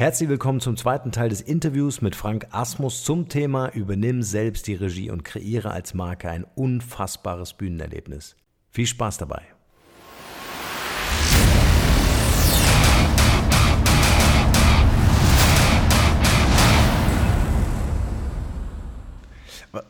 Herzlich 0.00 0.30
willkommen 0.30 0.60
zum 0.60 0.78
zweiten 0.78 1.12
Teil 1.12 1.28
des 1.28 1.42
Interviews 1.42 2.00
mit 2.00 2.16
Frank 2.16 2.46
Asmus 2.52 3.04
zum 3.04 3.28
Thema 3.28 3.68
Übernimm 3.68 4.22
selbst 4.22 4.66
die 4.66 4.74
Regie 4.74 5.10
und 5.10 5.26
kreiere 5.26 5.72
als 5.72 5.92
Marke 5.92 6.30
ein 6.30 6.46
unfassbares 6.54 7.52
Bühnenerlebnis. 7.52 8.34
Viel 8.70 8.86
Spaß 8.86 9.18
dabei. 9.18 9.42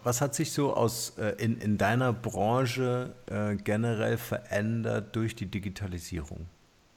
Was 0.02 0.20
hat 0.20 0.34
sich 0.34 0.50
so 0.50 0.74
aus, 0.74 1.10
äh, 1.18 1.36
in, 1.38 1.56
in 1.58 1.78
deiner 1.78 2.12
Branche 2.12 3.14
äh, 3.26 3.54
generell 3.54 4.16
verändert 4.18 5.14
durch 5.14 5.36
die 5.36 5.46
Digitalisierung? 5.46 6.46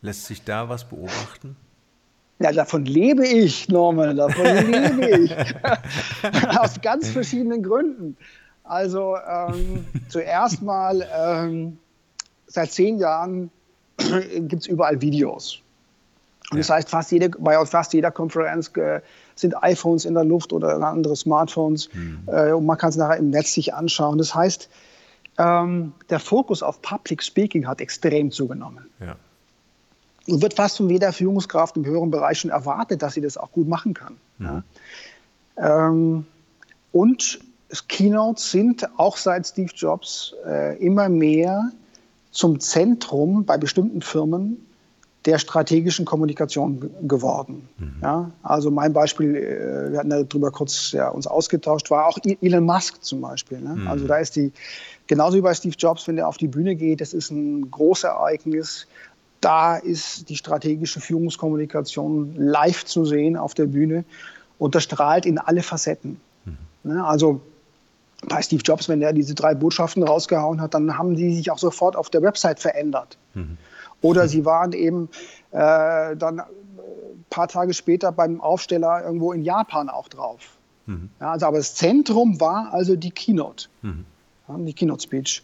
Lässt 0.01 0.25
sich 0.25 0.43
da 0.43 0.67
was 0.67 0.89
beobachten? 0.89 1.55
Ja, 2.39 2.51
davon 2.51 2.85
lebe 2.85 3.25
ich, 3.25 3.69
Norman, 3.69 4.17
davon 4.17 4.45
lebe 4.71 5.19
ich. 5.19 5.35
Aus 6.59 6.81
ganz 6.81 7.09
verschiedenen 7.09 7.63
Gründen. 7.63 8.17
Also 8.63 9.17
ähm, 9.17 9.85
zuerst 10.09 10.61
mal, 10.61 11.07
ähm, 11.15 11.77
seit 12.47 12.71
zehn 12.71 12.97
Jahren 12.97 13.51
gibt 13.97 14.61
es 14.61 14.67
überall 14.67 15.01
Videos. 15.01 15.59
Und 16.51 16.57
das 16.57 16.69
heißt, 16.69 16.89
fast 16.89 17.11
jede, 17.11 17.29
bei 17.29 17.63
fast 17.65 17.93
jeder 17.93 18.11
Konferenz 18.11 18.71
äh, 18.75 19.01
sind 19.35 19.55
iPhones 19.63 20.05
in 20.05 20.13
der 20.13 20.23
Luft 20.23 20.53
oder 20.53 20.75
andere 20.81 21.15
Smartphones. 21.15 21.89
Mhm. 21.93 22.23
Äh, 22.27 22.51
und 22.51 22.65
man 22.65 22.77
kann 22.77 22.89
es 22.89 22.97
nachher 22.97 23.17
im 23.17 23.29
Netz 23.29 23.53
sich 23.53 23.73
anschauen. 23.73 24.17
Das 24.17 24.35
heißt, 24.35 24.69
ähm, 25.37 25.93
der 26.09 26.19
Fokus 26.19 26.61
auf 26.61 26.81
Public 26.81 27.23
Speaking 27.23 27.67
hat 27.67 27.81
extrem 27.81 28.29
zugenommen. 28.29 28.85
Ja. 28.99 29.15
Und 30.27 30.41
wird 30.41 30.53
fast 30.53 30.77
von 30.77 30.89
jeder 30.89 31.11
Führungskraft 31.11 31.75
im 31.75 31.85
höheren 31.85 32.11
Bereich 32.11 32.39
schon 32.39 32.51
erwartet, 32.51 33.01
dass 33.01 33.13
sie 33.13 33.21
das 33.21 33.37
auch 33.37 33.51
gut 33.51 33.67
machen 33.67 33.93
kann. 33.93 34.15
Mhm. 34.37 34.63
Ja. 35.57 35.87
Ähm, 35.87 36.25
und 36.91 37.39
Keynotes 37.87 38.51
sind 38.51 38.87
auch 38.97 39.17
seit 39.17 39.47
Steve 39.47 39.71
Jobs 39.75 40.33
äh, 40.45 40.77
immer 40.77 41.09
mehr 41.09 41.71
zum 42.31 42.59
Zentrum 42.59 43.45
bei 43.45 43.57
bestimmten 43.57 44.01
Firmen 44.01 44.65
der 45.25 45.39
strategischen 45.39 46.05
Kommunikation 46.05 46.89
geworden. 47.07 47.69
Mhm. 47.77 47.95
Ja, 48.01 48.31
also 48.41 48.71
mein 48.71 48.91
Beispiel, 48.91 49.35
äh, 49.35 49.91
wir 49.91 49.99
hatten 49.99 50.09
darüber 50.09 50.51
kurz 50.51 50.91
ja, 50.91 51.09
uns 51.09 51.27
ausgetauscht, 51.27 51.89
war 51.91 52.07
auch 52.07 52.17
Elon 52.41 52.65
Musk 52.65 53.03
zum 53.03 53.21
Beispiel. 53.21 53.61
Ne? 53.61 53.75
Mhm. 53.75 53.87
Also 53.87 54.05
da 54.05 54.17
ist 54.17 54.35
die, 54.35 54.51
genauso 55.07 55.37
wie 55.37 55.41
bei 55.41 55.53
Steve 55.53 55.75
Jobs, 55.77 56.07
wenn 56.07 56.17
er 56.17 56.27
auf 56.27 56.37
die 56.37 56.47
Bühne 56.47 56.75
geht, 56.75 56.99
das 56.99 57.13
ist 57.13 57.31
ein 57.31 57.71
großes 57.71 58.03
Ereignis 58.05 58.87
da 59.43 59.75
ist 59.75 60.29
die 60.29 60.37
strategische 60.37 61.01
Führungskommunikation 61.01 62.35
live 62.35 62.85
zu 62.85 63.05
sehen 63.05 63.35
auf 63.35 63.53
der 63.53 63.65
Bühne 63.65 64.05
und 64.57 64.75
das 64.75 64.83
strahlt 64.83 65.25
in 65.25 65.37
alle 65.37 65.63
Facetten. 65.63 66.19
Mhm. 66.83 67.01
Also 67.01 67.41
bei 68.27 68.41
Steve 68.41 68.61
Jobs, 68.63 68.87
wenn 68.87 69.01
er 69.01 69.11
diese 69.11 69.35
drei 69.35 69.53
Botschaften 69.53 70.03
rausgehauen 70.03 70.61
hat, 70.61 70.73
dann 70.73 70.97
haben 70.97 71.15
die 71.15 71.35
sich 71.35 71.51
auch 71.51 71.57
sofort 71.57 71.95
auf 71.95 72.09
der 72.09 72.21
Website 72.21 72.59
verändert. 72.59 73.17
Mhm. 73.33 73.57
Oder 74.01 74.27
sie 74.27 74.45
waren 74.45 74.71
eben 74.73 75.09
äh, 75.51 76.15
dann 76.15 76.39
ein 76.39 77.25
paar 77.29 77.47
Tage 77.47 77.73
später 77.73 78.11
beim 78.11 78.39
Aufsteller 78.39 79.03
irgendwo 79.03 79.33
in 79.33 79.43
Japan 79.43 79.89
auch 79.89 80.07
drauf. 80.07 80.57
Mhm. 80.85 81.09
Ja, 81.19 81.31
also, 81.31 81.45
aber 81.47 81.57
das 81.57 81.75
Zentrum 81.75 82.39
war 82.39 82.73
also 82.73 82.95
die 82.95 83.11
Keynote, 83.11 83.67
mhm. 83.81 84.05
die 84.65 84.73
Keynote 84.73 85.03
Speech. 85.03 85.43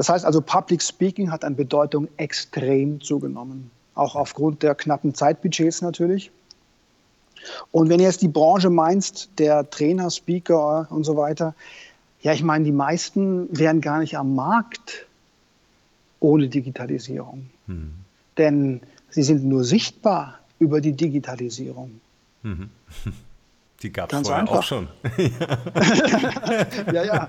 Das 0.00 0.08
heißt 0.08 0.24
also, 0.24 0.40
Public 0.40 0.80
Speaking 0.80 1.30
hat 1.30 1.44
an 1.44 1.56
Bedeutung 1.56 2.08
extrem 2.16 3.02
zugenommen, 3.02 3.70
auch 3.94 4.14
aufgrund 4.14 4.62
der 4.62 4.74
knappen 4.74 5.12
Zeitbudgets 5.12 5.82
natürlich. 5.82 6.30
Und 7.70 7.90
wenn 7.90 7.98
du 7.98 8.04
jetzt 8.04 8.22
die 8.22 8.28
Branche 8.28 8.70
meinst, 8.70 9.28
der 9.38 9.68
Trainer, 9.68 10.10
Speaker 10.10 10.86
und 10.88 11.04
so 11.04 11.18
weiter, 11.18 11.54
ja, 12.22 12.32
ich 12.32 12.42
meine, 12.42 12.64
die 12.64 12.72
meisten 12.72 13.46
wären 13.50 13.82
gar 13.82 13.98
nicht 13.98 14.16
am 14.16 14.34
Markt 14.34 15.06
ohne 16.18 16.48
Digitalisierung. 16.48 17.50
Mhm. 17.66 17.92
Denn 18.38 18.80
sie 19.10 19.22
sind 19.22 19.44
nur 19.44 19.64
sichtbar 19.64 20.38
über 20.58 20.80
die 20.80 20.92
Digitalisierung. 20.92 22.00
Mhm. 22.42 22.70
Die 23.82 23.92
gab 23.92 24.12
es 24.12 24.20
vorher 24.20 24.40
einfach. 24.40 24.58
auch 24.58 24.62
schon. 24.62 24.88
ja, 26.92 27.04
ja. 27.04 27.28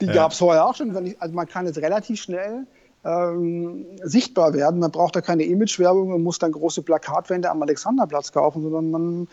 Die 0.00 0.06
gab 0.06 0.32
es 0.32 0.38
vorher 0.38 0.66
auch 0.66 0.74
schon. 0.74 0.94
also 1.18 1.34
man 1.34 1.48
kann 1.48 1.66
jetzt 1.66 1.78
relativ 1.78 2.20
schnell 2.20 2.66
ähm, 3.04 3.84
sichtbar 4.02 4.54
werden. 4.54 4.80
Man 4.80 4.90
braucht 4.90 5.16
da 5.16 5.20
keine 5.20 5.42
Imagewerbung 5.44 6.12
und 6.12 6.22
muss 6.22 6.38
dann 6.38 6.52
große 6.52 6.82
Plakatwände 6.82 7.50
am 7.50 7.60
Alexanderplatz 7.62 8.32
kaufen, 8.32 8.62
sondern 8.62 8.90
man, 8.90 9.28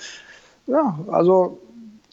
ja, 0.67 0.99
also 1.07 1.59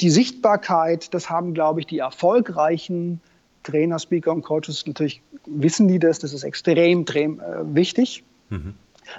die 0.00 0.10
Sichtbarkeit, 0.10 1.12
das 1.14 1.28
haben, 1.30 1.54
glaube 1.54 1.80
ich, 1.80 1.86
die 1.86 1.98
erfolgreichen 1.98 3.20
Trainer, 3.64 3.98
Speaker 3.98 4.32
und 4.32 4.42
Coaches 4.42 4.86
natürlich 4.86 5.22
wissen 5.46 5.88
die 5.88 5.98
das, 5.98 6.18
das 6.20 6.32
ist 6.32 6.44
extrem, 6.44 7.00
extrem 7.00 7.40
äh, 7.40 7.74
wichtig. 7.74 8.24
Mhm. 8.50 8.74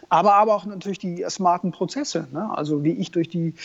Aber, 0.08 0.36
aber 0.36 0.56
auch 0.56 0.66
natürlich 0.66 1.00
die 1.00 1.26
smarten 1.30 1.72
Prozesse, 1.72 2.28
ne? 2.32 2.50
also 2.56 2.84
wie 2.84 2.92
ich 2.92 3.12
durch 3.12 3.28
die 3.28 3.56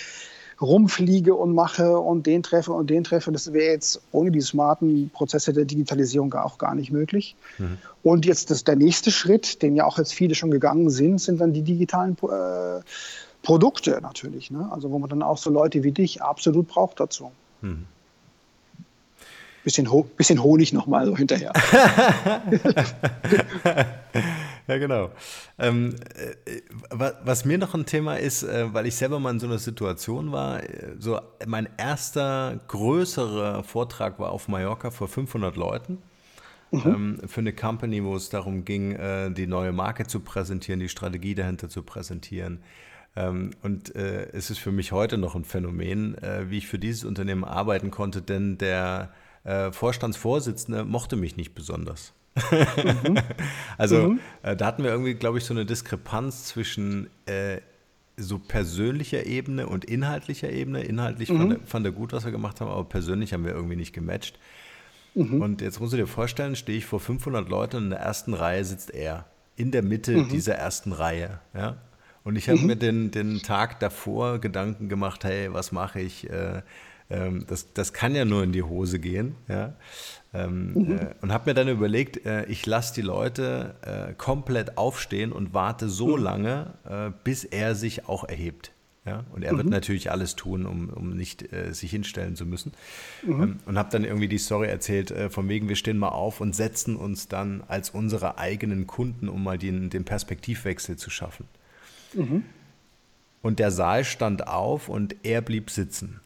rumfliege 0.61 1.35
und 1.35 1.55
mache 1.55 1.99
und 1.99 2.27
den 2.27 2.43
treffe 2.43 2.73
und 2.73 2.91
den 2.91 3.05
treffe. 3.05 3.33
Das 3.33 3.53
wäre 3.53 3.73
jetzt 3.73 4.01
ohne 4.13 4.31
die 4.31 4.41
smarten 4.41 5.11
Prozesse 5.11 5.53
der 5.53 5.65
Digitalisierung 5.65 6.33
auch 6.35 6.59
gar 6.59 6.75
nicht 6.75 6.91
möglich. 6.93 7.37
Mhm. 7.59 7.79
Und 8.03 8.27
jetzt 8.27 8.51
das, 8.51 8.65
der 8.65 8.77
nächste 8.77 9.11
Schritt, 9.11 9.63
den 9.63 9.77
ja 9.77 9.85
auch 9.87 9.99
jetzt 9.99 10.15
viele 10.15 10.35
schon 10.35 10.51
gegangen 10.51 10.91
sind, 10.91 11.21
sind 11.21 11.41
dann 11.41 11.53
die 11.53 11.63
digitalen 11.63 12.17
äh, 12.23 12.81
Produkte 13.43 13.99
natürlich, 14.03 14.51
ne? 14.51 14.69
also 14.71 14.91
wo 14.91 14.99
man 14.99 15.11
dann 15.11 15.23
auch 15.23 15.39
so 15.39 15.51
Leute 15.51 15.83
wie 15.83 15.93
dich 15.93 16.23
absolut 16.23 16.69
braucht 16.69 17.01
dazu. 17.01 17.31
Mhm. 17.61 17.87
Bisschen, 19.65 19.91
Ho 19.91 20.07
bisschen 20.17 20.43
Honig 20.43 20.75
nochmal 20.75 21.07
so 21.07 21.17
hinterher. 21.17 21.53
ja, 24.69 24.79
genau. 24.79 25.11
Ähm, 25.59 25.95
äh, 26.15 26.61
was 26.91 27.45
mir 27.45 27.59
noch 27.59 27.75
ein 27.75 27.87
Thema 27.87 28.17
ist, 28.17 28.43
äh, 28.43 28.73
weil 28.73 28.87
ich 28.87 28.97
selber 28.97 29.21
mal 29.21 29.31
in 29.31 29.41
so 29.41 29.47
einer 29.47 29.59
Situation 29.59 30.33
war, 30.33 30.63
äh, 30.63 30.95
so 30.99 31.21
mein 31.47 31.69
erster 31.77 32.61
größerer 32.69 33.63
Vortrag 33.65 34.19
war 34.19 34.31
auf 34.31 34.49
Mallorca 34.49 34.91
vor 34.91 35.09
500 35.09 35.57
Leuten. 35.57 35.99
Mhm. 36.71 36.83
Ähm, 36.87 37.21
für 37.27 37.41
eine 37.41 37.53
Company, 37.53 38.03
wo 38.03 38.17
es 38.17 38.31
darum 38.31 38.65
ging, 38.65 38.93
äh, 38.93 39.31
die 39.31 39.47
neue 39.47 39.73
Marke 39.73 40.07
zu 40.07 40.21
präsentieren, 40.21 40.81
die 40.81 40.89
Strategie 40.89 41.35
dahinter 41.35 41.69
zu 41.69 41.83
präsentieren. 41.83 42.61
Ähm, 43.17 43.51
und 43.63 43.95
äh, 43.95 44.31
es 44.33 44.51
ist 44.51 44.59
für 44.59 44.73
mich 44.73 44.93
heute 44.93 45.19
noch 45.19 45.35
ein 45.35 45.45
Phänomen, 45.45 46.17
wie 46.49 46.59
ich 46.59 46.67
für 46.67 46.79
dieses 46.79 47.05
Unternehmen 47.05 47.45
arbeiten 47.45 47.91
konnte, 47.91 48.23
denn 48.23 48.59
der 48.59 49.13
Vorstandsvorsitzende 49.73 50.87
mochte 50.87 51.17
mich 51.17 51.37
nicht 51.37 51.55
besonders. 51.55 52.15
Mhm. 52.35 53.19
also 53.79 54.11
mhm. 54.11 54.21
Äh, 54.43 54.57
da 54.57 54.67
hatten 54.67 54.83
wir 54.83 54.91
irgendwie, 54.91 55.15
glaube 55.15 55.39
ich, 55.39 55.45
so 55.45 55.55
eine 55.55 55.67
Diskrepanz 55.67 56.45
zwischen 56.45 57.09
äh, 57.27 57.61
so 58.17 58.39
persönlicher 58.39 59.27
Ebene 59.27 59.67
und 59.67 59.85
inhaltlicher 59.85 60.51
Ebene. 60.51 60.83
Inhaltlich 60.83 61.31
mhm. 61.31 61.39
fand, 61.39 61.53
er, 61.53 61.61
fand 61.67 61.87
er 61.87 61.93
gut, 61.93 62.13
was 62.13 62.25
wir 62.25 62.33
gemacht 62.33 62.61
haben, 62.61 62.71
aber 62.71 62.85
persönlich 62.85 63.33
haben 63.33 63.45
wir 63.45 63.53
irgendwie 63.53 63.77
nicht 63.77 63.93
gematcht. 63.93 64.39
Mhm. 65.15 65.41
Und 65.41 65.61
jetzt 65.61 65.81
musst 65.81 65.93
du 65.93 65.97
dir 65.97 66.07
vorstellen, 66.07 66.57
stehe 66.57 66.79
ich 66.79 66.87
vor 66.87 67.01
500 67.01 67.49
Leuten 67.49 67.77
und 67.77 67.85
in 67.85 67.91
der 67.91 68.01
ersten 68.01 68.35
Reihe 68.35 68.65
sitzt 68.65 68.93
er. 68.93 69.27
In 69.57 69.71
der 69.71 69.83
Mitte 69.83 70.17
mhm. 70.17 70.29
dieser 70.29 70.57
ersten 70.57 70.93
Reihe. 70.93 71.41
Ja? 71.55 71.77
Und 72.25 72.37
ich 72.37 72.49
habe 72.49 72.59
mir 72.61 72.77
den, 72.77 73.11
den 73.11 73.43
Tag 73.43 73.79
davor 73.81 74.41
Gedanken 74.41 74.89
gemacht, 74.89 75.25
hey, 75.25 75.53
was 75.53 75.73
mache 75.73 76.01
ich? 76.01 76.29
Äh, 76.29 76.63
ähm, 77.11 77.45
das, 77.47 77.73
das 77.73 77.93
kann 77.93 78.15
ja 78.15 78.25
nur 78.25 78.43
in 78.43 78.53
die 78.53 78.63
Hose 78.63 78.99
gehen. 78.99 79.35
Ja? 79.49 79.75
Ähm, 80.33 80.73
mhm. 80.73 80.99
äh, 80.99 81.15
und 81.21 81.33
habe 81.33 81.51
mir 81.51 81.55
dann 81.55 81.69
überlegt, 81.69 82.25
äh, 82.27 82.45
ich 82.47 82.67
lasse 82.67 82.95
die 82.95 83.03
Leute 83.03 83.75
äh, 83.83 84.15
komplett 84.15 84.79
aufstehen 84.79 85.33
und 85.33 85.55
warte 85.55 85.89
so 85.89 86.17
mhm. 86.17 86.23
lange, 86.23 86.75
äh, 86.89 87.11
bis 87.23 87.45
er 87.45 87.75
sich 87.75 88.09
auch 88.09 88.25
erhebt. 88.25 88.73
Ja? 89.07 89.25
Und 89.33 89.45
er 89.45 89.53
mhm. 89.53 89.59
wird 89.59 89.69
natürlich 89.69 90.11
alles 90.11 90.35
tun, 90.35 90.65
um, 90.65 90.89
um 90.89 91.11
nicht 91.11 91.53
äh, 91.53 91.73
sich 91.73 91.91
hinstellen 91.91 92.37
zu 92.37 92.47
müssen. 92.47 92.73
Mhm. 93.23 93.43
Ähm, 93.43 93.57
und 93.67 93.79
habe 93.79 93.91
dann 93.91 94.05
irgendwie 94.05 94.29
die 94.29 94.39
Story 94.39 94.69
erzählt, 94.69 95.11
äh, 95.11 95.29
von 95.29 95.49
wegen, 95.49 95.69
wir 95.69 95.77
stehen 95.77 95.99
mal 95.99 96.09
auf 96.09 96.41
und 96.41 96.57
setzen 96.57 96.97
uns 96.97 97.29
dann 97.29 97.63
als 97.69 97.91
unsere 97.91 98.39
eigenen 98.39 98.87
Kunden, 98.87 99.29
um 99.29 99.45
mal 99.45 99.59
den, 99.59 99.91
den 99.91 100.05
Perspektivwechsel 100.05 100.97
zu 100.97 101.11
schaffen. 101.11 101.47
Mhm. 102.15 102.45
Und 103.43 103.59
der 103.59 103.71
Saal 103.71 104.05
stand 104.05 104.49
auf 104.49 104.89
und 104.89 105.17
er 105.23 105.43
blieb 105.43 105.71
sitzen. 105.71 106.21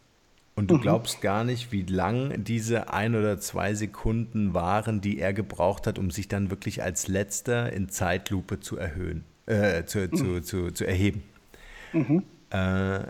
Und 0.58 0.72
du 0.72 0.74
mhm. 0.74 0.80
glaubst 0.80 1.20
gar 1.20 1.44
nicht, 1.44 1.70
wie 1.70 1.82
lang 1.82 2.42
diese 2.42 2.92
ein 2.92 3.14
oder 3.14 3.38
zwei 3.38 3.74
Sekunden 3.74 4.54
waren, 4.54 5.00
die 5.00 5.20
er 5.20 5.32
gebraucht 5.32 5.86
hat, 5.86 6.00
um 6.00 6.10
sich 6.10 6.26
dann 6.26 6.50
wirklich 6.50 6.82
als 6.82 7.06
letzter 7.06 7.72
in 7.72 7.88
Zeitlupe 7.88 8.58
zu 8.58 8.76
erhöhen, 8.76 9.22
äh, 9.46 9.84
zu, 9.84 10.00
mhm. 10.00 10.16
zu, 10.16 10.40
zu, 10.42 10.70
zu, 10.72 10.84
erheben. 10.84 11.22
Mhm. 11.92 12.24
Äh, 12.50 13.02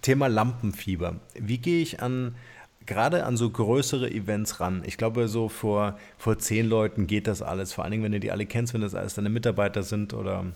Thema 0.00 0.28
Lampenfieber. 0.28 1.16
Wie 1.38 1.58
gehe 1.58 1.82
ich 1.82 2.00
an 2.00 2.34
gerade 2.86 3.26
an 3.26 3.36
so 3.36 3.50
größere 3.50 4.10
Events 4.10 4.60
ran. 4.60 4.82
Ich 4.86 4.96
glaube, 4.96 5.28
so 5.28 5.50
vor, 5.50 5.98
vor 6.16 6.38
zehn 6.38 6.66
Leuten 6.66 7.06
geht 7.06 7.26
das 7.26 7.42
alles. 7.42 7.74
Vor 7.74 7.84
allen 7.84 7.90
Dingen, 7.90 8.02
wenn 8.02 8.12
du 8.12 8.18
die 8.18 8.32
alle 8.32 8.46
kennst, 8.46 8.72
wenn 8.72 8.80
das 8.80 8.94
alles 8.94 9.12
deine 9.12 9.28
Mitarbeiter 9.28 9.82
sind 9.82 10.14
oder 10.14 10.46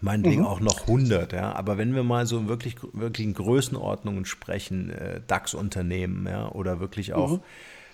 meinetwegen 0.00 0.42
mhm. 0.42 0.46
auch 0.46 0.60
noch 0.60 0.82
100, 0.82 1.32
ja. 1.32 1.52
Aber 1.54 1.78
wenn 1.78 1.94
wir 1.94 2.02
mal 2.02 2.26
so 2.26 2.48
wirklich, 2.48 2.76
wirklich 2.92 3.26
in 3.26 3.34
Größenordnungen 3.34 4.24
sprechen, 4.24 4.90
äh, 4.90 5.20
DAX-Unternehmen, 5.26 6.26
ja, 6.26 6.50
oder 6.50 6.80
wirklich 6.80 7.14
auch 7.14 7.32
mhm. 7.32 7.40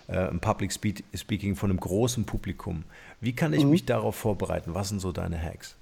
äh, 0.09 0.29
im 0.29 0.41
Public 0.41 0.73
Speaking 0.73 1.57
von 1.57 1.71
einem 1.71 1.81
großen 1.81 2.25
Publikum, 2.25 2.85
wie 3.21 3.33
kann 3.33 3.53
ich 3.53 3.65
mhm. 3.65 3.71
mich 3.71 3.85
darauf 3.85 4.17
vorbereiten? 4.17 4.75
Was 4.75 4.89
sind 4.89 5.01
so 5.01 5.13
deine 5.13 5.41
Hacks? 5.41 5.77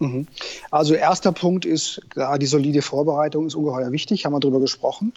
Mhm. 0.00 0.26
Also 0.70 0.94
erster 0.94 1.32
Punkt 1.32 1.64
ist, 1.64 2.00
klar, 2.10 2.38
die 2.38 2.46
solide 2.46 2.82
Vorbereitung 2.82 3.46
ist 3.46 3.54
ungeheuer 3.54 3.92
wichtig, 3.92 4.24
haben 4.24 4.32
wir 4.32 4.40
darüber 4.40 4.60
gesprochen. 4.60 5.12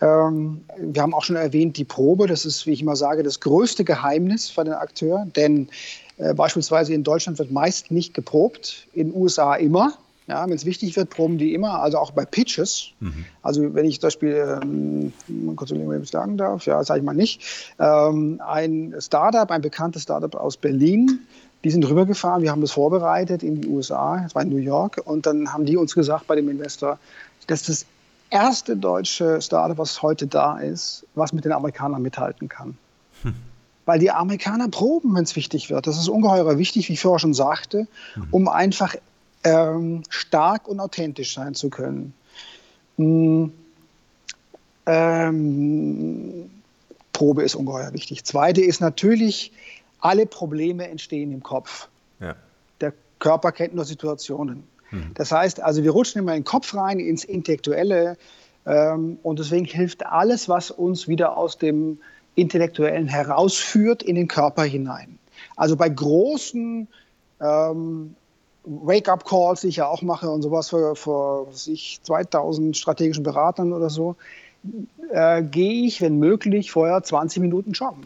Ähm, 0.00 0.62
wir 0.78 1.02
haben 1.02 1.14
auch 1.14 1.22
schon 1.22 1.36
erwähnt, 1.36 1.76
die 1.76 1.84
Probe, 1.84 2.26
das 2.26 2.44
ist, 2.44 2.66
wie 2.66 2.72
ich 2.72 2.82
immer 2.82 2.96
sage, 2.96 3.22
das 3.22 3.40
größte 3.40 3.84
Geheimnis 3.84 4.48
für 4.48 4.64
den 4.64 4.74
Akteur, 4.74 5.26
denn 5.36 5.68
äh, 6.18 6.34
beispielsweise 6.34 6.94
in 6.94 7.04
Deutschland 7.04 7.38
wird 7.38 7.50
meist 7.50 7.90
nicht 7.90 8.14
geprobt, 8.14 8.86
in 8.92 9.10
den 9.10 9.20
USA 9.20 9.54
immer. 9.54 9.94
Ja, 10.28 10.46
wenn 10.46 10.54
es 10.54 10.64
wichtig 10.64 10.96
wird, 10.96 11.10
proben 11.10 11.36
die 11.36 11.52
immer, 11.52 11.82
also 11.82 11.98
auch 11.98 12.12
bei 12.12 12.24
Pitches. 12.24 12.90
Mhm. 13.00 13.24
Also 13.42 13.74
wenn 13.74 13.84
ich 13.84 14.00
zum 14.00 14.06
Beispiel, 14.06 14.60
ähm, 14.62 15.12
kurz 15.56 15.72
überlegen, 15.72 15.96
ob 15.96 16.02
ich 16.02 16.10
sagen 16.10 16.36
darf, 16.36 16.64
ja, 16.64 16.82
sage 16.84 17.00
ich 17.00 17.04
mal 17.04 17.12
nicht, 17.12 17.42
ähm, 17.80 18.40
ein 18.46 18.94
Startup, 19.00 19.50
ein 19.50 19.62
bekanntes 19.62 20.04
Startup 20.04 20.34
aus 20.36 20.56
Berlin, 20.56 21.26
die 21.64 21.70
sind 21.70 21.88
rübergefahren, 21.88 22.42
wir 22.42 22.52
haben 22.52 22.60
das 22.60 22.70
vorbereitet 22.70 23.42
in 23.42 23.60
die 23.60 23.68
USA, 23.68 24.20
das 24.22 24.34
war 24.36 24.42
in 24.42 24.50
New 24.50 24.56
York, 24.56 25.00
und 25.04 25.26
dann 25.26 25.52
haben 25.52 25.66
die 25.66 25.76
uns 25.76 25.94
gesagt 25.94 26.28
bei 26.28 26.36
dem 26.36 26.48
Investor, 26.48 26.98
dass 27.48 27.64
das 27.64 27.84
erste 28.30 28.76
deutsche 28.76 29.42
Startup, 29.42 29.76
was 29.76 30.02
heute 30.02 30.28
da 30.28 30.58
ist, 30.58 31.04
was 31.16 31.32
mit 31.32 31.44
den 31.44 31.52
Amerikanern 31.52 32.00
mithalten 32.00 32.48
kann. 32.48 32.78
Hm 33.22 33.34
weil 33.84 33.98
die 33.98 34.10
Amerikaner 34.10 34.68
proben, 34.68 35.14
wenn 35.14 35.24
es 35.24 35.36
wichtig 35.36 35.70
wird. 35.70 35.86
Das 35.86 35.98
ist 35.98 36.08
ungeheuer 36.08 36.58
wichtig, 36.58 36.88
wie 36.88 36.94
ich 36.94 37.00
vorher 37.00 37.18
schon 37.18 37.34
sagte, 37.34 37.86
mhm. 38.14 38.28
um 38.30 38.48
einfach 38.48 38.94
ähm, 39.44 40.02
stark 40.08 40.68
und 40.68 40.80
authentisch 40.80 41.34
sein 41.34 41.54
zu 41.54 41.68
können. 41.70 42.14
Mhm. 42.96 43.52
Ähm, 44.86 46.50
Probe 47.12 47.42
ist 47.42 47.54
ungeheuer 47.54 47.92
wichtig. 47.92 48.24
Zweite 48.24 48.62
ist 48.62 48.80
natürlich, 48.80 49.52
alle 50.00 50.26
Probleme 50.26 50.88
entstehen 50.88 51.32
im 51.32 51.42
Kopf. 51.42 51.88
Ja. 52.20 52.34
Der 52.80 52.92
Körper 53.18 53.52
kennt 53.52 53.74
nur 53.74 53.84
Situationen. 53.84 54.64
Mhm. 54.90 55.12
Das 55.14 55.30
heißt, 55.32 55.60
also 55.60 55.82
wir 55.82 55.90
rutschen 55.92 56.20
immer 56.20 56.32
in 56.32 56.40
den 56.40 56.44
Kopf 56.44 56.74
rein, 56.74 56.98
ins 56.98 57.24
Intellektuelle. 57.24 58.16
Ähm, 58.66 59.18
und 59.22 59.38
deswegen 59.38 59.64
hilft 59.64 60.06
alles, 60.06 60.48
was 60.48 60.70
uns 60.70 61.08
wieder 61.08 61.36
aus 61.36 61.58
dem 61.58 61.98
Intellektuellen 62.34 63.08
herausführt 63.08 64.02
in 64.02 64.14
den 64.14 64.28
Körper 64.28 64.62
hinein. 64.62 65.18
Also 65.56 65.76
bei 65.76 65.88
großen 65.88 66.88
ähm, 67.40 68.16
Wake-up-Calls, 68.64 69.62
die 69.62 69.68
ich 69.68 69.76
ja 69.76 69.86
auch 69.86 70.02
mache 70.02 70.30
und 70.30 70.42
sowas 70.42 70.70
für, 70.70 70.94
für 70.94 71.48
ich, 71.66 72.00
2000 72.02 72.76
strategischen 72.76 73.24
Beratern 73.24 73.72
oder 73.72 73.90
so, 73.90 74.16
äh, 75.10 75.42
gehe 75.42 75.86
ich, 75.86 76.00
wenn 76.00 76.18
möglich, 76.18 76.70
vorher 76.70 77.02
20 77.02 77.42
Minuten 77.42 77.72
joggen. 77.72 78.04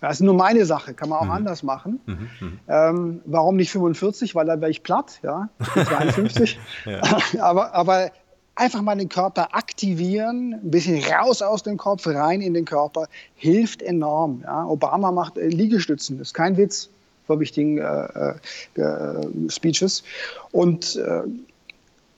Das 0.00 0.14
ist 0.14 0.20
nur 0.20 0.34
meine 0.34 0.64
Sache, 0.64 0.94
kann 0.94 1.10
man 1.10 1.18
auch 1.18 1.24
mhm. 1.24 1.30
anders 1.30 1.62
machen. 1.62 2.00
Mhm, 2.06 2.30
mhm. 2.40 2.60
ähm, 2.68 3.20
warum 3.26 3.56
nicht 3.56 3.70
45? 3.70 4.34
Weil 4.34 4.46
dann 4.46 4.60
wäre 4.60 4.70
ich 4.70 4.82
platt, 4.82 5.20
ja. 5.22 5.50
Ich 5.60 5.74
bin 5.74 5.84
52. 5.84 6.58
ja. 6.86 7.00
aber, 7.40 7.74
aber 7.74 8.10
einfach 8.54 8.82
mal 8.82 8.96
den 8.96 9.08
Körper 9.08 9.54
aktivieren, 9.54 10.54
ein 10.54 10.70
bisschen 10.70 11.02
raus 11.02 11.42
aus 11.42 11.62
dem 11.62 11.76
Kopf, 11.76 12.06
rein 12.06 12.40
in 12.40 12.54
den 12.54 12.64
Körper, 12.64 13.08
hilft 13.34 13.82
enorm. 13.82 14.42
Ja. 14.42 14.66
Obama 14.66 15.12
macht 15.12 15.38
äh, 15.38 15.48
Liegestützen, 15.48 16.18
das 16.18 16.28
ist 16.28 16.34
kein 16.34 16.56
Witz 16.56 16.90
vor 17.26 17.40
wichtigen 17.40 17.78
äh, 17.78 18.34
äh, 18.74 19.48
Speeches. 19.48 20.02
Und 20.50 20.96
äh, 20.96 21.22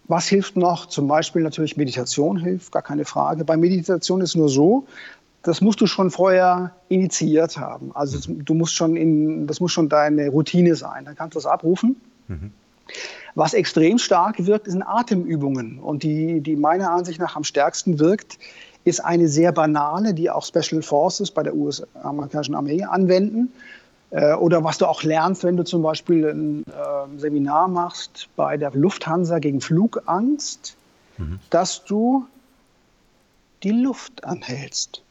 was 0.09 0.27
hilft 0.27 0.57
noch? 0.57 0.87
Zum 0.87 1.07
Beispiel 1.07 1.43
natürlich 1.43 1.77
Meditation 1.77 2.39
hilft, 2.39 2.73
gar 2.73 2.83
keine 2.83 3.05
Frage. 3.05 3.45
Bei 3.45 3.57
Meditation 3.57 4.21
ist 4.21 4.35
nur 4.35 4.49
so, 4.49 4.87
das 5.43 5.61
musst 5.61 5.81
du 5.81 5.87
schon 5.87 6.11
vorher 6.11 6.73
initiiert 6.89 7.59
haben. 7.59 7.91
Also 7.95 8.33
du 8.33 8.55
musst 8.55 8.75
schon 8.75 8.97
in, 8.97 9.47
das 9.47 9.61
muss 9.61 9.73
schon 9.73 9.89
deine 9.89 10.29
Routine 10.29 10.77
sein. 10.77 11.05
Dann 11.05 11.15
kannst 11.15 11.35
du 11.35 11.39
das 11.39 11.47
abrufen. 11.47 11.97
Mhm. 12.29 12.53
Was 13.35 13.55
extrem 13.55 13.99
stark 13.99 14.45
wirkt, 14.47 14.71
sind 14.71 14.83
Atemübungen. 14.83 15.79
Und 15.79 16.03
die, 16.03 16.41
die 16.41 16.57
meiner 16.57 16.91
Ansicht 16.91 17.19
nach 17.19 17.37
am 17.37 17.45
stärksten 17.45 17.99
wirkt, 17.99 18.39
ist 18.85 19.01
eine 19.05 19.29
sehr 19.29 19.53
banale, 19.53 20.13
die 20.13 20.29
auch 20.29 20.45
Special 20.45 20.83
Forces 20.83 21.31
bei 21.31 21.43
der 21.43 21.55
US-amerikanischen 21.55 22.55
Armee 22.55 22.83
anwenden. 22.83 23.53
Äh, 24.11 24.35
oder 24.35 24.65
was 24.65 24.79
du 24.79 24.87
auch 24.87 25.03
lernst, 25.03 25.45
wenn 25.45 25.57
du 25.57 25.65
zum 25.65 25.83
Beispiel 25.83 26.29
ein 26.29 26.65
äh, 26.65 27.19
Seminar 27.19 27.69
machst 27.69 28.29
bei 28.37 28.57
der 28.57 28.73
Lufthansa 28.73 29.39
gegen 29.39 29.61
Flugangst, 29.61 30.77
mhm. 31.17 31.39
dass 31.49 31.85
du 31.85 32.27
die 33.63 33.71
Luft 33.71 34.25
anhältst. 34.25 35.03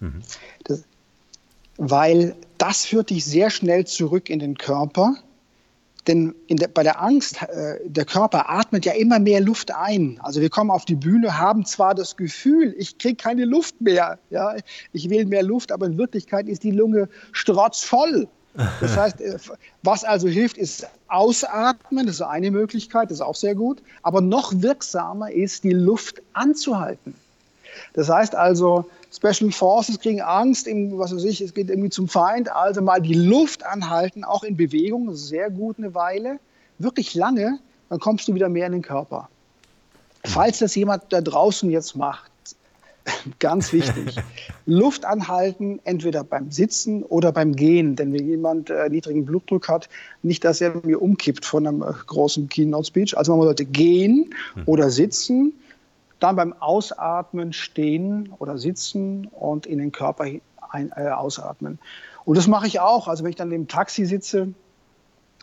Mhm. 0.00 0.22
Das, 0.64 0.82
weil 1.76 2.34
das 2.58 2.86
führt 2.86 3.10
dich 3.10 3.24
sehr 3.24 3.50
schnell 3.50 3.86
zurück 3.86 4.30
in 4.30 4.38
den 4.38 4.56
Körper 4.56 5.16
denn 6.06 6.34
der, 6.48 6.68
bei 6.68 6.82
der 6.82 7.02
Angst, 7.02 7.42
äh, 7.42 7.78
der 7.84 8.04
Körper 8.04 8.50
atmet 8.50 8.84
ja 8.84 8.92
immer 8.92 9.18
mehr 9.18 9.40
Luft 9.40 9.74
ein. 9.74 10.18
Also 10.22 10.40
wir 10.40 10.50
kommen 10.50 10.70
auf 10.70 10.84
die 10.84 10.96
Bühne, 10.96 11.38
haben 11.38 11.64
zwar 11.64 11.94
das 11.94 12.16
Gefühl, 12.16 12.74
ich 12.78 12.98
kriege 12.98 13.16
keine 13.16 13.44
Luft 13.44 13.80
mehr, 13.80 14.18
ja, 14.30 14.54
ich 14.92 15.08
will 15.10 15.26
mehr 15.26 15.42
Luft, 15.42 15.72
aber 15.72 15.86
in 15.86 15.98
Wirklichkeit 15.98 16.48
ist 16.48 16.62
die 16.62 16.72
Lunge 16.72 17.08
strotzvoll. 17.32 18.28
Das 18.80 18.96
heißt, 18.96 19.20
äh, 19.20 19.38
was 19.82 20.04
also 20.04 20.28
hilft, 20.28 20.58
ist 20.58 20.86
Ausatmen, 21.08 22.06
das 22.06 22.16
ist 22.16 22.22
eine 22.22 22.50
Möglichkeit, 22.50 23.10
das 23.10 23.18
ist 23.18 23.22
auch 23.22 23.34
sehr 23.34 23.54
gut. 23.54 23.82
Aber 24.02 24.20
noch 24.20 24.52
wirksamer 24.56 25.32
ist, 25.32 25.64
die 25.64 25.72
Luft 25.72 26.22
anzuhalten. 26.32 27.14
Das 27.92 28.08
heißt 28.08 28.34
also, 28.34 28.86
Special 29.12 29.50
Forces 29.52 30.00
kriegen 30.00 30.20
Angst, 30.20 30.66
was 30.66 31.14
weiß 31.14 31.24
ich, 31.24 31.40
es 31.40 31.54
geht 31.54 31.70
irgendwie 31.70 31.90
zum 31.90 32.08
Feind, 32.08 32.50
also 32.50 32.82
mal 32.82 33.00
die 33.00 33.14
Luft 33.14 33.64
anhalten, 33.64 34.24
auch 34.24 34.42
in 34.42 34.56
Bewegung, 34.56 35.14
sehr 35.14 35.50
gut 35.50 35.78
eine 35.78 35.94
Weile, 35.94 36.38
wirklich 36.78 37.14
lange, 37.14 37.58
dann 37.88 38.00
kommst 38.00 38.26
du 38.28 38.34
wieder 38.34 38.48
mehr 38.48 38.66
in 38.66 38.72
den 38.72 38.82
Körper. 38.82 39.28
Falls 40.24 40.58
das 40.58 40.74
jemand 40.74 41.04
da 41.10 41.20
draußen 41.20 41.70
jetzt 41.70 41.96
macht, 41.96 42.30
ganz 43.38 43.72
wichtig, 43.72 44.16
Luft 44.66 45.04
anhalten, 45.04 45.80
entweder 45.84 46.24
beim 46.24 46.50
Sitzen 46.50 47.02
oder 47.02 47.32
beim 47.32 47.54
Gehen. 47.54 47.96
Denn 47.96 48.12
wenn 48.12 48.26
jemand 48.26 48.70
äh, 48.70 48.88
niedrigen 48.88 49.24
Blutdruck 49.26 49.68
hat, 49.68 49.88
nicht, 50.22 50.44
dass 50.44 50.60
er 50.60 50.80
mir 50.84 51.00
umkippt 51.00 51.44
von 51.44 51.66
einem 51.66 51.82
äh, 51.82 51.92
großen 52.06 52.48
Keynote 52.48 52.86
Speech. 52.86 53.16
Also 53.16 53.36
man 53.36 53.44
sollte 53.44 53.64
gehen 53.64 54.34
hm. 54.54 54.62
oder 54.66 54.90
sitzen, 54.90 55.52
dann 56.24 56.36
beim 56.36 56.54
Ausatmen 56.54 57.52
stehen 57.52 58.32
oder 58.38 58.56
sitzen 58.56 59.26
und 59.26 59.66
in 59.66 59.78
den 59.78 59.92
Körper 59.92 60.24
ein, 60.70 60.90
äh, 60.96 61.08
ausatmen. 61.08 61.78
Und 62.24 62.38
das 62.38 62.48
mache 62.48 62.66
ich 62.66 62.80
auch. 62.80 63.08
Also 63.08 63.24
wenn 63.24 63.30
ich 63.30 63.36
dann 63.36 63.52
im 63.52 63.68
Taxi 63.68 64.06
sitze 64.06 64.54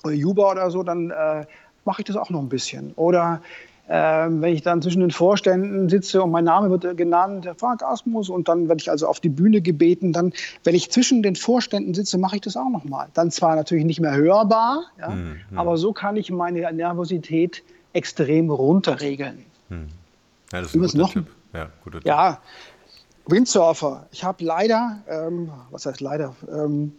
oder 0.03 0.13
Juba 0.13 0.51
oder 0.51 0.71
so, 0.71 0.81
dann 0.81 1.11
äh, 1.11 1.45
mache 1.85 2.01
ich 2.01 2.05
das 2.05 2.15
auch 2.15 2.31
noch 2.31 2.39
ein 2.39 2.49
bisschen. 2.49 2.93
Oder 2.95 3.41
ähm, 3.89 4.41
wenn 4.41 4.55
ich 4.55 4.63
dann 4.63 4.81
zwischen 4.81 5.01
den 5.01 5.11
Vorständen 5.11 5.87
sitze 5.87 6.23
und 6.23 6.31
mein 6.31 6.45
Name 6.45 6.71
wird 6.71 6.97
genannt, 6.97 7.47
Frank 7.57 7.83
Asmus, 7.83 8.29
und 8.29 8.47
dann 8.47 8.67
werde 8.67 8.81
ich 8.81 8.89
also 8.89 9.05
auf 9.05 9.19
die 9.19 9.29
Bühne 9.29 9.61
gebeten, 9.61 10.13
dann, 10.13 10.33
wenn 10.63 10.73
ich 10.73 10.91
zwischen 10.91 11.21
den 11.21 11.35
Vorständen 11.35 11.93
sitze, 11.93 12.17
mache 12.17 12.37
ich 12.37 12.41
das 12.41 12.57
auch 12.57 12.69
nochmal. 12.69 13.09
Dann 13.13 13.29
zwar 13.29 13.55
natürlich 13.55 13.85
nicht 13.85 13.99
mehr 13.99 14.15
hörbar, 14.15 14.85
ja, 14.99 15.11
hm, 15.11 15.35
hm. 15.47 15.57
aber 15.59 15.77
so 15.77 15.93
kann 15.93 16.17
ich 16.17 16.31
meine 16.31 16.73
Nervosität 16.73 17.61
extrem 17.93 18.49
runterregeln. 18.49 19.45
Hm. 19.69 19.89
Ja, 20.51 20.61
das 20.61 20.69
ist 20.69 20.75
ein 20.75 20.81
guter 20.81 20.97
noch, 20.97 21.13
Tipp. 21.13 21.27
Ja, 21.53 21.69
guter 21.83 21.99
Tipp. 21.99 22.07
ja, 22.07 22.41
Windsurfer. 23.27 24.07
Ich 24.11 24.23
habe 24.23 24.43
leider, 24.43 25.01
ähm, 25.07 25.51
was 25.69 25.85
heißt 25.85 26.01
leider, 26.01 26.35
ähm, 26.51 26.93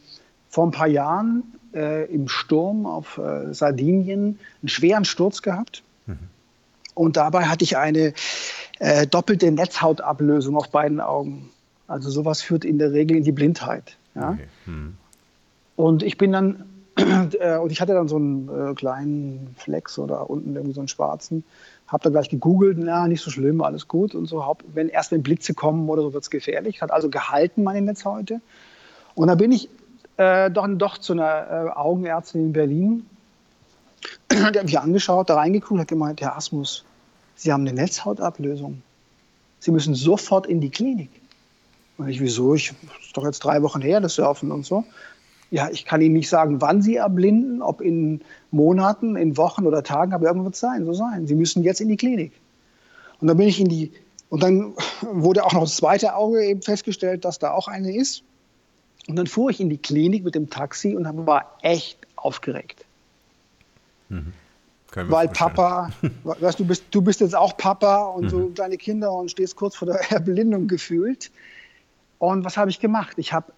vor 0.48 0.66
ein 0.66 0.70
paar 0.70 0.88
Jahren 0.88 1.44
äh, 1.74 2.12
im 2.12 2.28
Sturm 2.28 2.86
auf 2.86 3.18
äh, 3.18 3.52
Sardinien 3.52 4.38
einen 4.60 4.68
schweren 4.68 5.04
Sturz 5.04 5.42
gehabt. 5.42 5.82
Mhm. 6.06 6.18
Und 6.94 7.16
dabei 7.16 7.44
hatte 7.44 7.64
ich 7.64 7.76
eine 7.76 8.12
äh, 8.78 9.06
doppelte 9.06 9.50
Netzhautablösung 9.50 10.56
auf 10.56 10.70
beiden 10.70 11.00
Augen. 11.00 11.50
Also 11.88 12.10
sowas 12.10 12.42
führt 12.42 12.64
in 12.64 12.78
der 12.78 12.92
Regel 12.92 13.16
in 13.16 13.24
die 13.24 13.32
Blindheit. 13.32 13.96
Ja? 14.14 14.30
Okay. 14.30 14.46
Hm. 14.64 14.96
Und 15.76 16.02
ich 16.02 16.18
bin 16.18 16.32
dann, 16.32 16.64
äh, 16.96 17.56
und 17.56 17.72
ich 17.72 17.80
hatte 17.80 17.94
dann 17.94 18.08
so 18.08 18.16
einen 18.16 18.48
äh, 18.48 18.74
kleinen 18.74 19.54
Flex 19.58 19.98
oder 19.98 20.28
unten 20.28 20.54
irgendwie 20.54 20.74
so 20.74 20.80
einen 20.80 20.88
schwarzen. 20.88 21.44
Habe 21.92 22.04
da 22.04 22.10
gleich 22.10 22.30
gegoogelt, 22.30 22.78
na, 22.78 23.06
nicht 23.06 23.22
so 23.22 23.30
schlimm, 23.30 23.60
alles 23.60 23.86
gut 23.86 24.14
und 24.14 24.26
so. 24.26 24.56
Wenn 24.72 24.88
erst 24.88 25.12
wenn 25.12 25.22
Blitze 25.22 25.54
kommen 25.54 25.88
oder 25.88 26.02
so, 26.02 26.12
wird 26.12 26.24
es 26.24 26.30
gefährlich. 26.30 26.82
Hat 26.82 26.90
also 26.90 27.10
gehalten, 27.10 27.62
meine 27.62 27.82
Netzhaute. 27.82 28.40
Und 29.14 29.28
da 29.28 29.34
bin 29.34 29.52
ich 29.52 29.68
äh, 30.16 30.50
dann 30.50 30.78
doch 30.78 30.98
zu 30.98 31.12
einer 31.12 31.46
äh, 31.50 31.78
Augenärztin 31.78 32.46
in 32.46 32.52
Berlin 32.52 33.06
der 34.30 34.44
hat 34.44 34.64
mich 34.64 34.78
angeschaut, 34.78 35.30
da 35.30 35.36
reingeguckt, 35.36 35.80
hat 35.80 35.88
gemeint, 35.88 36.20
Herr 36.20 36.36
Asmus, 36.36 36.84
Sie 37.34 37.52
haben 37.52 37.66
eine 37.66 37.72
Netzhautablösung. 37.72 38.82
Sie 39.58 39.70
müssen 39.70 39.94
sofort 39.94 40.46
in 40.46 40.60
die 40.60 40.70
Klinik. 40.70 41.10
Und 41.98 42.08
ich, 42.08 42.20
wieso? 42.20 42.54
Ich, 42.54 42.72
ist 43.00 43.16
doch 43.16 43.24
jetzt 43.24 43.40
drei 43.40 43.62
Wochen 43.62 43.80
her, 43.80 44.00
das 44.00 44.14
Surfen 44.14 44.50
und 44.50 44.64
so. 44.64 44.84
Ja, 45.52 45.68
ich 45.70 45.84
kann 45.84 46.00
Ihnen 46.00 46.14
nicht 46.14 46.30
sagen, 46.30 46.62
wann 46.62 46.80
Sie 46.80 46.96
erblinden, 46.96 47.60
ob 47.60 47.82
in 47.82 48.22
Monaten, 48.50 49.16
in 49.16 49.36
Wochen 49.36 49.66
oder 49.66 49.82
Tagen, 49.82 50.14
aber 50.14 50.24
irgendwann 50.24 50.46
wird 50.46 50.54
es 50.54 50.60
sein, 50.60 50.86
so 50.86 50.94
sein. 50.94 51.26
Sie 51.26 51.34
müssen 51.34 51.62
jetzt 51.62 51.82
in 51.82 51.88
die 51.88 51.98
Klinik. 51.98 52.32
Und 53.20 53.28
dann 53.28 53.36
bin 53.36 53.48
ich 53.48 53.60
in 53.60 53.68
die, 53.68 53.92
und 54.30 54.42
dann 54.42 54.72
wurde 55.02 55.44
auch 55.44 55.52
noch 55.52 55.60
das 55.60 55.76
zweite 55.76 56.14
Auge 56.14 56.42
eben 56.42 56.62
festgestellt, 56.62 57.26
dass 57.26 57.38
da 57.38 57.52
auch 57.52 57.68
eine 57.68 57.94
ist. 57.94 58.22
Und 59.08 59.16
dann 59.16 59.26
fuhr 59.26 59.50
ich 59.50 59.60
in 59.60 59.68
die 59.68 59.76
Klinik 59.76 60.24
mit 60.24 60.34
dem 60.34 60.48
Taxi 60.48 60.96
und 60.96 61.04
war 61.26 61.58
echt 61.60 61.98
aufgeregt. 62.16 62.86
Mhm. 64.08 64.32
Weil 64.94 65.28
Papa, 65.28 65.90
weißt, 66.24 66.60
du, 66.60 66.64
bist, 66.64 66.84
du 66.92 67.02
bist 67.02 67.20
jetzt 67.20 67.36
auch 67.36 67.58
Papa 67.58 68.04
und 68.06 68.24
mhm. 68.24 68.28
so 68.30 68.48
deine 68.48 68.78
Kinder 68.78 69.12
und 69.12 69.30
stehst 69.30 69.56
kurz 69.56 69.76
vor 69.76 69.84
der 69.84 69.96
Erblindung 70.10 70.66
gefühlt. 70.66 71.30
Und 72.18 72.42
was 72.46 72.56
habe 72.56 72.70
ich 72.70 72.80
gemacht? 72.80 73.18
Ich 73.18 73.34
habe 73.34 73.52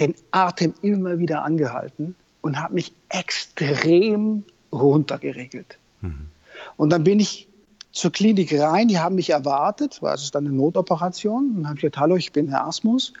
den 0.00 0.14
Atem 0.30 0.74
immer 0.82 1.18
wieder 1.18 1.44
angehalten 1.44 2.14
und 2.40 2.60
habe 2.60 2.74
mich 2.74 2.92
extrem 3.08 4.44
runtergeregelt. 4.72 5.78
Mhm. 6.00 6.28
Und 6.76 6.90
dann 6.90 7.04
bin 7.04 7.20
ich 7.20 7.48
zur 7.92 8.12
Klinik 8.12 8.52
rein, 8.58 8.88
die 8.88 8.98
haben 8.98 9.14
mich 9.14 9.30
erwartet, 9.30 9.98
weil 10.02 10.14
es 10.14 10.22
ist 10.22 10.34
dann 10.34 10.46
eine 10.46 10.54
Notoperation. 10.54 11.48
Und 11.48 11.56
dann 11.56 11.68
habe 11.68 11.76
ich 11.76 11.82
gesagt, 11.82 11.98
hallo, 11.98 12.16
ich 12.16 12.32
bin 12.32 12.48
Herr 12.48 12.66
Asmus. 12.66 13.14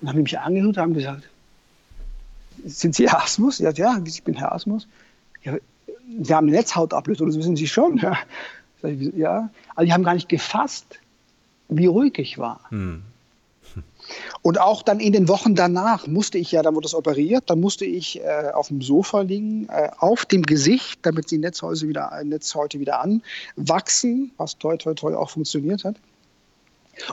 Und 0.00 0.08
haben 0.08 0.22
mich 0.22 0.38
angehört 0.38 0.76
und 0.76 0.78
haben 0.78 0.94
gesagt, 0.94 1.28
sind 2.64 2.94
Sie 2.94 3.08
Herr 3.08 3.22
Asmus? 3.22 3.58
Ja, 3.58 3.72
ja, 3.72 4.00
ich 4.04 4.22
bin 4.22 4.34
Herr 4.34 4.52
Asmus. 4.52 4.86
Ja, 5.42 5.56
Sie 6.22 6.34
haben 6.34 6.46
eine 6.46 6.56
Netzhautablösung, 6.56 7.28
das 7.28 7.38
wissen 7.38 7.56
Sie 7.56 7.66
schon. 7.66 7.98
Ja. 7.98 8.16
ja. 9.16 9.50
Also 9.74 9.86
die 9.86 9.92
haben 9.92 10.04
gar 10.04 10.14
nicht 10.14 10.28
gefasst, 10.28 11.00
wie 11.68 11.86
ruhig 11.86 12.18
ich 12.18 12.38
war. 12.38 12.60
Hm. 12.70 13.02
Und 14.42 14.60
auch 14.60 14.82
dann 14.82 15.00
in 15.00 15.12
den 15.12 15.28
Wochen 15.28 15.54
danach 15.54 16.06
musste 16.06 16.38
ich 16.38 16.52
ja, 16.52 16.62
dann 16.62 16.74
wurde 16.74 16.84
das 16.84 16.94
operiert, 16.94 17.44
dann 17.46 17.60
musste 17.60 17.84
ich 17.84 18.20
äh, 18.20 18.50
auf 18.52 18.68
dem 18.68 18.82
Sofa 18.82 19.20
liegen, 19.20 19.68
äh, 19.68 19.90
auf 19.98 20.24
dem 20.24 20.42
Gesicht, 20.42 21.00
damit 21.02 21.30
die 21.30 21.38
Netzhäute 21.38 21.88
wieder, 21.88 22.10
äh, 22.12 22.24
Netzhäute 22.24 22.80
wieder 22.80 23.00
anwachsen, 23.00 24.32
was 24.36 24.58
toi 24.58 24.76
toi 24.76 24.94
toi 24.94 25.14
auch 25.14 25.30
funktioniert 25.30 25.84
hat. 25.84 25.96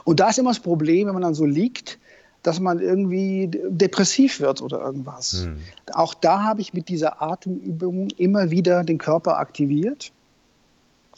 Und 0.04 0.20
da 0.20 0.30
ist 0.30 0.38
immer 0.38 0.50
das 0.50 0.60
Problem, 0.60 1.06
wenn 1.06 1.14
man 1.14 1.22
dann 1.22 1.34
so 1.34 1.44
liegt, 1.44 1.98
dass 2.42 2.60
man 2.60 2.78
irgendwie 2.78 3.50
depressiv 3.68 4.40
wird 4.40 4.62
oder 4.62 4.80
irgendwas. 4.80 5.44
Mhm. 5.44 5.58
Auch 5.92 6.14
da 6.14 6.42
habe 6.42 6.60
ich 6.60 6.72
mit 6.72 6.88
dieser 6.88 7.20
Atemübung 7.20 8.08
immer 8.16 8.50
wieder 8.50 8.84
den 8.84 8.98
Körper 8.98 9.38
aktiviert. 9.38 10.12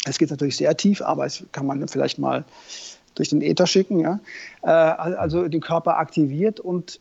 Es 0.06 0.18
geht 0.18 0.30
natürlich 0.30 0.56
sehr 0.56 0.76
tief, 0.76 1.02
aber 1.02 1.26
es 1.26 1.44
kann 1.52 1.66
man 1.66 1.86
vielleicht 1.88 2.18
mal 2.18 2.44
durch 3.20 3.28
den 3.28 3.42
Äther 3.42 3.66
schicken. 3.66 4.00
Ja? 4.00 4.20
Äh, 4.62 4.70
also 4.70 5.46
den 5.46 5.60
Körper 5.60 5.98
aktiviert 5.98 6.58
und 6.58 7.00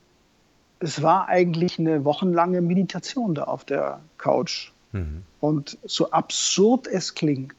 es 0.80 1.02
war 1.02 1.28
eigentlich 1.28 1.80
eine 1.80 2.06
wochenlange 2.06 2.62
Meditation 2.62 3.36
da 3.36 3.46
auf 3.46 3.66
der 3.66 4.02
Couch. 4.18 4.72
Mhm. 4.92 5.24
Und 5.40 5.78
so 5.84 6.12
absurd 6.12 6.88
es 6.88 7.16
klingt, 7.16 7.54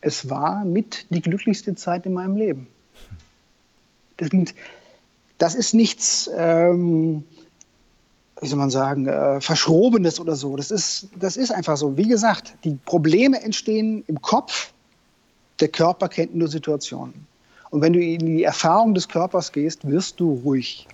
es 0.00 0.28
war 0.28 0.64
mit 0.64 1.06
die 1.10 1.22
glücklichste 1.22 1.74
Zeit 1.74 2.06
in 2.06 2.12
meinem 2.12 2.36
Leben. 2.36 2.66
Das 4.16 4.30
das 5.38 5.54
ist 5.56 5.74
nichts, 5.74 6.30
ähm, 6.36 7.24
wie 8.40 8.46
soll 8.46 8.58
man 8.58 8.70
sagen, 8.70 9.06
äh, 9.06 9.40
Verschrobenes 9.40 10.20
oder 10.20 10.36
so. 10.36 10.56
Das 10.56 10.70
ist, 10.70 11.08
das 11.16 11.36
ist 11.36 11.50
einfach 11.50 11.76
so. 11.76 11.96
Wie 11.96 12.06
gesagt, 12.06 12.54
die 12.64 12.78
Probleme 12.84 13.42
entstehen 13.42 14.04
im 14.06 14.22
Kopf, 14.22 14.72
der 15.62 15.68
Körper 15.68 16.08
kennt 16.08 16.34
nur 16.34 16.48
Situationen. 16.48 17.26
Und 17.70 17.80
wenn 17.80 17.94
du 17.94 18.00
in 18.00 18.26
die 18.26 18.42
Erfahrung 18.42 18.94
des 18.94 19.08
Körpers 19.08 19.52
gehst, 19.52 19.88
wirst 19.88 20.20
du 20.20 20.34
ruhig. 20.44 20.86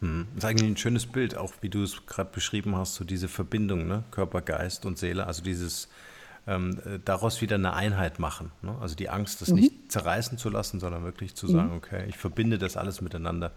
Hm. 0.00 0.26
Das 0.34 0.44
ist 0.44 0.50
eigentlich 0.50 0.70
ein 0.70 0.76
schönes 0.76 1.06
Bild, 1.06 1.36
auch 1.36 1.52
wie 1.60 1.68
du 1.68 1.82
es 1.82 2.06
gerade 2.06 2.30
beschrieben 2.32 2.74
hast, 2.74 2.94
so 2.94 3.04
diese 3.04 3.28
Verbindung, 3.28 3.86
ne? 3.86 4.02
Körper, 4.10 4.40
Geist 4.40 4.84
und 4.84 4.98
Seele, 4.98 5.26
also 5.26 5.42
dieses 5.44 5.88
ähm, 6.46 6.78
äh, 6.84 6.98
daraus 7.04 7.40
wieder 7.40 7.54
eine 7.54 7.74
Einheit 7.74 8.18
machen. 8.18 8.50
Ne? 8.62 8.74
Also 8.80 8.96
die 8.96 9.08
Angst, 9.08 9.42
das 9.42 9.50
mhm. 9.50 9.56
nicht 9.56 9.92
zerreißen 9.92 10.38
zu 10.38 10.50
lassen, 10.50 10.80
sondern 10.80 11.04
wirklich 11.04 11.34
zu 11.34 11.46
sagen, 11.46 11.70
mhm. 11.70 11.76
okay, 11.76 12.04
ich 12.08 12.16
verbinde 12.16 12.58
das 12.58 12.76
alles 12.76 13.00
miteinander 13.00 13.52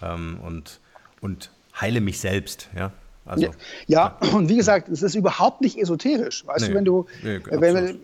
ähm, 0.00 0.38
und, 0.40 0.80
und 1.20 1.50
heile 1.80 2.00
mich 2.00 2.20
selbst. 2.20 2.68
Ja? 2.76 2.92
Also, 3.26 3.46
ja, 3.46 3.52
ja, 3.86 4.18
und 4.34 4.48
wie 4.48 4.56
gesagt, 4.56 4.88
es 4.88 5.02
ist 5.02 5.14
überhaupt 5.14 5.62
nicht 5.62 5.78
esoterisch. 5.78 6.46
Weißt 6.46 6.62
nee, 6.62 6.68
du, 6.68 6.74
wenn 6.74 6.84
du, 6.84 7.06
nee, 7.22 7.40
wenn, 7.44 8.00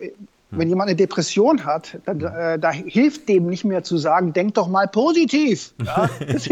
wenn 0.51 0.67
jemand 0.67 0.89
eine 0.89 0.97
Depression 0.97 1.65
hat, 1.65 1.97
dann, 2.05 2.19
äh, 2.21 2.59
da 2.59 2.71
hilft 2.71 3.29
dem 3.29 3.47
nicht 3.47 3.63
mehr 3.63 3.83
zu 3.83 3.97
sagen, 3.97 4.33
denk 4.33 4.53
doch 4.55 4.67
mal 4.67 4.87
positiv. 4.87 5.73
Ja? 5.83 6.09
Das, 6.31 6.49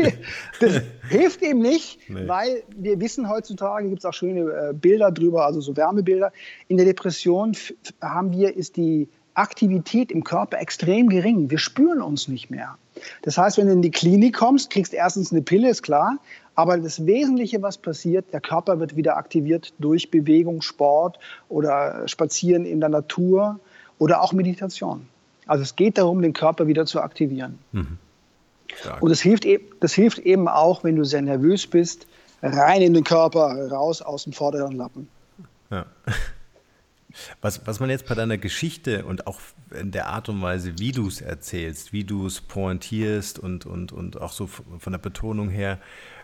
das, 0.59 0.81
hilft 1.09 1.41
dem 1.41 1.59
nicht, 1.59 1.99
nee. 2.09 2.27
weil 2.27 2.63
wir 2.75 2.99
wissen 2.99 3.29
heutzutage, 3.29 3.87
gibt 3.87 3.99
es 3.99 4.05
auch 4.05 4.13
schöne 4.13 4.41
äh, 4.41 4.73
Bilder 4.73 5.11
drüber, 5.11 5.45
also 5.45 5.61
so 5.61 5.75
Wärmebilder. 5.75 6.31
In 6.67 6.77
der 6.77 6.85
Depression 6.85 7.55
haben 8.01 8.31
wir, 8.31 8.55
ist 8.55 8.77
die 8.77 9.09
Aktivität 9.33 10.11
im 10.11 10.23
Körper 10.23 10.59
extrem 10.59 11.07
gering. 11.07 11.49
Wir 11.49 11.59
spüren 11.59 12.01
uns 12.01 12.27
nicht 12.27 12.49
mehr. 12.49 12.77
Das 13.21 13.37
heißt, 13.37 13.57
wenn 13.57 13.67
du 13.67 13.73
in 13.73 13.81
die 13.81 13.91
Klinik 13.91 14.35
kommst, 14.35 14.69
kriegst 14.69 14.91
du 14.91 14.97
erstens 14.97 15.31
eine 15.31 15.41
Pille, 15.41 15.69
ist 15.69 15.83
klar. 15.83 16.17
Aber 16.55 16.77
das 16.77 17.05
Wesentliche, 17.05 17.61
was 17.61 17.77
passiert, 17.77 18.33
der 18.33 18.41
Körper 18.41 18.79
wird 18.79 18.97
wieder 18.97 19.15
aktiviert 19.15 19.73
durch 19.79 20.11
Bewegung, 20.11 20.61
Sport 20.61 21.17
oder 21.47 22.07
Spazieren 22.07 22.65
in 22.65 22.81
der 22.81 22.89
Natur 22.89 23.59
oder 23.99 24.21
auch 24.21 24.33
Meditation. 24.33 25.07
Also 25.45 25.63
es 25.63 25.75
geht 25.75 25.97
darum, 25.97 26.21
den 26.21 26.33
Körper 26.33 26.67
wieder 26.67 26.85
zu 26.85 27.01
aktivieren. 27.01 27.59
Mhm. 27.71 27.97
Und 28.99 29.09
das 29.09 29.21
hilft, 29.21 29.45
e-, 29.45 29.61
das 29.79 29.93
hilft 29.93 30.19
eben 30.19 30.47
auch, 30.47 30.83
wenn 30.83 30.95
du 30.95 31.03
sehr 31.03 31.21
nervös 31.21 31.67
bist, 31.67 32.07
rein 32.41 32.81
in 32.81 32.93
den 32.93 33.03
Körper, 33.03 33.69
raus 33.69 34.01
aus 34.01 34.23
dem 34.23 34.33
vorderen 34.33 34.75
Lappen. 34.75 35.07
Ja. 35.69 35.85
Was, 37.41 37.65
was 37.65 37.79
man 37.79 37.89
jetzt 37.89 38.05
bei 38.05 38.13
deiner 38.13 38.37
Geschichte 38.37 39.03
und 39.03 39.25
auch 39.25 39.39
in 39.77 39.89
der 39.89 40.07
Art 40.07 40.29
und 40.29 40.43
Weise, 40.43 40.77
wie 40.77 40.91
du 40.91 41.07
es 41.07 41.21
erzählst, 41.21 41.91
wie 41.91 42.03
du 42.03 42.27
es 42.27 42.39
pointierst 42.39 43.39
und, 43.39 43.65
und, 43.65 43.91
und 43.91 44.21
auch 44.21 44.31
so 44.31 44.45
von 44.45 44.91
der 44.91 44.99
Betonung 44.99 45.49
her, 45.49 45.79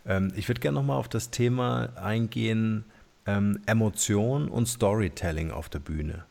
ähm, 0.06 0.32
ich 0.36 0.48
würde 0.48 0.62
gerne 0.62 0.76
nochmal 0.76 0.98
auf 0.98 1.10
das 1.10 1.32
Thema 1.32 1.90
eingehen, 1.96 2.86
ähm, 3.26 3.60
Emotion 3.66 4.48
und 4.48 4.68
Storytelling 4.68 5.50
auf 5.50 5.70
der 5.70 5.80
Bühne. 5.80 6.26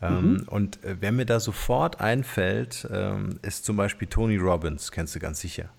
Ähm, 0.00 0.32
mhm. 0.32 0.42
Und 0.48 0.84
äh, 0.84 0.96
wer 1.00 1.12
mir 1.12 1.26
da 1.26 1.40
sofort 1.40 2.00
einfällt, 2.00 2.86
ähm, 2.92 3.40
ist 3.42 3.64
zum 3.64 3.76
Beispiel 3.76 4.06
Tony 4.06 4.36
Robbins, 4.36 4.92
kennst 4.92 5.14
du 5.14 5.18
ganz 5.18 5.40
sicher. 5.40 5.70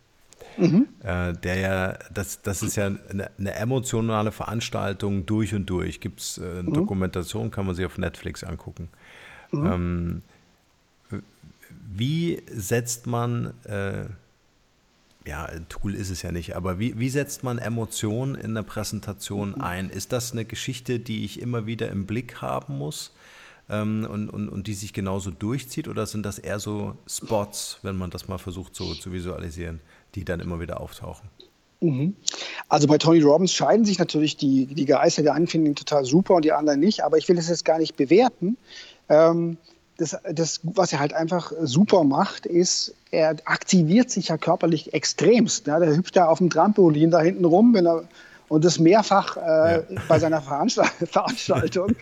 Mhm. 0.57 0.87
Äh, 1.03 1.33
der 1.33 1.55
ja, 1.55 1.99
das, 2.13 2.41
das 2.41 2.61
ist 2.61 2.75
ja 2.75 2.87
eine, 2.87 3.31
eine, 3.37 3.53
emotionale 3.53 4.31
Veranstaltung 4.31 5.25
durch 5.25 5.53
und 5.53 5.69
durch. 5.69 6.01
Gibt 6.01 6.19
es 6.19 6.37
äh, 6.37 6.41
eine 6.41 6.63
mhm. 6.63 6.73
Dokumentation, 6.73 7.49
kann 7.49 7.65
man 7.65 7.75
sich 7.75 7.85
auf 7.85 7.97
Netflix 7.97 8.43
angucken. 8.43 8.89
Mhm. 9.51 9.65
Ähm, 9.65 10.21
wie 11.91 12.41
setzt 12.51 13.07
man, 13.07 13.53
äh, 13.63 14.05
ja, 15.25 15.45
ein 15.45 15.67
Tool 15.69 15.95
ist 15.95 16.09
es 16.09 16.21
ja 16.21 16.31
nicht, 16.31 16.55
aber 16.55 16.77
wie, 16.79 16.99
wie 16.99 17.09
setzt 17.09 17.43
man 17.43 17.57
Emotionen 17.57 18.35
in 18.35 18.53
der 18.53 18.63
Präsentation 18.63 19.51
mhm. 19.51 19.61
ein? 19.61 19.89
Ist 19.89 20.11
das 20.11 20.33
eine 20.33 20.45
Geschichte, 20.45 20.99
die 20.99 21.23
ich 21.23 21.41
immer 21.41 21.65
wieder 21.65 21.89
im 21.89 22.05
Blick 22.05 22.41
haben 22.41 22.77
muss? 22.77 23.13
Ähm, 23.69 24.07
und, 24.09 24.29
und, 24.29 24.49
und 24.49 24.67
die 24.67 24.73
sich 24.73 24.93
genauso 24.93 25.31
durchzieht? 25.31 25.87
Oder 25.87 26.05
sind 26.05 26.25
das 26.25 26.39
eher 26.39 26.59
so 26.59 26.95
Spots, 27.07 27.79
wenn 27.81 27.97
man 27.97 28.09
das 28.09 28.27
mal 28.27 28.37
versucht 28.37 28.75
so 28.75 28.93
zu 28.93 29.11
visualisieren, 29.11 29.79
die 30.15 30.25
dann 30.25 30.39
immer 30.39 30.59
wieder 30.59 30.79
auftauchen? 30.79 31.29
Mhm. 31.81 32.15
Also 32.67 32.87
bei 32.87 32.97
Tony 32.97 33.21
Robbins 33.21 33.53
scheiden 33.53 33.85
sich 33.85 33.99
natürlich 33.99 34.37
die, 34.37 34.65
die 34.65 34.85
Geister. 34.85 35.23
Der 35.23 35.33
einen 35.33 35.47
finden 35.47 35.67
ihn 35.67 35.75
total 35.75 36.03
super 36.05 36.35
und 36.35 36.45
die 36.45 36.51
anderen 36.51 36.79
nicht. 36.79 37.03
Aber 37.03 37.17
ich 37.17 37.27
will 37.29 37.35
das 37.35 37.47
jetzt 37.47 37.65
gar 37.65 37.77
nicht 37.77 37.95
bewerten. 37.95 38.57
Ähm, 39.07 39.57
das, 39.97 40.17
das, 40.31 40.61
was 40.63 40.93
er 40.93 40.99
halt 40.99 41.13
einfach 41.13 41.51
super 41.61 42.03
macht, 42.05 42.45
ist, 42.45 42.95
er 43.11 43.35
aktiviert 43.45 44.09
sich 44.09 44.29
ja 44.29 44.37
körperlich 44.37 44.93
extremst. 44.93 45.67
Ja, 45.67 45.79
der 45.79 45.95
hüpft 45.95 46.15
da 46.15 46.27
auf 46.27 46.37
dem 46.37 46.49
Trampolin 46.49 47.11
da 47.11 47.19
hinten 47.19 47.45
rum, 47.45 47.73
wenn 47.73 47.85
er 47.85 48.07
und 48.49 48.65
das 48.65 48.79
mehrfach 48.79 49.37
äh, 49.37 49.73
ja. 49.73 49.83
bei 50.07 50.19
seiner 50.19 50.41
Veranstalt 50.41 50.91
Veranstaltung. 51.11 51.95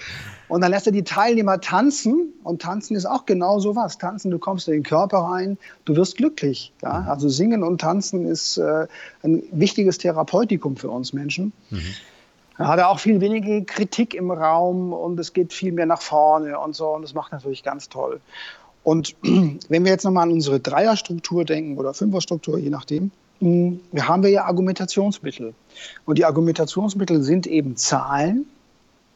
Und 0.48 0.62
dann 0.62 0.72
lässt 0.72 0.86
er 0.86 0.94
die 0.94 1.04
Teilnehmer 1.04 1.60
tanzen 1.60 2.34
und 2.44 2.62
tanzen 2.62 2.96
ist 2.96 3.06
auch 3.06 3.26
genau 3.26 3.60
so 3.60 3.76
was. 3.76 3.98
Tanzen, 3.98 4.32
du 4.32 4.40
kommst 4.40 4.68
in 4.68 4.76
den 4.76 4.84
Körper 4.84 5.20
rein, 5.20 5.58
du 5.86 5.96
wirst 5.96 6.18
glücklich. 6.18 6.72
Ja? 6.82 7.02
Mhm. 7.02 7.10
Also 7.10 7.30
singen 7.30 7.64
und 7.64 7.82
tanzen 7.82 8.26
ist 8.26 8.58
äh, 8.58 8.88
ein 9.24 9.44
wichtiges 9.52 9.98
Therapeutikum 9.98 10.78
für 10.78 10.90
uns 10.90 11.14
Menschen. 11.14 11.52
Mhm. 11.70 11.82
Da 12.58 12.68
hat 12.68 12.80
er 12.80 12.90
auch 12.90 13.00
viel 13.00 13.22
weniger 13.22 13.62
Kritik 13.66 14.16
im 14.16 14.32
Raum 14.32 14.94
und 14.94 15.20
es 15.20 15.34
geht 15.34 15.54
viel 15.54 15.72
mehr 15.72 15.86
nach 15.86 16.02
vorne 16.02 16.58
und 16.58 16.76
so 16.76 16.88
und 16.90 17.04
das 17.04 17.14
macht 17.14 17.32
natürlich 17.32 17.64
ganz 17.64 17.90
toll. 17.90 18.20
Und 18.84 19.16
wenn 19.22 19.84
wir 19.84 19.92
jetzt 19.92 20.06
nochmal 20.06 20.24
an 20.24 20.32
unsere 20.32 20.60
Dreierstruktur 20.60 21.46
denken 21.46 21.78
oder 21.78 21.94
Fünferstruktur, 21.94 22.58
je 22.58 22.70
nachdem, 22.70 23.12
wir 23.40 24.08
haben 24.08 24.24
wir 24.24 24.32
ja 24.32 24.46
Argumentationsmittel. 24.46 25.54
Und 26.06 26.18
die 26.18 26.26
Argumentationsmittel 26.26 27.22
sind 27.22 27.46
eben 27.46 27.76
Zahlen. 27.76 28.48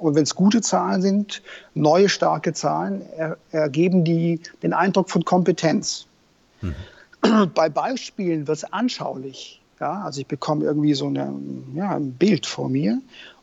Und 0.02 0.16
wenn 0.16 0.24
es 0.24 0.36
gute 0.36 0.62
Zahlen 0.62 1.02
sind, 1.02 1.42
neue 1.74 2.10
starke 2.10 2.54
Zahlen, 2.54 3.02
er, 3.16 3.38
ergeben 3.52 4.04
die 4.04 4.40
den 4.64 4.74
Eindruck 4.74 5.10
von 5.10 5.24
Kompetenz. 5.24 6.08
Mhm. 6.62 6.76
Bei 7.54 7.70
Beispielen 7.70 8.48
wird 8.48 8.58
es 8.58 8.64
anschaulich. 8.64 9.62
Ja? 9.80 10.02
Also 10.04 10.22
ich 10.22 10.28
bekomme 10.28 10.66
irgendwie 10.66 10.94
so 10.94 11.08
eine, 11.08 11.34
ja, 11.76 11.96
ein 11.96 12.14
Bild 12.14 12.46
vor 12.46 12.70
mir. 12.70 13.00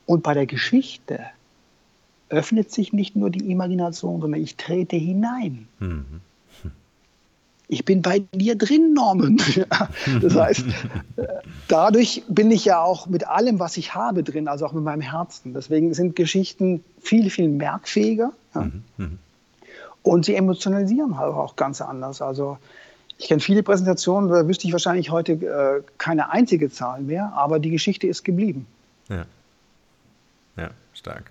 Und 0.06 0.22
bei 0.22 0.34
der 0.34 0.46
Geschichte 0.46 1.20
öffnet 2.28 2.72
sich 2.72 2.92
nicht 2.92 3.14
nur 3.14 3.30
die 3.30 3.50
Imagination, 3.50 4.20
sondern 4.20 4.40
ich 4.40 4.56
trete 4.56 4.96
hinein. 4.96 5.68
Mhm 5.78 6.20
ich 7.68 7.84
bin 7.84 8.00
bei 8.00 8.20
dir 8.34 8.56
drin, 8.56 8.94
Norman. 8.94 9.40
das 10.22 10.34
heißt, 10.34 10.64
dadurch 11.68 12.24
bin 12.28 12.50
ich 12.50 12.64
ja 12.64 12.80
auch 12.80 13.06
mit 13.06 13.28
allem, 13.28 13.60
was 13.60 13.76
ich 13.76 13.94
habe, 13.94 14.22
drin, 14.22 14.48
also 14.48 14.66
auch 14.66 14.72
mit 14.72 14.82
meinem 14.84 15.02
Herzen. 15.02 15.52
Deswegen 15.52 15.92
sind 15.92 16.16
Geschichten 16.16 16.82
viel, 17.00 17.28
viel 17.30 17.48
merkfähiger. 17.48 18.32
Ja. 18.54 18.62
Mhm, 18.62 18.82
mhm. 18.96 19.18
Und 20.02 20.24
sie 20.24 20.34
emotionalisieren 20.34 21.18
halt 21.18 21.34
auch 21.34 21.56
ganz 21.56 21.82
anders. 21.82 22.22
Also 22.22 22.56
ich 23.18 23.28
kenne 23.28 23.40
viele 23.40 23.62
Präsentationen, 23.62 24.30
da 24.30 24.48
wüsste 24.48 24.66
ich 24.66 24.72
wahrscheinlich 24.72 25.10
heute 25.10 25.32
äh, 25.32 25.82
keine 25.98 26.30
einzige 26.30 26.70
Zahl 26.70 27.02
mehr, 27.02 27.32
aber 27.34 27.58
die 27.58 27.70
Geschichte 27.70 28.06
ist 28.06 28.24
geblieben. 28.24 28.66
Ja, 29.10 29.26
ja 30.56 30.70
stark. 30.94 31.30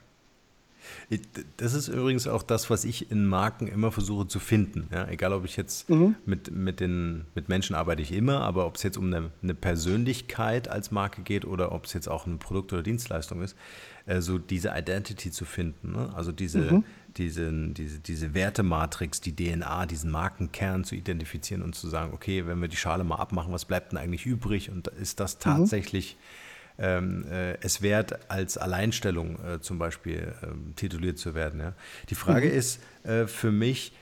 Das 1.55 1.73
ist 1.73 1.87
übrigens 1.87 2.27
auch 2.27 2.43
das, 2.43 2.69
was 2.69 2.83
ich 2.83 3.11
in 3.11 3.27
Marken 3.27 3.67
immer 3.67 3.93
versuche 3.93 4.27
zu 4.27 4.39
finden. 4.39 4.89
Ja, 4.91 5.07
egal, 5.07 5.31
ob 5.31 5.45
ich 5.45 5.55
jetzt 5.55 5.89
mhm. 5.89 6.15
mit, 6.25 6.51
mit, 6.51 6.81
den, 6.81 7.25
mit 7.33 7.47
Menschen 7.47 7.77
arbeite 7.77 8.01
ich 8.01 8.11
immer, 8.11 8.41
aber 8.41 8.65
ob 8.65 8.75
es 8.75 8.83
jetzt 8.83 8.97
um 8.97 9.05
eine, 9.05 9.31
eine 9.41 9.55
Persönlichkeit 9.55 10.67
als 10.67 10.91
Marke 10.91 11.21
geht 11.21 11.45
oder 11.45 11.71
ob 11.71 11.85
es 11.85 11.93
jetzt 11.93 12.09
auch 12.09 12.25
ein 12.25 12.39
Produkt 12.39 12.73
oder 12.73 12.83
Dienstleistung 12.83 13.41
ist, 13.41 13.55
äh, 14.05 14.19
so 14.19 14.37
diese 14.37 14.73
Identity 14.75 15.31
zu 15.31 15.45
finden. 15.45 15.93
Ne? 15.93 16.11
Also 16.13 16.33
diese, 16.33 16.59
mhm. 16.59 16.83
diese, 17.15 17.53
diese, 17.53 17.99
diese 17.99 18.33
Wertematrix, 18.33 19.21
die 19.21 19.33
DNA, 19.33 19.85
diesen 19.85 20.11
Markenkern 20.11 20.83
zu 20.83 20.95
identifizieren 20.95 21.63
und 21.63 21.73
zu 21.73 21.87
sagen, 21.87 22.11
okay, 22.13 22.45
wenn 22.47 22.59
wir 22.59 22.67
die 22.67 22.75
Schale 22.75 23.05
mal 23.05 23.15
abmachen, 23.15 23.53
was 23.53 23.63
bleibt 23.63 23.93
denn 23.93 23.99
eigentlich 23.99 24.25
übrig? 24.25 24.71
Und 24.71 24.89
ist 24.89 25.21
das 25.21 25.35
mhm. 25.35 25.39
tatsächlich. 25.39 26.17
Mhm 26.17 26.47
ähm, 26.79 27.25
äh, 27.31 27.57
es 27.61 27.81
wert, 27.81 28.29
als 28.29 28.57
Alleinstellung 28.57 29.39
äh, 29.43 29.59
zum 29.59 29.79
Beispiel 29.79 30.33
ähm, 30.43 30.73
tituliert 30.75 31.17
zu 31.17 31.33
werden. 31.33 31.59
Ja? 31.59 31.73
Die 32.09 32.15
Frage 32.15 32.47
mhm. 32.47 32.53
ist 32.53 32.81
äh, 33.03 33.25
für 33.27 33.51
mich, 33.51 33.93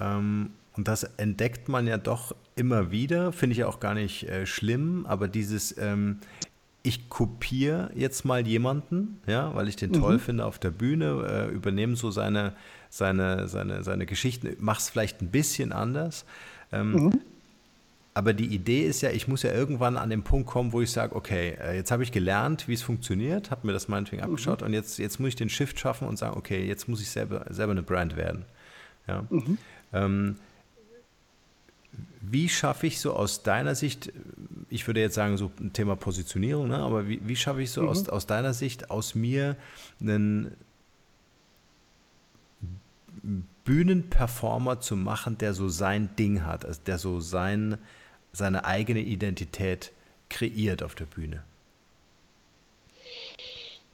ähm, 0.00 0.50
und 0.74 0.88
das 0.88 1.04
entdeckt 1.04 1.68
man 1.68 1.86
ja 1.86 1.98
doch 1.98 2.34
immer 2.54 2.90
wieder, 2.90 3.32
finde 3.32 3.54
ich 3.54 3.64
auch 3.64 3.80
gar 3.80 3.94
nicht 3.94 4.28
äh, 4.28 4.46
schlimm, 4.46 5.06
aber 5.06 5.28
dieses, 5.28 5.76
ähm, 5.78 6.18
ich 6.82 7.08
kopiere 7.08 7.90
jetzt 7.94 8.24
mal 8.24 8.46
jemanden, 8.46 9.20
ja, 9.26 9.54
weil 9.54 9.68
ich 9.68 9.76
den 9.76 9.90
mhm. 9.90 10.00
toll 10.00 10.18
finde 10.18 10.44
auf 10.44 10.58
der 10.58 10.70
Bühne, 10.70 11.48
äh, 11.50 11.54
übernehme 11.54 11.96
so 11.96 12.10
seine, 12.10 12.54
seine, 12.90 13.48
seine, 13.48 13.82
seine 13.82 14.06
Geschichten, 14.06 14.56
mache 14.60 14.78
es 14.78 14.90
vielleicht 14.90 15.20
ein 15.20 15.30
bisschen 15.30 15.72
anders. 15.72 16.24
Ähm, 16.72 16.92
mhm. 16.92 17.20
Aber 18.16 18.32
die 18.32 18.46
Idee 18.46 18.86
ist 18.86 19.02
ja, 19.02 19.10
ich 19.10 19.28
muss 19.28 19.42
ja 19.42 19.52
irgendwann 19.52 19.98
an 19.98 20.08
den 20.08 20.22
Punkt 20.22 20.48
kommen, 20.48 20.72
wo 20.72 20.80
ich 20.80 20.90
sage, 20.90 21.14
okay, 21.14 21.58
äh, 21.60 21.76
jetzt 21.76 21.90
habe 21.90 22.02
ich 22.02 22.12
gelernt, 22.12 22.66
wie 22.66 22.72
es 22.72 22.80
funktioniert, 22.80 23.50
habe 23.50 23.66
mir 23.66 23.74
das 23.74 23.88
meinetwegen 23.88 24.22
mhm. 24.22 24.30
abgeschaut 24.30 24.62
und 24.62 24.72
jetzt, 24.72 24.98
jetzt 24.98 25.20
muss 25.20 25.28
ich 25.28 25.36
den 25.36 25.50
Shift 25.50 25.78
schaffen 25.78 26.08
und 26.08 26.16
sagen, 26.16 26.34
okay, 26.34 26.64
jetzt 26.66 26.88
muss 26.88 27.02
ich 27.02 27.10
selber, 27.10 27.44
selber 27.50 27.72
eine 27.72 27.82
Brand 27.82 28.16
werden. 28.16 28.46
Ja. 29.06 29.26
Mhm. 29.28 29.58
Ähm, 29.92 30.36
wie 32.22 32.48
schaffe 32.48 32.86
ich 32.86 33.00
so 33.00 33.12
aus 33.12 33.42
deiner 33.42 33.74
Sicht, 33.74 34.10
ich 34.70 34.86
würde 34.86 35.00
jetzt 35.00 35.14
sagen, 35.14 35.36
so 35.36 35.50
ein 35.60 35.74
Thema 35.74 35.94
Positionierung, 35.94 36.68
ne, 36.68 36.78
aber 36.78 37.06
wie, 37.08 37.20
wie 37.22 37.36
schaffe 37.36 37.60
ich 37.60 37.70
so 37.70 37.82
mhm. 37.82 37.88
aus, 37.90 38.08
aus 38.08 38.24
deiner 38.24 38.54
Sicht, 38.54 38.90
aus 38.90 39.14
mir 39.14 39.56
einen 40.00 40.56
Bühnenperformer 43.66 44.80
zu 44.80 44.96
machen, 44.96 45.36
der 45.36 45.52
so 45.52 45.68
sein 45.68 46.16
Ding 46.18 46.46
hat, 46.46 46.64
also 46.64 46.80
der 46.86 46.96
so 46.98 47.20
sein 47.20 47.76
seine 48.36 48.64
eigene 48.64 49.00
Identität 49.00 49.92
kreiert 50.28 50.82
auf 50.82 50.94
der 50.94 51.06
Bühne. 51.06 51.42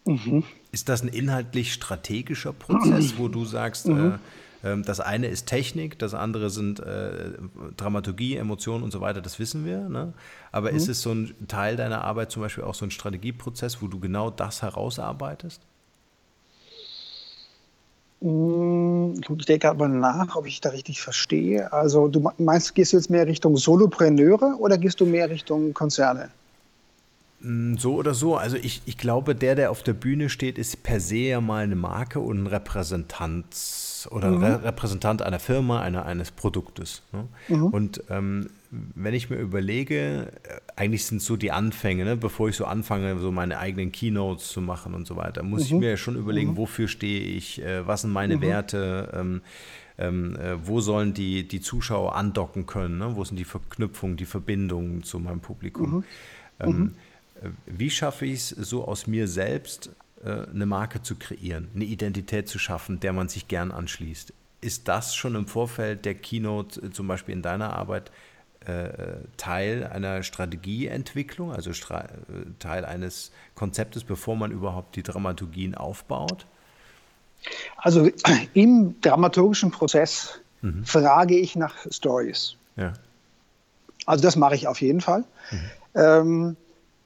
Mhm. 0.05 0.43
Ist 0.73 0.89
das 0.89 1.03
ein 1.03 1.09
inhaltlich 1.09 1.73
strategischer 1.73 2.53
Prozess, 2.53 3.19
wo 3.19 3.29
du 3.29 3.45
sagst, 3.45 3.87
mhm. 3.87 4.19
äh, 4.65 4.73
äh, 4.73 4.83
das 4.83 4.99
eine 4.99 5.29
ist 5.29 5.47
Technik, 5.47 5.99
das 5.99 6.15
andere 6.15 6.51
sind 6.51 6.81
äh, 6.81 7.33
Dramaturgie, 7.77 8.37
Emotionen 8.37 8.83
und 8.83 8.91
so 8.91 9.01
weiter, 9.01 9.21
das 9.21 9.39
wissen 9.39 9.65
wir. 9.65 9.89
Ne? 9.89 10.13
Aber 10.51 10.71
mhm. 10.71 10.77
ist 10.77 10.89
es 10.89 11.03
so 11.03 11.13
ein 11.13 11.35
Teil 11.47 11.77
deiner 11.77 12.03
Arbeit 12.03 12.33
zum 12.33 12.43
Beispiel 12.43 12.65
auch 12.65 12.75
so 12.75 12.85
ein 12.85 12.91
Strategieprozess, 12.91 13.81
wo 13.81 13.87
du 13.87 14.01
genau 14.01 14.31
das 14.31 14.63
herausarbeitest? 14.63 15.61
Hm, 18.23 19.15
ich 19.39 19.47
denke 19.47 19.69
aber 19.69 19.89
nach, 19.89 20.37
ob 20.37 20.47
ich 20.47 20.61
da 20.61 20.71
richtig 20.71 21.01
verstehe. 21.03 21.73
Also 21.73 22.07
du 22.09 22.31
meinst, 22.39 22.75
gehst 22.75 22.93
du 22.93 22.97
jetzt 22.97 23.11
mehr 23.11 23.27
Richtung 23.27 23.57
Solopreneure 23.57 24.57
oder 24.61 24.79
gehst 24.79 25.01
du 25.01 25.07
mehr 25.07 25.29
Richtung 25.29 25.75
Konzerne? 25.75 26.33
Hm, 27.43 27.77
so 27.79 27.95
oder 27.95 28.15
so. 28.15 28.37
Also 28.37 28.57
ich, 28.57 28.83
ich 28.87 28.97
glaube, 28.97 29.35
der, 29.35 29.55
der 29.55 29.71
auf 29.71 29.83
der 29.83 29.95
Bühne 29.95 30.29
steht, 30.29 30.59
ist 30.59 30.83
per 30.83 31.01
se 31.01 31.17
ja 31.17 31.41
mal 31.41 31.65
eine 31.65 31.77
Marke 31.77 32.21
und 32.21 32.45
ein 32.45 32.47
Repräsentant 32.47 33.57
oder 34.11 34.31
mhm. 34.31 34.43
Re 34.43 34.65
Repräsentant 34.65 35.23
einer 35.23 35.39
Firma, 35.39 35.81
einer, 35.81 36.07
eines 36.07 36.31
Produktes. 36.31 37.03
Ne? 37.13 37.29
Mhm. 37.49 37.67
Und 37.67 38.05
ähm, 38.11 38.51
wenn 38.71 39.15
ich 39.15 39.29
mir 39.29 39.37
überlege, 39.37 40.33
äh, 40.45 40.61
eigentlich 40.77 41.05
sind 41.05 41.21
so 41.21 41.37
die 41.37 41.53
Anfänge, 41.53 42.05
ne, 42.05 42.17
bevor 42.17 42.49
ich 42.49 42.57
so 42.57 42.65
anfange, 42.65 43.19
so 43.19 43.31
meine 43.31 43.59
eigenen 43.59 43.93
Keynotes 43.93 44.49
zu 44.49 44.61
machen 44.61 44.95
und 44.95 45.07
so 45.07 45.17
weiter, 45.17 45.43
muss 45.43 45.71
mhm. 45.71 45.77
ich 45.77 45.81
mir 45.81 45.97
schon 45.97 46.17
überlegen, 46.17 46.53
mhm. 46.53 46.57
wofür 46.57 46.89
stehe 46.89 47.21
ich, 47.21 47.61
äh, 47.63 47.87
was 47.87 48.03
sind 48.03 48.13
meine 48.13 48.37
mhm. 48.37 48.43
Werte, 48.43 49.13
ähm, 49.15 49.43
ähm, 49.99 50.37
äh, 50.37 50.67
wo 50.67 50.81
sollen 50.81 51.13
die, 51.13 51.47
die 51.47 51.61
Zuschauer 51.61 52.15
andocken 52.15 52.67
können, 52.67 52.99
ne? 52.99 53.15
wo 53.15 53.25
sind 53.25 53.37
die 53.37 53.45
Verknüpfungen, 53.45 54.17
die 54.17 54.25
Verbindungen 54.25 55.03
zu 55.03 55.19
meinem 55.19 55.41
Publikum. 55.41 55.97
Mhm. 55.97 56.05
Ähm. 56.61 56.95
Wie 57.67 57.91
schaffe 57.91 58.27
ich 58.27 58.35
es 58.35 58.49
so 58.51 58.87
aus 58.87 59.07
mir 59.07 59.29
selbst 59.29 59.91
äh, 60.25 60.47
eine 60.51 60.67
Marke 60.67 61.03
zu 61.03 61.17
kreieren, 61.17 61.69
eine 61.75 61.85
Identität 61.85 62.49
zu 62.49 62.59
schaffen, 62.59 63.01
der 63.01 63.13
man 63.13 63.29
sich 63.29 63.49
gern 63.49 63.71
anschließt? 63.71 64.33
Ist 64.61 64.89
das 64.89 65.15
schon 65.15 65.35
im 65.35 65.47
Vorfeld 65.47 66.05
der 66.05 66.15
Keynote, 66.15 66.81
äh, 66.81 66.91
zum 66.91 67.09
Beispiel 67.09 67.35
in 67.35 67.43
deiner 67.43 67.75
Arbeit, 67.75 68.11
Teil 69.39 69.89
einer 69.89 70.23
Strategieentwicklung, 70.23 71.51
also 71.53 71.73
Teil 72.61 72.85
eines 72.85 73.33
Konzeptes, 73.57 74.05
bevor 74.05 74.37
man 74.37 74.53
überhaupt 74.53 74.95
die 74.95 75.03
Dramaturgien 75.03 75.75
aufbaut? 75.75 76.47
Also 77.77 78.09
im 78.55 79.01
dramaturgischen 79.01 79.71
Prozess 79.71 80.41
mhm. 80.61 80.85
frage 80.85 81.37
ich 81.37 81.57
nach 81.57 81.75
Stories. 81.91 82.57
Ja. 82.77 82.93
Also 84.07 84.23
das 84.23 84.37
mache 84.37 84.55
ich 84.55 84.67
auf 84.67 84.81
jeden 84.81 85.01
Fall. 85.01 85.25
Mhm. 85.51 85.71
Ähm, 85.95 86.57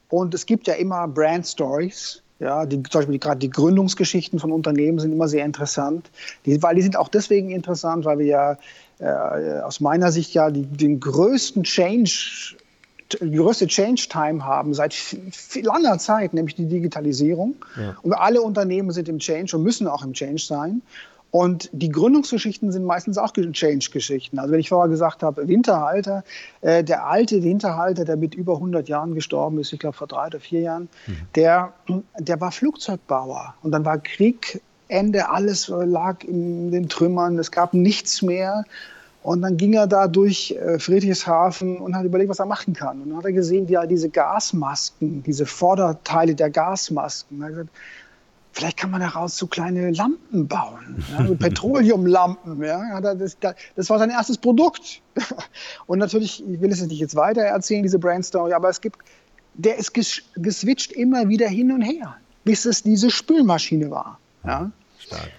und 0.09 0.33
es 0.33 0.45
gibt 0.45 0.67
ja 0.67 0.75
immer 0.75 1.07
Brand 1.07 1.45
Stories. 1.47 2.21
Ja, 2.39 2.67
die, 2.67 2.83
zum 2.83 2.99
Beispiel 2.99 3.17
gerade 3.17 3.39
die 3.39 3.49
Gründungsgeschichten 3.49 4.37
von 4.37 4.51
Unternehmen 4.51 4.99
sind 4.99 5.11
immer 5.11 5.27
sehr 5.27 5.43
interessant, 5.43 6.11
die, 6.45 6.61
weil 6.61 6.75
die 6.75 6.83
sind 6.83 6.95
auch 6.95 7.09
deswegen 7.09 7.49
interessant, 7.49 8.05
weil 8.05 8.19
wir 8.19 8.25
ja 8.27 8.57
äh, 8.99 9.61
aus 9.61 9.79
meiner 9.79 10.11
Sicht 10.11 10.35
ja 10.35 10.51
die, 10.51 10.61
den 10.61 10.99
größten 10.99 11.63
Change, 11.63 12.55
die 13.21 13.37
größte 13.37 13.65
Change 13.65 14.07
Time 14.07 14.45
haben 14.45 14.75
seit 14.75 14.93
langer 15.59 15.97
Zeit, 15.97 16.35
nämlich 16.35 16.53
die 16.53 16.67
Digitalisierung. 16.67 17.55
Ja. 17.75 17.95
Und 18.03 18.13
alle 18.13 18.41
Unternehmen 18.41 18.91
sind 18.91 19.09
im 19.09 19.17
Change 19.17 19.57
und 19.57 19.63
müssen 19.63 19.87
auch 19.87 20.03
im 20.03 20.13
Change 20.13 20.43
sein. 20.43 20.83
Und 21.31 21.69
die 21.73 21.89
Gründungsgeschichten 21.89 22.71
sind 22.71 22.85
meistens 22.85 23.17
auch 23.17 23.31
Change-Geschichten. 23.31 24.39
Also 24.39 24.51
wenn 24.51 24.59
ich 24.59 24.69
vorher 24.69 24.89
gesagt 24.89 25.23
habe, 25.23 25.47
Winterhalter, 25.47 26.23
äh, 26.61 26.83
der 26.83 27.05
alte 27.05 27.43
Winterhalter, 27.43 28.05
der 28.05 28.15
mit 28.15 28.33
über 28.33 28.55
100 28.55 28.87
Jahren 28.87 29.13
gestorben 29.13 29.59
ist, 29.59 29.73
ich 29.73 29.79
glaube 29.79 29.97
vor 29.97 30.07
drei 30.07 30.27
oder 30.27 30.39
vier 30.39 30.61
Jahren, 30.61 30.89
mhm. 31.05 31.17
der, 31.35 31.73
der 32.17 32.39
war 32.39 32.51
Flugzeugbauer. 32.51 33.55
Und 33.61 33.71
dann 33.71 33.83
war 33.83 33.97
Krieg, 33.97 34.61
Ende, 34.87 35.29
alles 35.29 35.67
lag 35.67 36.23
in 36.23 36.71
den 36.71 36.87
Trümmern, 36.87 37.37
es 37.39 37.51
gab 37.51 37.73
nichts 37.73 38.21
mehr. 38.21 38.63
Und 39.21 39.41
dann 39.41 39.57
ging 39.57 39.73
er 39.73 39.87
da 39.87 40.07
durch 40.07 40.51
äh, 40.51 40.79
Friedrichshafen 40.79 41.79
und 41.79 41.97
hat 41.97 42.05
überlegt, 42.05 42.29
was 42.29 42.39
er 42.39 42.45
machen 42.45 42.73
kann. 42.73 43.01
Und 43.01 43.09
dann 43.09 43.17
hat 43.17 43.25
er 43.25 43.33
gesehen, 43.33 43.67
wie 43.67 43.73
er 43.73 43.85
diese 43.85 44.09
Gasmasken, 44.09 45.21
diese 45.23 45.45
Vorderteile 45.45 46.33
der 46.33 46.49
Gasmasken, 46.49 47.41
er 47.41 47.45
hat 47.47 47.49
gesagt, 47.51 47.69
vielleicht 48.57 48.77
kann 48.77 48.89
man 48.89 49.01
daraus 49.01 49.37
so 49.37 49.45
kleine 49.45 49.91
Lampen 49.91 50.47
bauen, 50.47 51.05
ja, 51.11 51.27
so 51.27 51.35
Petroleumlampen. 51.35 52.63
Ja, 52.63 52.99
das, 52.99 53.37
das, 53.75 53.89
war 53.89 53.99
sein 53.99 54.09
erstes 54.09 54.39
Produkt. 54.39 55.01
Und 55.85 55.99
natürlich, 55.99 56.43
ich 56.43 56.59
will 56.59 56.71
es 56.71 56.81
nicht 56.81 56.99
jetzt 56.99 57.15
weiter 57.15 57.41
erzählen, 57.41 57.83
diese 57.83 57.99
Brandstory, 57.99 58.53
aber 58.53 58.69
es 58.69 58.81
gibt, 58.81 58.97
der 59.53 59.77
ist 59.77 59.93
geswitcht 59.93 60.91
immer 60.91 61.29
wieder 61.29 61.47
hin 61.47 61.71
und 61.71 61.83
her, 61.83 62.17
bis 62.45 62.65
es 62.65 62.81
diese 62.81 63.11
Spülmaschine 63.11 63.91
war. 63.91 64.19
Ja. 64.43 64.71
Stark. 64.97 65.29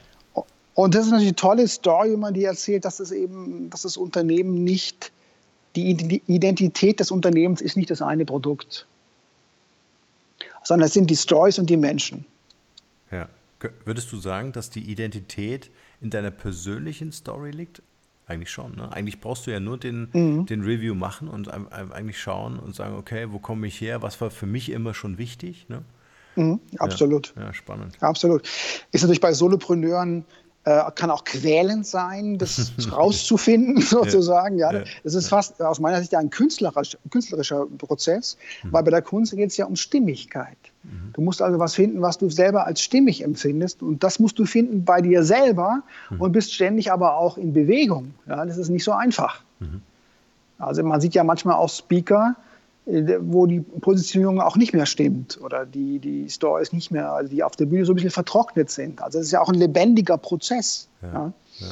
Und 0.75 0.95
das 0.95 1.07
ist 1.07 1.11
natürlich 1.11 1.31
eine 1.31 1.37
tolle 1.37 1.67
Story, 1.67 2.13
wenn 2.13 2.21
man 2.21 2.35
die 2.35 2.45
erzählt, 2.45 2.85
dass 2.85 3.01
es 3.01 3.11
eben, 3.11 3.69
dass 3.69 3.83
das 3.83 3.97
Unternehmen 3.97 4.63
nicht, 4.63 5.11
die 5.75 6.23
Identität 6.29 7.01
des 7.01 7.11
Unternehmens 7.11 7.61
ist 7.61 7.77
nicht 7.77 7.91
das 7.91 8.01
eine 8.01 8.25
Produkt, 8.25 8.87
sondern 10.63 10.87
es 10.87 10.95
sind 10.95 11.11
die 11.11 11.17
Stories 11.17 11.59
und 11.59 11.69
die 11.69 11.77
Menschen. 11.77 12.25
Ja. 13.11 13.29
Würdest 13.85 14.13
du 14.13 14.19
sagen, 14.19 14.53
dass 14.53 14.71
die 14.71 14.91
Identität 14.91 15.71
in 16.01 16.11
deiner 16.11 16.31
persönlichen 16.31 17.11
Story 17.11 17.51
liegt? 17.51 17.83
Eigentlich 18.27 18.51
schon. 18.51 18.77
Ne? 18.77 18.93
Eigentlich 18.93 19.21
brauchst 19.21 19.47
du 19.47 19.51
ja 19.51 19.59
nur 19.59 19.79
den, 19.79 20.11
mhm. 20.13 20.47
den 20.47 20.63
Review 20.63 20.95
machen 20.95 21.29
und 21.29 21.49
eigentlich 21.49 22.21
schauen 22.21 22.59
und 22.59 22.75
sagen, 22.75 22.95
okay, 22.95 23.27
wo 23.31 23.39
komme 23.39 23.67
ich 23.67 23.81
her? 23.81 24.03
Was 24.03 24.21
war 24.21 24.31
für 24.31 24.47
mich 24.47 24.71
immer 24.71 24.95
schon 24.95 25.19
wichtig? 25.19 25.67
Ne? 25.69 25.83
Mhm, 26.37 26.61
absolut. 26.79 27.35
Ja, 27.37 27.47
ja, 27.47 27.55
spannend. 27.55 27.97
Absolut. 28.01 28.47
Ist 28.93 29.01
natürlich 29.01 29.21
bei 29.21 29.33
Solopreneuren 29.33 30.25
äh, 30.65 30.91
kann 30.95 31.11
auch 31.11 31.25
quälend 31.25 31.87
sein, 31.87 32.37
das 32.37 32.73
rauszufinden, 32.93 33.81
sozusagen. 33.81 34.59
Ja, 34.59 34.85
Das 35.03 35.15
ist 35.15 35.29
fast 35.29 35.63
aus 35.63 35.81
meiner 35.81 36.01
Sicht 36.01 36.15
ein 36.15 36.29
künstlerisch, 36.29 36.99
künstlerischer 37.11 37.67
Prozess, 37.79 38.37
mhm. 38.63 38.73
weil 38.73 38.83
bei 38.83 38.91
der 38.91 39.03
Kunst 39.03 39.35
geht 39.35 39.51
es 39.51 39.57
ja 39.57 39.65
um 39.65 39.77
Stimmigkeit. 39.77 40.59
Mhm. 40.91 41.13
Du 41.13 41.21
musst 41.21 41.43
also 41.43 41.59
was 41.59 41.75
finden, 41.75 42.03
was 42.03 42.19
du 42.19 42.31
selber 42.31 42.67
als 42.67 42.81
stimmig 42.81 43.23
empfindest. 43.23 43.83
Und 43.83 44.03
das 44.03 44.19
musst 44.19 44.39
du 44.39 44.45
finden 44.45 44.85
bei 44.85 45.01
dir 45.01 45.23
selber 45.23 45.83
mhm. 46.11 46.21
und 46.21 46.33
bist 46.33 46.53
ständig 46.53 46.93
aber 46.93 47.17
auch 47.17 47.37
in 47.37 47.53
Bewegung. 47.53 48.15
Ja, 48.27 48.45
das 48.45 48.57
ist 48.57 48.69
nicht 48.69 48.85
so 48.85 48.93
einfach. 48.93 49.43
Mhm. 49.61 49.83
Also 50.59 50.83
man 50.83 51.01
sieht 51.01 51.15
ja 51.15 51.25
manchmal 51.25 51.55
auch 51.55 51.69
Speaker, 51.69 52.37
äh, 52.87 53.19
wo 53.21 53.47
die 53.47 53.61
Positionierung 53.61 54.41
auch 54.41 54.57
nicht 54.57 54.73
mehr 54.73 54.87
stimmt 54.87 55.39
oder 55.41 55.67
die, 55.67 55.99
die 55.99 56.29
Stories 56.29 56.73
nicht 56.73 56.91
mehr, 56.91 57.13
also 57.13 57.31
die 57.31 57.43
auf 57.43 57.57
der 57.57 57.67
Bühne 57.67 57.85
so 57.85 57.93
ein 57.93 57.97
bisschen 57.97 58.11
vertrocknet 58.11 58.71
sind. 58.71 59.03
Also 59.03 59.19
es 59.19 59.27
ist 59.27 59.33
ja 59.33 59.41
auch 59.41 59.49
ein 59.49 59.55
lebendiger 59.55 60.19
Prozess. 60.19 60.89
Ja, 61.03 61.09
ja. 61.13 61.33
Ja. 61.59 61.67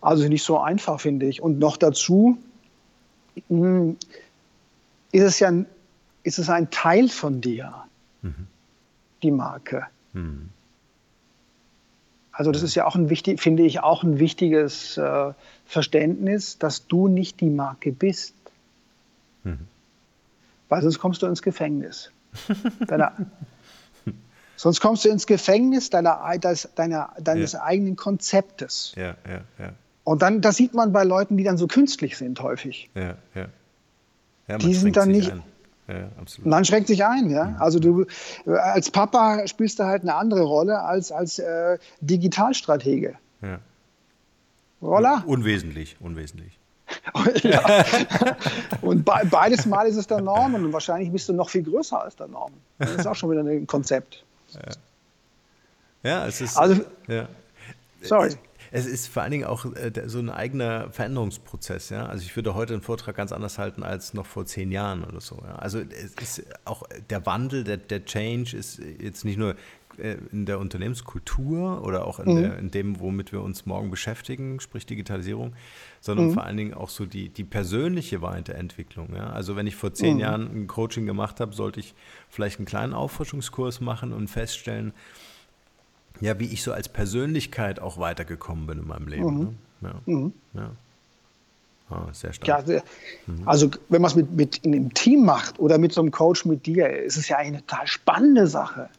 Also 0.00 0.28
nicht 0.28 0.44
so 0.44 0.58
einfach, 0.58 1.00
finde 1.00 1.26
ich. 1.26 1.42
Und 1.42 1.58
noch 1.58 1.76
dazu 1.76 2.38
mh, 3.48 3.66
hm, 3.66 3.96
ist 5.12 5.22
es 5.22 5.38
ja 5.40 5.52
ist 6.22 6.38
es 6.38 6.50
ein 6.50 6.70
Teil 6.70 7.08
von 7.08 7.40
dir, 7.40 7.72
mhm. 8.28 8.46
die 9.22 9.30
Marke. 9.30 9.86
Mhm. 10.12 10.48
Also 12.32 12.52
das 12.52 12.62
ist 12.62 12.74
ja 12.74 12.86
auch 12.86 12.94
ein 12.94 13.10
wichtig, 13.10 13.40
finde 13.40 13.64
ich, 13.64 13.80
auch 13.80 14.04
ein 14.04 14.18
wichtiges 14.18 14.96
äh, 14.96 15.32
Verständnis, 15.66 16.58
dass 16.58 16.86
du 16.86 17.08
nicht 17.08 17.40
die 17.40 17.50
Marke 17.50 17.90
bist. 17.90 18.34
Mhm 19.42 19.66
weil 20.68 20.82
sonst 20.82 20.98
kommst 20.98 21.22
du 21.22 21.26
ins 21.26 21.42
Gefängnis. 21.42 22.12
Deiner, 22.86 23.12
sonst 24.56 24.80
kommst 24.80 25.04
du 25.04 25.08
ins 25.08 25.26
Gefängnis 25.26 25.90
deiner, 25.90 26.20
deiner, 26.74 27.12
deines 27.18 27.52
ja. 27.52 27.62
eigenen 27.62 27.96
Konzeptes. 27.96 28.92
Ja, 28.96 29.16
ja, 29.28 29.40
ja. 29.58 29.72
Und 30.04 30.22
dann, 30.22 30.40
das 30.40 30.56
sieht 30.56 30.74
man 30.74 30.92
bei 30.92 31.04
Leuten, 31.04 31.36
die 31.36 31.44
dann 31.44 31.58
so 31.58 31.66
künstlich 31.66 32.16
sind, 32.16 32.40
häufig. 32.40 32.88
Ja, 32.94 33.16
ja. 33.34 33.46
ja 34.46 34.58
die 34.58 34.74
sind 34.74 34.96
dann 34.96 35.10
nicht. 35.10 35.32
Ja, 35.88 36.08
absolut. 36.20 36.46
Man 36.46 36.64
schränkt 36.64 36.88
sich 36.88 37.04
ein, 37.04 37.30
ja. 37.30 37.56
Also 37.58 37.78
du 37.78 38.04
als 38.46 38.90
Papa 38.90 39.46
spielst 39.46 39.78
du 39.78 39.84
halt 39.84 40.02
eine 40.02 40.14
andere 40.14 40.42
Rolle 40.42 40.80
als 40.82 41.10
als 41.10 41.38
äh, 41.38 41.78
Digitalstratege. 42.00 43.14
Ja. 43.40 43.58
Voilà. 44.82 45.24
Unwesentlich, 45.24 45.96
unwesentlich. 46.00 46.58
ja. 47.42 47.84
Und 48.82 49.04
be 49.04 49.12
beides 49.30 49.66
Mal 49.66 49.86
ist 49.86 49.96
es 49.96 50.06
der 50.06 50.20
Norman 50.20 50.64
und 50.64 50.72
wahrscheinlich 50.72 51.10
bist 51.10 51.28
du 51.28 51.32
noch 51.32 51.50
viel 51.50 51.62
größer 51.62 52.02
als 52.02 52.16
der 52.16 52.28
Norman. 52.28 52.58
Das 52.78 52.94
ist 52.94 53.06
auch 53.06 53.14
schon 53.14 53.30
wieder 53.30 53.42
ein 53.42 53.66
Konzept. 53.66 54.24
Ja, 54.54 56.10
ja 56.10 56.26
es 56.26 56.40
ist. 56.40 56.56
Also, 56.56 56.82
ja. 57.06 57.28
Sorry. 58.02 58.34
Es 58.70 58.86
ist 58.86 59.08
vor 59.08 59.22
allen 59.22 59.32
Dingen 59.32 59.44
auch 59.44 59.64
äh, 59.64 59.92
so 60.06 60.18
ein 60.18 60.30
eigener 60.30 60.90
Veränderungsprozess. 60.90 61.90
Ja? 61.90 62.06
Also 62.06 62.24
ich 62.24 62.34
würde 62.36 62.54
heute 62.54 62.74
einen 62.74 62.82
Vortrag 62.82 63.16
ganz 63.16 63.32
anders 63.32 63.58
halten 63.58 63.82
als 63.82 64.14
noch 64.14 64.26
vor 64.26 64.46
zehn 64.46 64.70
Jahren 64.70 65.04
oder 65.04 65.20
so. 65.20 65.42
Ja? 65.44 65.56
Also 65.56 65.80
es 65.80 66.38
ist 66.38 66.46
auch 66.64 66.82
der 67.10 67.24
Wandel, 67.26 67.64
der, 67.64 67.78
der 67.78 68.04
Change 68.04 68.56
ist 68.56 68.80
jetzt 69.00 69.24
nicht 69.24 69.38
nur 69.38 69.54
äh, 69.98 70.16
in 70.32 70.46
der 70.46 70.58
Unternehmenskultur 70.58 71.82
oder 71.84 72.06
auch 72.06 72.20
in, 72.20 72.32
mhm. 72.32 72.42
der, 72.42 72.58
in, 72.58 72.70
dem, 72.70 73.00
womit 73.00 73.32
wir 73.32 73.42
uns 73.42 73.66
morgen 73.66 73.90
beschäftigen, 73.90 74.60
sprich 74.60 74.86
Digitalisierung, 74.86 75.54
sondern 76.00 76.28
mhm. 76.28 76.34
vor 76.34 76.44
allen 76.44 76.56
Dingen 76.56 76.74
auch 76.74 76.88
so 76.88 77.06
die, 77.06 77.28
die 77.28 77.44
persönliche 77.44 78.22
Weiterentwicklung. 78.22 79.14
Ja? 79.14 79.30
Also 79.30 79.56
wenn 79.56 79.66
ich 79.66 79.76
vor 79.76 79.94
zehn 79.94 80.14
mhm. 80.14 80.20
Jahren 80.20 80.42
ein 80.54 80.66
Coaching 80.66 81.06
gemacht 81.06 81.40
habe, 81.40 81.54
sollte 81.54 81.80
ich 81.80 81.94
vielleicht 82.28 82.58
einen 82.58 82.66
kleinen 82.66 82.92
Auffrischungskurs 82.92 83.80
machen 83.80 84.12
und 84.12 84.28
feststellen, 84.28 84.92
ja, 86.20 86.38
wie 86.38 86.46
ich 86.46 86.62
so 86.62 86.72
als 86.72 86.88
Persönlichkeit 86.88 87.80
auch 87.80 87.98
weitergekommen 87.98 88.66
bin 88.66 88.78
in 88.78 88.86
meinem 88.86 89.08
Leben. 89.08 89.34
Mhm. 89.34 89.40
Ne? 89.40 89.54
Ja. 89.82 89.94
Mhm. 90.12 90.32
ja. 90.54 90.70
Ah, 91.90 92.08
sehr 92.12 92.34
stark. 92.34 92.48
Ja, 92.48 92.56
also, 92.56 92.72
mhm. 93.26 93.48
also 93.48 93.70
wenn 93.88 94.02
man 94.02 94.10
es 94.10 94.16
mit, 94.16 94.32
mit 94.32 94.58
in 94.58 94.74
einem 94.74 94.92
Team 94.92 95.24
macht 95.24 95.58
oder 95.58 95.78
mit 95.78 95.92
so 95.92 96.02
einem 96.02 96.10
Coach 96.10 96.44
mit 96.44 96.66
dir, 96.66 96.88
ist 96.90 97.16
es 97.16 97.28
ja 97.28 97.38
eine 97.38 97.58
total 97.58 97.86
spannende 97.86 98.46
Sache. 98.46 98.90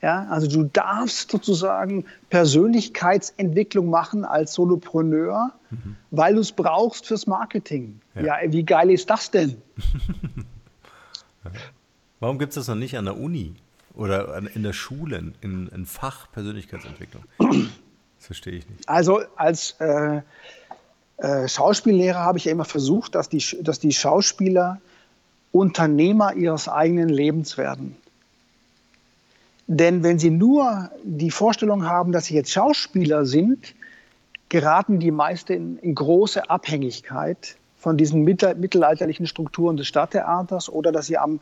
Ja, 0.00 0.26
also 0.28 0.46
du 0.46 0.64
darfst 0.64 1.30
sozusagen 1.30 2.04
Persönlichkeitsentwicklung 2.28 3.88
machen 3.88 4.24
als 4.26 4.52
Solopreneur, 4.52 5.52
mhm. 5.70 5.96
weil 6.10 6.34
du 6.34 6.40
es 6.40 6.52
brauchst 6.52 7.06
fürs 7.06 7.26
Marketing. 7.26 8.00
Ja. 8.14 8.42
ja. 8.42 8.52
wie 8.52 8.64
geil 8.64 8.90
ist 8.90 9.08
das 9.08 9.30
denn? 9.30 9.56
Warum 12.20 12.38
gibt 12.38 12.50
es 12.50 12.56
das 12.56 12.68
noch 12.68 12.74
nicht 12.74 12.96
an 12.98 13.06
der 13.06 13.18
Uni 13.18 13.54
oder 13.94 14.42
in 14.54 14.62
der 14.62 14.72
Schule, 14.72 15.32
in, 15.40 15.68
in 15.68 15.86
Fach 15.86 16.30
Persönlichkeitsentwicklung? 16.32 17.24
Das 17.38 18.26
verstehe 18.26 18.54
ich 18.54 18.68
nicht. 18.68 18.88
Also 18.88 19.20
als 19.36 19.76
äh, 19.80 20.22
äh, 21.18 21.48
Schauspiellehrer 21.48 22.18
habe 22.18 22.38
ich 22.38 22.46
ja 22.46 22.52
immer 22.52 22.64
versucht, 22.64 23.14
dass 23.14 23.28
die, 23.28 23.42
dass 23.62 23.78
die 23.78 23.92
Schauspieler 23.92 24.80
Unternehmer 25.52 26.34
ihres 26.34 26.68
eigenen 26.68 27.08
Lebens 27.08 27.56
werden. 27.56 27.96
Denn 29.66 30.02
wenn 30.02 30.18
sie 30.18 30.30
nur 30.30 30.90
die 31.04 31.30
Vorstellung 31.30 31.84
haben, 31.86 32.12
dass 32.12 32.26
sie 32.26 32.34
jetzt 32.34 32.50
Schauspieler 32.50 33.24
sind, 33.24 33.74
geraten 34.48 34.98
die 34.98 35.10
meisten 35.10 35.52
in, 35.52 35.78
in 35.78 35.94
große 35.94 36.50
Abhängigkeit 36.50 37.56
von 37.78 37.96
diesen 37.96 38.22
mittelalterlichen 38.22 39.26
Strukturen 39.26 39.76
des 39.76 39.86
Stadttheaters 39.86 40.68
oder 40.68 40.90
dass 40.90 41.06
sie 41.06 41.18
am 41.18 41.40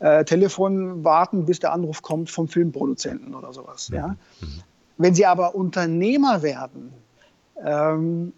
äh, 0.00 0.24
Telefon 0.24 1.04
warten, 1.04 1.46
bis 1.46 1.60
der 1.60 1.72
Anruf 1.72 2.02
kommt 2.02 2.30
vom 2.30 2.48
Filmproduzenten 2.48 3.34
oder 3.34 3.52
sowas. 3.52 3.90
Ja? 3.92 4.08
Mhm. 4.08 4.62
Wenn 4.98 5.14
Sie 5.14 5.24
aber 5.24 5.54
Unternehmer 5.54 6.42
werden, 6.42 6.92
ähm, 7.64 8.32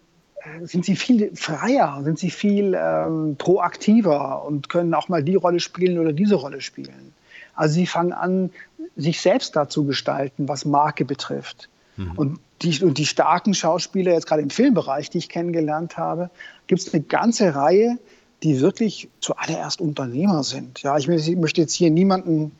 sind 0.63 0.85
sie 0.85 0.95
viel 0.95 1.35
freier, 1.35 2.01
sind 2.03 2.19
sie 2.19 2.29
viel 2.29 2.77
ähm, 2.77 3.35
proaktiver 3.37 4.43
und 4.45 4.69
können 4.69 4.93
auch 4.93 5.07
mal 5.07 5.23
die 5.23 5.35
Rolle 5.35 5.59
spielen 5.59 5.97
oder 5.97 6.13
diese 6.13 6.35
Rolle 6.35 6.61
spielen. 6.61 7.13
Also 7.55 7.75
sie 7.75 7.87
fangen 7.87 8.13
an, 8.13 8.49
sich 8.95 9.21
selbst 9.21 9.55
da 9.55 9.69
zu 9.69 9.85
gestalten, 9.85 10.47
was 10.47 10.65
Marke 10.65 11.05
betrifft. 11.05 11.69
Mhm. 11.97 12.11
Und, 12.15 12.39
die, 12.61 12.83
und 12.83 12.97
die 12.97 13.05
starken 13.05 13.53
Schauspieler, 13.53 14.13
jetzt 14.13 14.27
gerade 14.27 14.41
im 14.41 14.49
Filmbereich, 14.49 15.09
die 15.09 15.19
ich 15.19 15.29
kennengelernt 15.29 15.97
habe, 15.97 16.29
gibt 16.67 16.81
es 16.81 16.93
eine 16.93 17.03
ganze 17.03 17.55
Reihe, 17.55 17.97
die 18.43 18.59
wirklich 18.59 19.09
zuallererst 19.19 19.81
Unternehmer 19.81 20.43
sind. 20.43 20.81
Ja, 20.83 20.97
ich 20.97 21.07
möchte 21.07 21.61
jetzt 21.61 21.73
hier 21.73 21.89
niemanden 21.89 22.51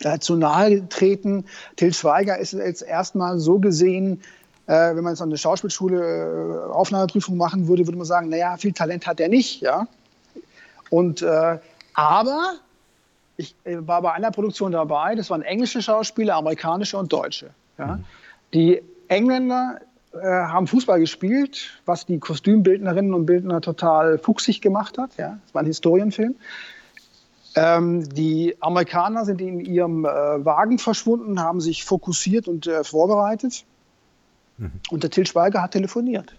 äh, 0.00 0.18
zu 0.18 0.36
nahe 0.36 0.88
treten. 0.88 1.44
Till 1.76 1.94
Schweiger 1.94 2.38
ist 2.38 2.52
jetzt 2.52 2.82
erstmal 2.82 3.38
so 3.38 3.58
gesehen 3.58 4.20
äh, 4.68 4.94
wenn 4.94 5.02
man 5.02 5.14
jetzt 5.14 5.22
an 5.22 5.30
der 5.30 5.38
Schauspielschule 5.38 6.68
äh, 6.68 6.72
Aufnahmeprüfung 6.72 7.38
machen 7.38 7.68
würde, 7.68 7.86
würde 7.86 7.96
man 7.96 8.06
sagen, 8.06 8.28
naja, 8.28 8.56
viel 8.58 8.72
Talent 8.72 9.06
hat 9.06 9.18
er 9.18 9.30
nicht. 9.30 9.62
Ja? 9.62 9.88
Und, 10.90 11.22
äh, 11.22 11.58
aber 11.94 12.54
ich 13.38 13.54
äh, 13.64 13.78
war 13.80 14.02
bei 14.02 14.12
einer 14.12 14.30
Produktion 14.30 14.72
dabei, 14.72 15.14
das 15.14 15.30
waren 15.30 15.40
englische 15.40 15.80
Schauspieler, 15.80 16.36
amerikanische 16.36 16.98
und 16.98 17.10
deutsche. 17.10 17.48
Ja? 17.78 17.96
Mhm. 17.96 18.04
Die 18.52 18.82
Engländer 19.08 19.80
äh, 20.18 20.26
haben 20.26 20.66
Fußball 20.66 21.00
gespielt, 21.00 21.70
was 21.84 22.06
die 22.06 22.18
Kostümbildnerinnen 22.18 23.14
und 23.14 23.26
Bildner 23.26 23.60
total 23.60 24.18
fuchsig 24.18 24.60
gemacht 24.60 24.98
hat. 24.98 25.16
Ja? 25.16 25.38
Das 25.44 25.54
war 25.54 25.62
ein 25.62 25.66
Historienfilm. 25.66 26.34
Ähm, 27.54 28.08
die 28.08 28.56
Amerikaner 28.60 29.24
sind 29.24 29.40
in 29.40 29.60
ihrem 29.60 30.04
äh, 30.04 30.08
Wagen 30.08 30.78
verschwunden, 30.78 31.40
haben 31.40 31.60
sich 31.60 31.84
fokussiert 31.84 32.46
und 32.46 32.66
äh, 32.66 32.84
vorbereitet. 32.84 33.64
Mhm. 34.58 34.72
Und 34.90 35.02
der 35.02 35.10
Till 35.10 35.26
Schweiger 35.26 35.62
hat 35.62 35.72
telefoniert. 35.72 36.34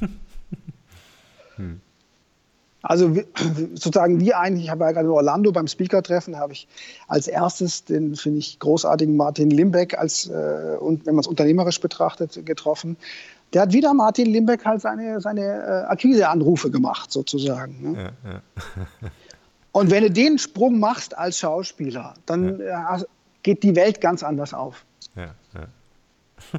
hm. 1.56 1.80
Also 2.82 3.14
sozusagen 3.74 4.20
wie 4.20 4.34
eigentlich, 4.34 4.64
ich 4.64 4.70
habe 4.70 4.84
ja 4.84 4.92
gerade 4.92 5.06
in 5.06 5.12
Orlando 5.12 5.52
beim 5.52 5.66
Speaker-Treffen, 5.66 6.38
habe 6.38 6.52
ich 6.52 6.66
als 7.08 7.28
erstes 7.28 7.84
den, 7.84 8.16
finde 8.16 8.38
ich, 8.38 8.58
großartigen 8.58 9.16
Martin 9.16 9.50
Limbeck, 9.50 9.98
als, 9.98 10.28
äh, 10.28 10.76
und 10.78 11.06
wenn 11.06 11.14
man 11.14 11.20
es 11.20 11.26
unternehmerisch 11.26 11.80
betrachtet, 11.80 12.44
getroffen. 12.44 12.96
Der 13.52 13.62
hat 13.62 13.72
wieder 13.72 13.92
Martin 13.94 14.26
Limbeck 14.26 14.64
halt 14.64 14.80
seine, 14.80 15.20
seine 15.20 15.42
äh, 15.42 15.90
Akquiseanrufe 15.90 16.70
gemacht, 16.70 17.12
sozusagen. 17.12 17.92
Ne? 17.92 18.12
Ja, 18.24 18.30
ja. 18.30 18.42
und 19.72 19.90
wenn 19.90 20.04
du 20.04 20.10
den 20.10 20.38
Sprung 20.38 20.80
machst 20.80 21.16
als 21.16 21.38
Schauspieler, 21.38 22.14
dann 22.26 22.60
ja. 22.60 22.96
äh, 22.96 23.04
geht 23.42 23.62
die 23.62 23.76
Welt 23.76 24.00
ganz 24.00 24.22
anders 24.22 24.54
auf. 24.54 24.84
Ja, 25.14 25.34
ja. 25.54 25.66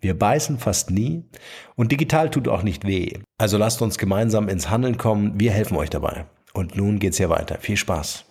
Wir 0.00 0.18
beißen 0.18 0.58
fast 0.58 0.90
nie 0.90 1.24
und 1.74 1.90
digital 1.90 2.30
tut 2.30 2.48
auch 2.48 2.62
nicht 2.62 2.86
weh. 2.86 3.14
Also 3.38 3.58
lasst 3.58 3.82
uns 3.82 3.98
gemeinsam 3.98 4.48
ins 4.48 4.70
Handeln 4.70 4.96
kommen. 4.96 5.40
Wir 5.40 5.50
helfen 5.50 5.76
euch 5.76 5.90
dabei. 5.90 6.26
Und 6.52 6.76
nun 6.76 6.98
geht's 6.98 7.16
hier 7.18 7.30
weiter. 7.30 7.58
Viel 7.58 7.76
Spaß. 7.76 8.24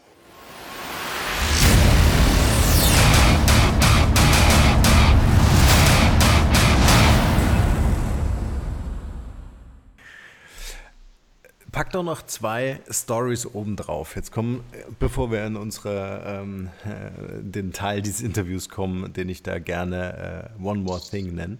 Pack 11.77 11.91
doch 11.91 12.01
noch 12.01 12.23
zwei 12.23 12.81
Stories 12.89 13.45
obendrauf. 13.45 14.15
Jetzt 14.15 14.31
kommen, 14.31 14.63
bevor 14.97 15.29
wir 15.29 15.45
in 15.45 15.55
unsere, 15.55 16.23
ähm, 16.25 16.71
äh, 16.83 17.43
den 17.43 17.71
Teil 17.71 18.01
dieses 18.01 18.21
Interviews 18.21 18.67
kommen, 18.67 19.13
den 19.13 19.29
ich 19.29 19.43
da 19.43 19.59
gerne 19.59 20.49
äh, 20.59 20.63
One 20.63 20.79
More 20.79 20.99
Thing 20.99 21.35
nenne. 21.35 21.59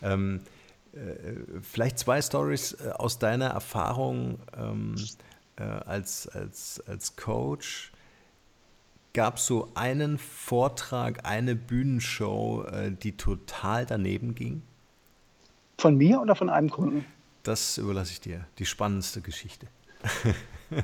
Ähm, 0.00 0.42
äh, 0.92 0.98
vielleicht 1.60 1.98
zwei 1.98 2.22
Stories 2.22 2.74
äh, 2.74 2.90
aus 2.90 3.18
deiner 3.18 3.46
Erfahrung 3.46 4.38
ähm, 4.56 4.94
äh, 5.56 5.64
als, 5.64 6.28
als, 6.28 6.80
als 6.86 7.16
Coach. 7.16 7.90
Gab 9.12 9.38
es 9.38 9.46
so 9.46 9.72
einen 9.74 10.18
Vortrag, 10.18 11.26
eine 11.26 11.56
Bühnenshow, 11.56 12.62
äh, 12.62 12.92
die 12.92 13.16
total 13.16 13.86
daneben 13.86 14.36
ging? 14.36 14.62
Von 15.78 15.96
mir 15.96 16.20
oder 16.20 16.36
von 16.36 16.48
einem 16.48 16.70
Kunden? 16.70 17.04
Das 17.48 17.78
überlasse 17.78 18.12
ich 18.12 18.20
dir. 18.20 18.44
Die 18.58 18.66
spannendste 18.66 19.20
Geschichte. 19.20 19.66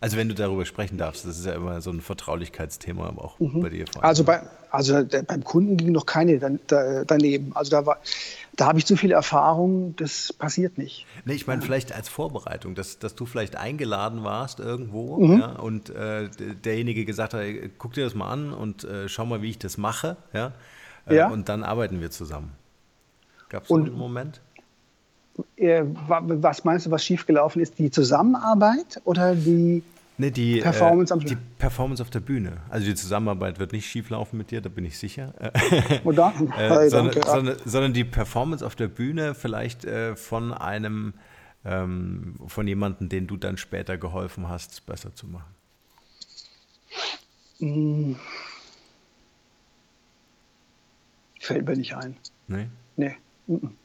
also 0.00 0.16
wenn 0.16 0.28
du 0.28 0.34
darüber 0.34 0.64
sprechen 0.64 0.96
darfst, 0.96 1.26
das 1.26 1.38
ist 1.38 1.46
ja 1.46 1.52
immer 1.52 1.80
so 1.80 1.90
ein 1.90 2.00
Vertraulichkeitsthema, 2.00 3.08
aber 3.08 3.24
auch 3.24 3.40
mhm. 3.40 3.60
bei 3.60 3.68
dir. 3.68 3.84
Also, 4.00 4.24
bei, 4.24 4.42
also 4.70 5.02
der, 5.02 5.22
beim 5.22 5.44
Kunden 5.44 5.76
ging 5.76 5.92
noch 5.92 6.06
keine 6.06 6.38
dan, 6.38 6.60
da, 6.68 7.04
daneben. 7.04 7.54
Also 7.54 7.72
da 7.72 7.84
war, 7.84 7.98
da 8.54 8.66
habe 8.66 8.78
ich 8.78 8.86
zu 8.86 8.96
viel 8.96 9.10
Erfahrung, 9.10 9.94
das 9.96 10.32
passiert 10.32 10.78
nicht. 10.78 11.06
Nee, 11.24 11.34
ich 11.34 11.46
meine 11.46 11.62
vielleicht 11.62 11.92
als 11.92 12.08
Vorbereitung, 12.08 12.74
dass, 12.74 12.98
dass 12.98 13.14
du 13.14 13.26
vielleicht 13.26 13.56
eingeladen 13.56 14.24
warst 14.24 14.60
irgendwo 14.60 15.18
mhm. 15.18 15.40
ja, 15.40 15.52
und 15.56 15.90
äh, 15.90 16.28
derjenige 16.64 17.04
gesagt 17.04 17.34
hat, 17.34 17.42
guck 17.78 17.92
dir 17.94 18.04
das 18.04 18.14
mal 18.14 18.30
an 18.30 18.52
und 18.52 18.84
äh, 18.84 19.08
schau 19.08 19.26
mal, 19.26 19.42
wie 19.42 19.50
ich 19.50 19.58
das 19.58 19.78
mache. 19.78 20.16
Ja? 20.32 20.52
Äh, 21.06 21.16
ja. 21.16 21.28
Und 21.28 21.48
dann 21.48 21.64
arbeiten 21.64 22.00
wir 22.00 22.10
zusammen. 22.10 22.52
Gab 23.48 23.64
es 23.64 23.70
einen 23.70 23.92
Moment? 23.92 24.40
Äh, 25.56 25.84
was 25.86 26.64
meinst 26.64 26.86
du, 26.86 26.90
was 26.90 27.04
schiefgelaufen 27.04 27.62
ist? 27.62 27.78
Die 27.78 27.90
Zusammenarbeit 27.90 29.00
oder 29.04 29.34
die 29.34 29.82
nee, 30.18 30.30
die, 30.30 30.58
äh, 30.58 30.62
Performance 30.62 31.14
äh, 31.14 31.18
Die 31.18 31.36
Performance 31.58 32.02
auf 32.02 32.10
der 32.10 32.20
Bühne. 32.20 32.58
Also 32.68 32.86
die 32.86 32.94
Zusammenarbeit 32.94 33.58
wird 33.58 33.72
nicht 33.72 33.86
schieflaufen 33.86 34.38
mit 34.38 34.50
dir, 34.50 34.60
da 34.60 34.68
bin 34.68 34.84
ich 34.84 34.98
sicher. 34.98 35.32
Oder? 36.04 36.34
äh, 36.58 36.88
sondern, 36.88 37.22
sondern, 37.22 37.56
sondern, 37.64 37.92
die 37.92 38.04
Performance 38.04 38.64
auf 38.64 38.76
der 38.76 38.88
Bühne 38.88 39.34
vielleicht 39.34 39.84
äh, 39.84 40.16
von 40.16 40.52
einem, 40.52 41.14
ähm, 41.64 42.36
von 42.46 42.66
jemandem, 42.66 43.08
den 43.08 43.26
du 43.26 43.36
dann 43.36 43.56
später 43.56 43.96
geholfen 43.96 44.48
hast, 44.48 44.72
es 44.72 44.80
besser 44.80 45.14
zu 45.14 45.26
machen. 45.26 45.54
Hm. 47.58 48.16
Fällt 51.40 51.66
mir 51.66 51.76
nicht 51.76 51.94
ein. 51.96 52.16
Nee? 52.48 52.68
Nee. 52.96 53.16
Mhm. 53.46 53.76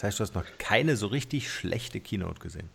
Das 0.00 0.08
heißt, 0.08 0.20
du 0.20 0.22
hast 0.22 0.34
noch 0.34 0.46
keine 0.56 0.96
so 0.96 1.08
richtig 1.08 1.52
schlechte 1.52 2.00
Keynote 2.00 2.40
gesehen. 2.40 2.70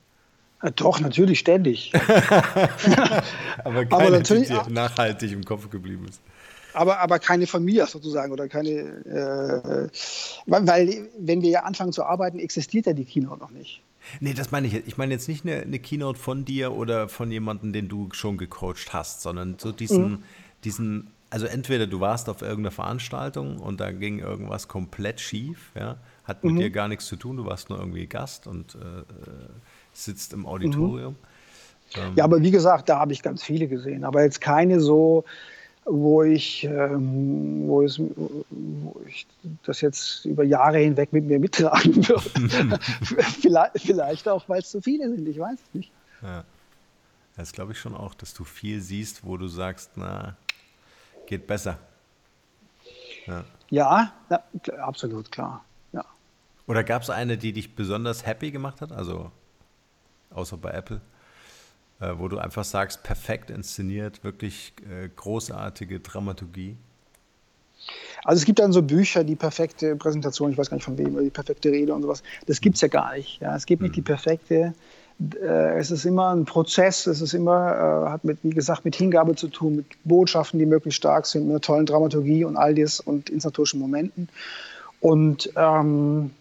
Ja, 0.62 0.70
doch, 0.70 1.00
natürlich, 1.00 1.40
ständig. 1.40 1.92
aber 3.64 3.86
keine, 3.86 3.92
aber 3.92 4.10
natürlich, 4.12 4.50
die 4.50 4.72
nachhaltig 4.72 5.32
im 5.32 5.44
Kopf 5.44 5.68
geblieben 5.72 6.06
ist. 6.08 6.22
Aber, 6.74 7.00
aber 7.00 7.18
keine 7.18 7.48
von 7.48 7.66
mir 7.66 7.88
sozusagen 7.88 8.32
oder 8.32 8.48
keine, 8.48 8.70
äh, 8.70 9.90
weil, 10.46 10.68
weil, 10.68 11.10
wenn 11.18 11.42
wir 11.42 11.50
ja 11.50 11.64
anfangen 11.64 11.94
zu 11.94 12.04
arbeiten, 12.04 12.38
existiert 12.38 12.86
ja 12.86 12.94
die 12.94 13.06
Keynote 13.06 13.40
noch 13.40 13.52
nicht. 13.52 13.82
Nee, 14.20 14.36
das 14.36 14.52
meine 14.52 14.68
ich 14.68 14.74
jetzt. 14.74 14.88
Ich 14.88 14.98
meine 14.98 15.14
jetzt 15.14 15.28
nicht 15.28 15.46
eine, 15.46 15.62
eine, 15.62 15.80
Keynote 15.80 16.20
von 16.20 16.46
dir 16.46 16.74
oder 16.74 17.10
von 17.10 17.32
jemandem, 17.32 17.74
den 17.74 17.88
du 17.88 18.10
schon 18.12 18.38
gecoacht 18.38 18.94
hast, 18.94 19.22
sondern 19.22 19.58
so 19.58 19.72
diesen, 19.72 20.12
mhm. 20.12 20.24
diesen, 20.64 21.08
also 21.30 21.46
entweder 21.46 21.88
du 21.88 22.00
warst 22.00 22.30
auf 22.30 22.42
irgendeiner 22.42 22.72
Veranstaltung 22.72 23.60
und 23.60 23.80
da 23.80 23.92
ging 23.92 24.20
irgendwas 24.20 24.68
komplett 24.68 25.20
schief, 25.20 25.72
ja, 25.76 25.98
hat 26.24 26.44
mit 26.44 26.54
mhm. 26.54 26.60
dir 26.60 26.70
gar 26.70 26.88
nichts 26.88 27.06
zu 27.08 27.16
tun, 27.16 27.38
du 27.38 27.46
warst 27.46 27.70
nur 27.70 27.80
irgendwie 27.80 28.08
Gast 28.08 28.48
und 28.48 28.76
äh, 28.76 29.04
sitzt 29.94 30.34
im 30.34 30.46
Auditorium. 30.46 31.14
Mhm. 31.14 31.18
Ähm. 31.96 32.14
Ja, 32.16 32.24
aber 32.24 32.42
wie 32.42 32.52
gesagt, 32.52 32.90
da 32.90 33.00
habe 33.00 33.14
ich 33.14 33.22
ganz 33.22 33.44
viele 33.44 33.68
gesehen. 33.68 34.04
Aber 34.04 34.24
jetzt 34.24 34.42
keine 34.42 34.80
so, 34.80 35.24
wo 35.86 36.24
ich, 36.24 36.64
ähm, 36.64 37.68
wo, 37.68 37.84
es, 37.84 38.00
wo 38.00 38.96
ich 39.08 39.28
das 39.64 39.82
jetzt 39.82 40.26
über 40.26 40.44
Jahre 40.44 40.80
hinweg 40.80 41.14
mit 41.14 41.26
mir 41.26 41.40
mittragen 41.40 41.96
würde. 42.08 42.80
vielleicht, 43.42 43.80
vielleicht 43.80 44.28
auch, 44.28 44.50
weil 44.50 44.62
es 44.62 44.70
zu 44.70 44.82
viele 44.82 45.10
sind, 45.10 45.28
ich 45.28 45.40
weiß 45.40 45.60
es 45.60 45.74
nicht. 45.74 45.92
Ja. 46.24 46.44
Das 47.38 47.52
glaube 47.52 47.74
ich 47.74 47.80
schon 47.80 47.94
auch, 47.94 48.14
dass 48.14 48.34
du 48.34 48.46
viel 48.46 48.82
siehst, 48.82 49.26
wo 49.26 49.38
du 49.38 49.48
sagst, 49.48 49.92
na, 49.96 50.38
geht 51.28 51.48
besser. 51.48 51.80
Ja, 53.26 53.44
ja 53.70 54.14
na, 54.30 54.44
absolut 54.82 55.32
klar. 55.32 55.64
Ja. 55.92 56.06
Oder 56.68 56.84
gab 56.84 57.02
es 57.02 57.10
eine, 57.10 57.38
die 57.38 57.54
dich 57.54 57.76
besonders 57.76 58.26
happy 58.26 58.52
gemacht 58.52 58.82
hat? 58.82 58.92
Also 58.92 59.32
außer 60.32 60.58
bei 60.58 60.72
Apple? 60.72 61.02
Äh, 62.00 62.14
wo 62.18 62.28
du 62.28 62.38
einfach 62.38 62.66
sagst, 62.66 63.04
perfekt 63.04 63.50
inszeniert, 63.50 64.24
wirklich 64.24 64.74
äh, 64.90 65.08
großartige 65.16 66.02
Dramaturgie? 66.02 66.76
Also 68.24 68.40
es 68.40 68.46
gibt 68.46 68.60
dann 68.60 68.74
so 68.74 68.82
Bücher, 68.82 69.24
die 69.24 69.36
perfekte 69.36 69.96
Präsentation, 69.96 70.52
ich 70.52 70.58
weiß 70.58 70.70
gar 70.70 70.76
nicht 70.76 70.84
von 70.84 70.98
wem, 70.98 71.14
oder 71.14 71.24
die 71.24 71.30
perfekte 71.30 71.70
Rede 71.70 71.94
und 71.94 72.02
sowas. 72.02 72.24
Das 72.48 72.60
gibt 72.60 72.76
es 72.76 72.82
ja 72.82 72.88
gar 72.88 73.16
nicht. 73.16 73.42
Ja. 73.42 73.56
Es 73.56 73.66
gibt 73.66 73.82
nicht 73.82 73.96
die 73.96 74.02
mhm. 74.02 74.06
perfekte. 74.06 74.74
Äh, 75.20 75.78
es 75.78 75.92
ist 75.92 76.06
immer 76.06 76.34
ein 76.36 76.46
Prozess, 76.46 77.08
es 77.08 77.22
ist 77.22 77.34
immer, 77.34 78.06
äh, 78.06 78.10
hat 78.10 78.26
mit, 78.26 78.40
wie 78.44 78.50
gesagt, 78.50 78.86
mit 78.86 78.96
Hingabe 78.96 79.36
zu 79.36 79.48
tun, 79.48 79.78
mit 79.78 79.86
Botschaften, 80.04 80.60
die 80.60 80.66
möglichst 80.66 80.98
stark 80.98 81.26
sind, 81.26 81.44
mit 81.44 81.52
einer 81.52 81.62
tollen 81.62 81.86
Dramaturgie 81.86 82.44
und 82.44 82.58
all 82.58 82.76
das 82.76 83.00
und 83.00 83.30
inszenatorischen 83.30 83.80
Momenten. 83.80 84.30
Und 85.00 85.52
ähm, 85.56 86.32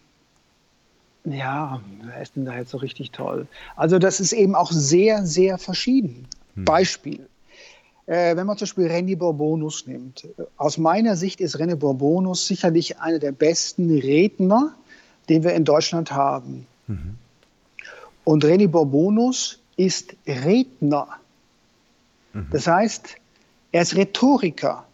ja, 1.25 1.81
wer 2.03 2.21
ist 2.21 2.37
denn 2.37 2.45
da 2.45 2.57
jetzt 2.57 2.71
so 2.71 2.79
richtig 2.79 3.13
toll? 3.13 3.47
Also 3.77 3.99
das 3.99 4.21
ist 4.21 4.33
eben 4.33 4.55
auch 4.55 4.73
sehr, 4.73 5.25
sehr 5.25 5.59
verschieden. 5.59 6.27
Hm. 6.55 6.65
Beispiel. 6.65 7.27
Äh, 8.07 8.37
wenn 8.37 8.47
man 8.47 8.59
zum 8.59 8.67
Beispiel 8.67 8.89
René 8.89 9.17
Bourbonus 9.17 9.87
nimmt. 9.87 10.29
Aus 10.57 10.77
meiner 10.77 11.17
Sicht 11.17 11.41
ist 11.41 11.57
René 11.57 11.77
Bourbonus 11.77 12.47
sicherlich 12.47 12.99
einer 12.99 13.19
der 13.19 13.33
besten 13.33 13.91
Redner, 13.91 14.75
den 15.29 15.43
wir 15.43 15.55
in 15.55 15.65
Deutschland 15.65 16.13
haben. 16.13 16.67
Mhm. 16.87 17.17
Und 18.25 18.45
René 18.45 18.69
Bourbonus 18.69 19.61
ist 19.77 20.15
Redner. 20.27 21.09
Mhm. 22.33 22.49
Das 22.51 22.67
heißt, 22.67 23.17
er 23.73 23.83
ist 23.83 23.97
Rhetoriker. 23.97 24.87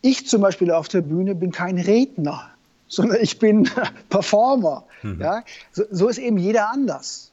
Ich 0.00 0.26
zum 0.26 0.42
Beispiel 0.42 0.70
auf 0.72 0.88
der 0.88 1.02
Bühne 1.02 1.34
bin 1.34 1.52
kein 1.52 1.78
Redner 1.78 2.48
sondern 2.92 3.18
ich 3.22 3.38
bin 3.38 3.70
Performer. 4.10 4.84
Mhm. 5.02 5.20
Ja? 5.20 5.44
So, 5.72 5.84
so, 5.90 6.08
ist 6.08 6.18
eben 6.18 6.36
jeder 6.36 6.70
anders. 6.70 7.32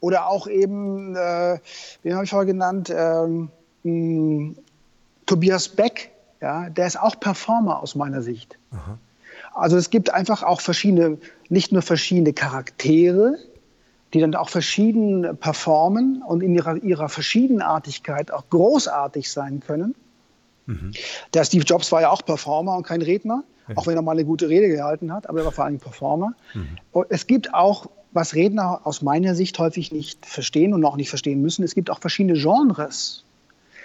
Oder 0.00 0.26
auch 0.26 0.46
eben, 0.46 1.16
äh, 1.16 1.58
wen 2.02 2.14
habe 2.14 2.24
ich 2.24 2.30
vorher 2.30 2.46
genannt, 2.46 2.92
ähm, 2.94 3.48
mh, 3.82 4.54
Tobias 5.24 5.68
Beck, 5.68 6.10
ja? 6.42 6.68
der 6.68 6.86
ist 6.86 7.00
auch 7.00 7.18
Performer 7.18 7.82
aus 7.82 7.94
meiner 7.94 8.20
Sicht. 8.20 8.58
Aha. 8.70 8.98
Also 9.54 9.76
es 9.76 9.90
gibt 9.90 10.10
einfach 10.10 10.42
auch 10.42 10.60
verschiedene, 10.60 11.18
nicht 11.48 11.72
nur 11.72 11.82
verschiedene 11.82 12.32
Charaktere, 12.32 13.38
die 14.14 14.20
dann 14.20 14.34
auch 14.34 14.48
verschieden 14.48 15.36
performen 15.38 16.22
und 16.22 16.42
in 16.42 16.54
ihrer, 16.54 16.76
ihrer 16.76 17.08
Verschiedenartigkeit 17.08 18.30
auch 18.30 18.48
großartig 18.48 19.30
sein 19.30 19.60
können. 19.60 19.94
Mhm. 20.66 20.92
Der 21.34 21.44
Steve 21.44 21.64
Jobs 21.64 21.92
war 21.92 22.00
ja 22.00 22.10
auch 22.10 22.24
Performer 22.24 22.76
und 22.76 22.84
kein 22.84 23.02
Redner 23.02 23.44
auch 23.74 23.86
wenn 23.86 23.96
er 23.96 24.02
mal 24.02 24.12
eine 24.12 24.24
gute 24.24 24.48
Rede 24.48 24.68
gehalten 24.68 25.12
hat, 25.12 25.28
aber 25.28 25.40
er 25.40 25.44
war 25.46 25.52
vor 25.52 25.64
allem 25.64 25.78
Performer. 25.78 26.34
Mhm. 26.54 27.04
Es 27.08 27.26
gibt 27.26 27.52
auch, 27.54 27.86
was 28.12 28.34
Redner 28.34 28.80
aus 28.84 29.02
meiner 29.02 29.34
Sicht 29.34 29.58
häufig 29.58 29.92
nicht 29.92 30.24
verstehen 30.24 30.72
und 30.72 30.84
auch 30.84 30.96
nicht 30.96 31.10
verstehen 31.10 31.42
müssen, 31.42 31.64
es 31.64 31.74
gibt 31.74 31.90
auch 31.90 32.00
verschiedene 32.00 32.38
Genres. 32.38 33.24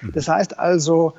Mhm. 0.02 0.14
Das 0.14 0.28
heißt 0.28 0.60
also, 0.60 1.14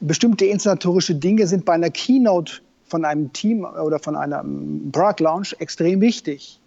bestimmte 0.00 0.44
inszenatorische 0.44 1.14
Dinge 1.14 1.46
sind 1.46 1.64
bei 1.64 1.72
einer 1.72 1.90
Keynote 1.90 2.54
von 2.86 3.04
einem 3.04 3.32
Team 3.32 3.64
oder 3.64 3.98
von 3.98 4.16
einer 4.16 4.44
Product 4.92 5.22
Launch 5.22 5.56
extrem 5.58 6.00
wichtig. 6.00 6.60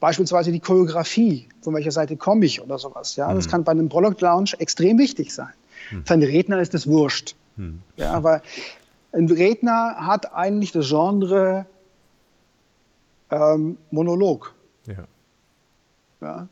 Beispielsweise 0.00 0.52
die 0.52 0.60
Choreografie, 0.60 1.48
von 1.60 1.74
welcher 1.74 1.90
Seite 1.90 2.16
komme 2.16 2.46
ich 2.46 2.60
oder 2.60 2.78
sowas. 2.78 3.16
Ja? 3.16 3.28
Mhm. 3.28 3.36
Das 3.36 3.48
kann 3.48 3.64
bei 3.64 3.72
einem 3.72 3.88
Product 3.88 4.20
Launch 4.20 4.54
extrem 4.58 4.98
wichtig 4.98 5.34
sein. 5.34 5.52
Mhm. 5.90 6.04
Für 6.06 6.14
einen 6.14 6.22
Redner 6.22 6.60
ist 6.60 6.74
das 6.74 6.86
wurscht. 6.86 7.34
Mhm. 7.56 7.82
Ja, 7.96 8.22
weil 8.22 8.42
ein 9.12 9.28
Redner 9.28 9.96
hat 9.98 10.34
eigentlich 10.34 10.72
das 10.72 10.88
Genre 10.88 11.66
ähm, 13.30 13.78
Monolog. 13.90 14.54
Ja. 14.86 15.04
ja. 16.20 16.48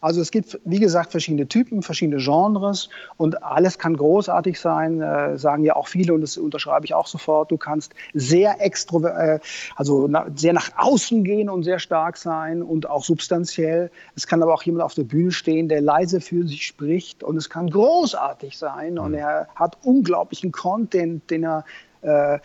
Also 0.00 0.22
es 0.22 0.30
gibt, 0.30 0.58
wie 0.64 0.80
gesagt, 0.80 1.10
verschiedene 1.10 1.46
Typen, 1.46 1.82
verschiedene 1.82 2.22
Genres 2.22 2.88
und 3.18 3.42
alles 3.42 3.78
kann 3.78 3.96
großartig 3.96 4.58
sein, 4.58 5.02
äh, 5.02 5.36
sagen 5.38 5.62
ja 5.64 5.76
auch 5.76 5.88
viele 5.88 6.14
und 6.14 6.22
das 6.22 6.38
unterschreibe 6.38 6.86
ich 6.86 6.94
auch 6.94 7.06
sofort. 7.06 7.50
Du 7.50 7.58
kannst 7.58 7.92
sehr 8.14 8.60
extro, 8.64 9.04
äh, 9.04 9.40
also 9.76 10.06
na, 10.08 10.26
sehr 10.34 10.54
nach 10.54 10.70
außen 10.76 11.22
gehen 11.22 11.50
und 11.50 11.64
sehr 11.64 11.78
stark 11.78 12.16
sein 12.16 12.62
und 12.62 12.88
auch 12.88 13.04
substanziell. 13.04 13.90
Es 14.16 14.26
kann 14.26 14.42
aber 14.42 14.54
auch 14.54 14.62
jemand 14.62 14.84
auf 14.84 14.94
der 14.94 15.04
Bühne 15.04 15.32
stehen, 15.32 15.68
der 15.68 15.82
leise 15.82 16.22
für 16.22 16.46
sich 16.46 16.66
spricht 16.66 17.22
und 17.22 17.36
es 17.36 17.50
kann 17.50 17.68
großartig 17.68 18.56
sein 18.56 18.94
mhm. 18.94 19.00
und 19.00 19.14
er 19.14 19.48
hat 19.54 19.76
unglaublichen 19.82 20.50
Content, 20.50 21.30
den 21.30 21.44
er 21.44 21.64
äh, 22.00 22.38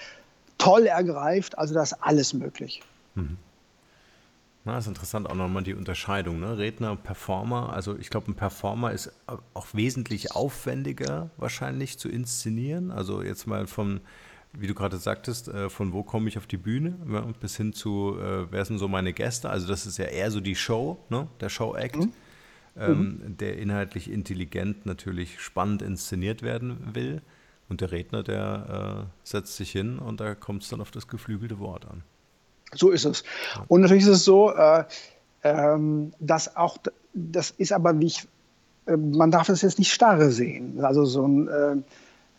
toll 0.57 0.87
ergreift. 0.87 1.57
Also 1.57 1.73
da 1.73 1.83
ist 1.83 1.93
alles 2.01 2.33
möglich. 2.33 2.81
Mhm. 3.15 3.37
Na, 4.67 4.80
ist 4.80 4.88
interessant 4.88 5.30
auch 5.30 5.36
nochmal 5.36 5.62
die 5.62 5.75
Unterscheidung, 5.75 6.39
ne? 6.39 6.58
Redner, 6.58 6.95
Performer. 6.95 7.71
Also 7.71 7.95
ich 7.99 8.10
glaube, 8.10 8.32
ein 8.32 8.36
Performer 8.36 8.91
ist 8.91 9.12
auch 9.54 9.67
wesentlich 9.73 10.32
aufwendiger 10.32 11.30
wahrscheinlich 11.38 11.99
zu 11.99 12.10
inszenieren. 12.10 12.89
Also 12.89 13.21
jetzt 13.21 13.45
mal 13.45 13.67
von, 13.67 14.01
wie 14.54 14.65
du 14.65 14.73
gerade 14.73 14.97
sagtest, 14.97 15.49
äh, 15.49 15.69
von 15.69 15.93
wo 15.93 16.01
komme 16.01 16.30
ich 16.30 16.39
auf 16.39 16.47
die 16.47 16.58
Bühne 16.58 16.97
ja, 17.08 17.21
bis 17.39 17.58
hin 17.58 17.73
zu, 17.73 18.17
äh, 18.19 18.51
wer 18.51 18.65
sind 18.65 18.80
so 18.80 18.88
meine 18.88 19.13
Gäste. 19.13 19.51
Also 19.51 19.67
das 19.67 19.86
ist 19.86 19.99
ja 19.99 20.06
eher 20.06 20.32
so 20.32 20.39
die 20.39 20.56
Show, 20.56 20.97
ne? 21.10 21.28
der 21.41 21.49
Show-Act, 21.49 21.97
mhm. 21.97 22.13
ähm, 22.75 23.21
mhm. 23.23 23.38
der 23.38 23.60
inhaltlich 23.60 24.10
intelligent 24.10 24.88
natürlich 24.88 25.39
spannend 25.41 25.84
inszeniert 25.84 26.41
werden 26.41 26.95
will. 26.95 27.21
Und 27.69 27.82
der 27.82 27.91
Redner, 27.91 28.23
der 28.23 29.06
äh, 29.06 29.28
setzt 29.28 29.58
sich 29.58 29.71
hin 29.71 29.99
und 29.99 30.19
da 30.19 30.34
kommt 30.34 30.63
es 30.63 30.69
dann 30.69 30.82
auf 30.82 30.89
das 30.89 31.08
geflügelte 31.08 31.60
Wort 31.60 31.86
an. 31.86 32.04
So 32.73 32.89
ist 32.89 33.06
es. 33.06 33.23
Und 33.67 33.82
natürlich 33.82 34.04
ist 34.04 34.10
es 34.10 34.25
so, 34.25 34.51
äh, 34.51 34.84
ähm, 35.43 36.13
dass 36.19 36.56
auch, 36.56 36.78
das 37.13 37.51
ist 37.51 37.71
aber 37.71 37.99
wie 37.99 38.08
ich, 38.08 38.28
äh, 38.88 38.97
man 38.97 39.32
darf 39.32 39.49
es 39.49 39.62
jetzt 39.62 39.80
nicht 39.80 39.93
starre 39.93 40.32
sehen. 40.32 40.84
Also 40.84 41.06
so 41.06 41.25
ein 41.25 41.47
äh, 41.47 41.75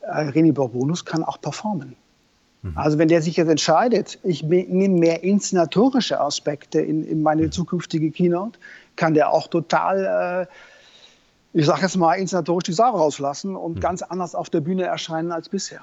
René 0.08 0.52
Bourbonus 0.52 1.04
kann 1.04 1.24
auch 1.24 1.40
performen. 1.40 1.96
Mhm. 2.62 2.72
Also 2.76 2.98
wenn 2.98 3.08
der 3.08 3.22
sich 3.22 3.36
jetzt 3.36 3.48
entscheidet, 3.48 4.18
ich 4.22 4.42
nehme 4.42 4.98
mehr 4.98 5.22
inszenatorische 5.22 6.20
Aspekte 6.20 6.80
in, 6.80 7.04
in 7.04 7.22
meine 7.22 7.42
mhm. 7.42 7.52
zukünftige 7.52 8.10
Keynote, 8.10 8.58
kann 8.96 9.14
der 9.14 9.30
auch 9.30 9.46
total 9.46 10.46
äh, 10.48 10.52
ich 11.56 11.64
sage 11.64 11.82
jetzt 11.82 11.96
mal, 11.96 12.14
inszenatorisch 12.14 12.64
die 12.64 12.72
Sau 12.74 12.90
rauslassen 12.90 13.56
und 13.56 13.76
hm. 13.76 13.80
ganz 13.80 14.02
anders 14.02 14.34
auf 14.34 14.50
der 14.50 14.60
Bühne 14.60 14.84
erscheinen 14.84 15.32
als 15.32 15.48
bisher. 15.48 15.80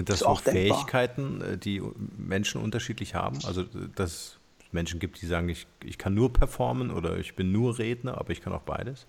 Sind 0.00 0.08
das, 0.08 0.20
so 0.20 0.34
Fähigkeiten, 0.34 1.40
denkbar. 1.40 1.52
Äh, 1.52 1.58
die 1.58 1.82
Menschen 2.16 2.62
unterschiedlich 2.62 3.14
haben? 3.14 3.38
Also, 3.44 3.64
dass 3.94 4.10
es 4.10 4.38
Menschen 4.72 4.98
gibt, 4.98 5.20
die 5.20 5.26
sagen, 5.26 5.50
ich, 5.50 5.66
ich 5.84 5.98
kann 5.98 6.14
nur 6.14 6.32
performen 6.32 6.90
oder 6.90 7.18
ich 7.18 7.36
bin 7.36 7.52
nur 7.52 7.78
Redner, 7.78 8.16
aber 8.18 8.30
ich 8.30 8.40
kann 8.40 8.54
auch 8.54 8.62
beides? 8.62 9.06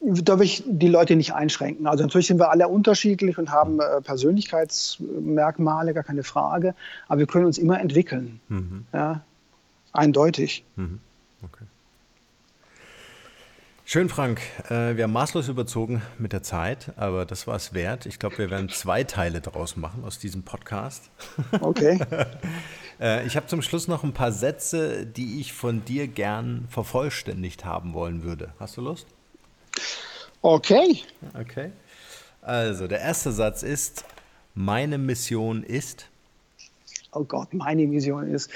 Da 0.00 0.38
will 0.38 0.46
ich 0.46 0.62
die 0.64 0.86
Leute 0.86 1.16
nicht 1.16 1.34
einschränken. 1.34 1.88
Also 1.88 2.04
natürlich 2.04 2.28
sind 2.28 2.38
wir 2.38 2.50
alle 2.50 2.68
unterschiedlich 2.68 3.38
und 3.38 3.50
haben 3.50 3.80
äh, 3.80 4.00
Persönlichkeitsmerkmale, 4.00 5.94
gar 5.94 6.04
keine 6.04 6.22
Frage. 6.22 6.76
Aber 7.08 7.18
wir 7.18 7.26
können 7.26 7.44
uns 7.46 7.58
immer 7.58 7.80
entwickeln. 7.80 8.40
Mhm. 8.48 8.86
Ja, 8.92 9.24
eindeutig. 9.92 10.64
Mhm. 10.76 11.00
Okay. 11.42 11.64
Schön, 13.90 14.10
Frank. 14.10 14.42
Äh, 14.68 14.98
wir 14.98 15.04
haben 15.04 15.14
maßlos 15.14 15.48
überzogen 15.48 16.02
mit 16.18 16.34
der 16.34 16.42
Zeit, 16.42 16.92
aber 16.96 17.24
das 17.24 17.46
war 17.46 17.56
es 17.56 17.72
wert. 17.72 18.04
Ich 18.04 18.18
glaube, 18.18 18.36
wir 18.36 18.50
werden 18.50 18.68
zwei 18.68 19.02
Teile 19.02 19.40
daraus 19.40 19.76
machen 19.76 20.04
aus 20.04 20.18
diesem 20.18 20.42
Podcast. 20.42 21.10
Okay. 21.60 21.98
Äh, 23.00 23.24
ich 23.28 23.36
habe 23.36 23.46
zum 23.46 23.62
Schluss 23.62 23.86
noch 23.86 24.02
ein 24.02 24.12
paar 24.12 24.32
Sätze, 24.32 25.06
die 25.06 25.40
ich 25.40 25.52
von 25.52 25.84
dir 25.84 26.08
gern 26.08 26.66
vervollständigt 26.68 27.64
haben 27.64 27.94
wollen 27.94 28.24
würde. 28.24 28.52
Hast 28.58 28.76
du 28.76 28.80
Lust? 28.80 29.06
Okay. 30.42 31.02
Okay. 31.32 31.70
Also, 32.42 32.88
der 32.88 32.98
erste 32.98 33.30
Satz 33.30 33.62
ist: 33.62 34.04
Meine 34.56 34.98
Mission 34.98 35.62
ist 35.62 36.08
oh 37.12 37.24
Gott, 37.24 37.52
meine 37.54 37.86
Mission 37.86 38.28
ist. 38.28 38.50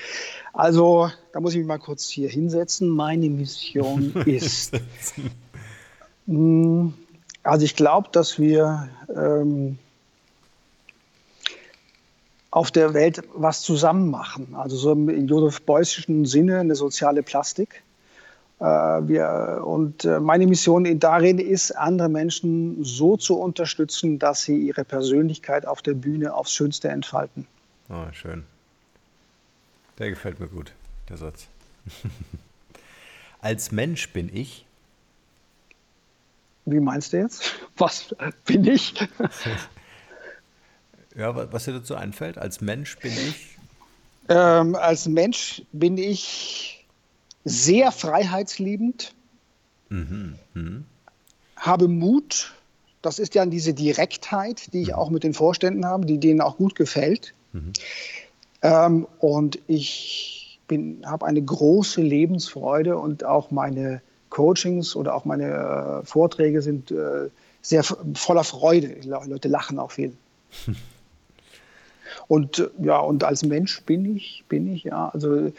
Also, 0.53 1.11
da 1.32 1.40
muss 1.40 1.53
ich 1.53 1.59
mich 1.59 1.66
mal 1.66 1.78
kurz 1.78 2.09
hier 2.09 2.28
hinsetzen. 2.28 2.88
Meine 2.88 3.28
Mission 3.28 4.12
ist. 4.26 4.72
Hm, 6.26 6.94
also, 7.42 7.64
ich 7.64 7.76
glaube, 7.76 8.09
dass 8.12 8.38
wir 8.38 8.88
ähm, 9.14 9.78
auf 12.50 12.70
der 12.70 12.94
Welt 12.94 13.22
was 13.34 13.62
zusammen 13.62 14.11
machen. 14.11 14.55
Also, 14.55 14.76
so 14.76 14.92
im 14.92 15.26
Josef 15.26 15.62
Beuysischen 15.62 16.24
Sinne 16.24 16.61
eine 16.61 16.74
soziale 16.74 17.22
Plastik. 17.22 17.82
Äh, 18.61 18.64
wir, 18.64 19.62
und 19.64 20.05
äh, 20.05 20.20
meine 20.20 20.46
Mission 20.46 21.00
darin 21.00 21.38
ist, 21.38 21.72
andere 21.72 22.09
Menschen 22.09 22.84
so 22.84 23.16
zu 23.16 23.36
unterstützen, 23.36 24.20
dass 24.20 24.42
sie 24.42 24.57
ihre 24.57 24.84
Persönlichkeit 24.84 25.66
auf 25.66 25.82
der 25.82 25.94
Bühne 25.94 26.34
aufs 26.34 26.53
Schönste 26.53 26.88
entfalten. 26.88 27.48
Oh, 27.93 28.11
schön. 28.12 28.45
Der 29.99 30.09
gefällt 30.09 30.40
mir 30.40 30.49
gut, 30.49 30.72
der 31.11 31.18
Satz. 31.18 31.47
Als 33.43 33.70
Mensch 33.70 34.11
bin 34.14 34.34
ich. 34.34 34.64
Wie 36.64 36.80
meinst 36.80 37.12
du 37.12 37.18
jetzt? 37.18 37.53
Was 37.76 38.14
bin 38.47 38.64
ich? 38.64 38.95
ja, 41.16 41.53
was 41.53 41.64
dir 41.64 41.72
dazu 41.72 41.95
einfällt? 41.95 42.38
Als 42.38 42.62
Mensch 42.62 42.99
bin 42.99 43.12
ich. 43.12 43.59
Ähm, 44.28 44.74
als 44.76 45.07
Mensch 45.07 45.62
bin 45.72 45.99
ich 45.99 46.86
sehr 47.45 47.93
freiheitsliebend, 47.93 49.12
mhm. 49.90 50.38
Mhm. 50.55 50.84
habe 51.57 51.88
Mut. 51.88 52.55
Das 53.03 53.18
ist 53.18 53.34
ja 53.34 53.45
diese 53.45 53.74
Direktheit, 53.74 54.72
die 54.72 54.82
ich 54.82 54.88
mhm. 54.88 54.95
auch 54.95 55.11
mit 55.11 55.24
den 55.24 55.34
Vorständen 55.34 55.84
habe, 55.84 56.07
die 56.07 56.18
denen 56.18 56.40
auch 56.40 56.57
gut 56.57 56.76
gefällt. 56.76 57.34
Mhm. 57.53 57.72
Ähm, 58.62 59.07
und 59.18 59.59
ich 59.66 60.61
habe 61.05 61.26
eine 61.26 61.42
große 61.42 62.00
Lebensfreude 62.00 62.96
und 62.96 63.24
auch 63.24 63.50
meine 63.50 64.00
Coachings 64.30 64.96
oder 64.96 65.14
auch 65.14 65.26
meine 65.26 66.00
äh, 66.03 66.07
Vorträge 66.07 66.62
sind 66.62 66.90
äh, 66.90 67.28
sehr 67.61 67.84
voller 68.14 68.44
Freude. 68.44 68.88
Die 68.88 69.09
Leute 69.09 69.48
lachen 69.48 69.78
auch 69.78 69.90
viel. 69.90 70.16
Und 72.28 72.59
äh, 72.59 72.68
ja, 72.78 72.98
und 72.98 73.24
als 73.24 73.44
Mensch 73.44 73.82
bin 73.82 74.16
ich, 74.16 74.44
bin 74.48 74.72
ich, 74.72 74.84
ja, 74.84 75.09
also 75.09 75.50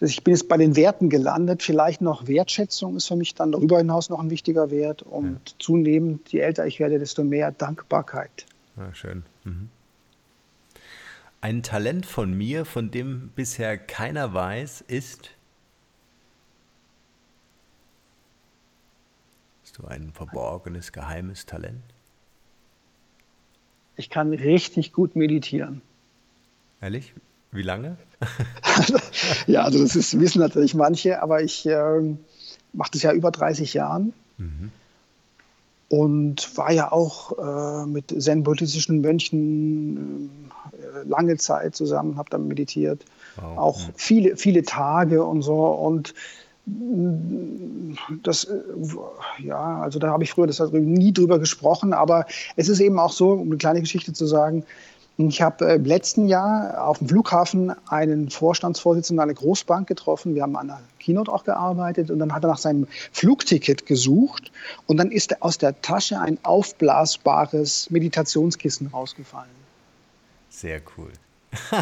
ich 0.00 0.24
bin 0.24 0.34
jetzt 0.34 0.48
bei 0.48 0.56
den 0.56 0.76
Werten 0.76 1.08
gelandet. 1.08 1.62
Vielleicht 1.62 2.00
noch 2.00 2.26
Wertschätzung 2.26 2.96
ist 2.96 3.08
für 3.08 3.16
mich 3.16 3.34
dann 3.34 3.52
darüber 3.52 3.78
hinaus 3.78 4.08
noch 4.08 4.20
ein 4.20 4.30
wichtiger 4.30 4.70
Wert. 4.70 5.02
Und 5.02 5.40
ja. 5.50 5.54
zunehmend, 5.58 6.32
je 6.32 6.40
älter 6.40 6.66
ich 6.66 6.80
werde, 6.80 6.98
desto 6.98 7.24
mehr 7.24 7.50
Dankbarkeit. 7.50 8.46
Ja, 8.76 8.92
schön. 8.94 9.22
Mhm. 9.44 9.68
Ein 11.40 11.62
Talent 11.62 12.06
von 12.06 12.32
mir, 12.32 12.64
von 12.64 12.90
dem 12.90 13.30
bisher 13.34 13.78
keiner 13.78 14.34
weiß, 14.34 14.82
ist. 14.88 15.30
Hast 19.62 19.78
du 19.78 19.86
ein 19.86 20.12
verborgenes, 20.12 20.92
geheimes 20.92 21.46
Talent? 21.46 21.82
Ich 23.96 24.10
kann 24.10 24.32
richtig 24.32 24.92
gut 24.92 25.16
meditieren. 25.16 25.82
Ehrlich? 26.80 27.14
Wie 27.52 27.62
lange? 27.62 27.96
ja, 29.46 29.62
also 29.62 29.82
das 29.82 29.96
ist, 29.96 30.18
wissen 30.18 30.40
natürlich 30.40 30.74
manche, 30.74 31.22
aber 31.22 31.42
ich 31.42 31.64
äh, 31.66 32.16
mache 32.72 32.90
das 32.92 33.02
ja 33.02 33.12
über 33.12 33.30
30 33.30 33.72
Jahren. 33.74 34.12
Mhm 34.36 34.72
und 35.88 36.56
war 36.56 36.72
ja 36.72 36.90
auch 36.90 37.38
äh, 37.38 37.86
mit 37.86 38.14
zen-buddhistischen 38.16 39.00
Mönchen 39.00 40.50
äh, 40.72 41.08
lange 41.08 41.36
Zeit 41.36 41.76
zusammen, 41.76 42.16
habe 42.16 42.30
dann 42.30 42.48
meditiert, 42.48 43.04
wow. 43.36 43.58
auch 43.58 43.80
ja. 43.80 43.90
viele, 43.94 44.36
viele 44.36 44.62
Tage 44.62 45.24
und 45.24 45.42
so 45.42 45.64
und 45.64 46.14
mm, 46.66 47.94
das, 48.24 48.44
äh, 48.44 48.60
ja, 49.44 49.80
also 49.80 49.98
da 49.98 50.08
habe 50.08 50.24
ich 50.24 50.30
früher 50.30 50.48
das 50.48 50.60
nie 50.72 51.12
drüber 51.12 51.38
gesprochen, 51.38 51.92
aber 51.92 52.26
es 52.56 52.68
ist 52.68 52.80
eben 52.80 52.98
auch 52.98 53.12
so, 53.12 53.30
um 53.32 53.48
eine 53.48 53.56
kleine 53.56 53.80
Geschichte 53.80 54.12
zu 54.12 54.26
sagen, 54.26 54.64
ich 55.18 55.40
habe 55.40 55.64
im 55.66 55.84
letzten 55.84 56.28
Jahr 56.28 56.86
auf 56.86 56.98
dem 56.98 57.08
Flughafen 57.08 57.72
einen 57.88 58.28
Vorstandsvorsitzenden 58.28 59.22
einer 59.22 59.32
Großbank 59.32 59.88
getroffen. 59.88 60.34
Wir 60.34 60.42
haben 60.42 60.56
an 60.56 60.70
einer 60.70 60.80
Keynote 60.98 61.32
auch 61.32 61.44
gearbeitet 61.44 62.10
und 62.10 62.18
dann 62.18 62.34
hat 62.34 62.44
er 62.44 62.50
nach 62.50 62.58
seinem 62.58 62.86
Flugticket 63.12 63.86
gesucht 63.86 64.52
und 64.86 64.98
dann 64.98 65.10
ist 65.10 65.40
aus 65.42 65.56
der 65.56 65.80
Tasche 65.80 66.20
ein 66.20 66.38
aufblasbares 66.42 67.90
Meditationskissen 67.90 68.88
rausgefallen. 68.88 69.48
Sehr 70.50 70.80
cool. 70.96 71.10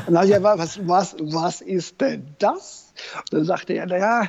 Und 0.06 0.14
dann 0.14 0.28
ich 0.28 0.42
was, 0.42 0.86
was, 0.86 1.16
was 1.18 1.60
ist 1.60 2.00
denn 2.00 2.24
das? 2.38 2.92
Und 3.18 3.32
dann 3.32 3.44
sagte 3.44 3.72
er, 3.72 3.86
naja, 3.86 4.28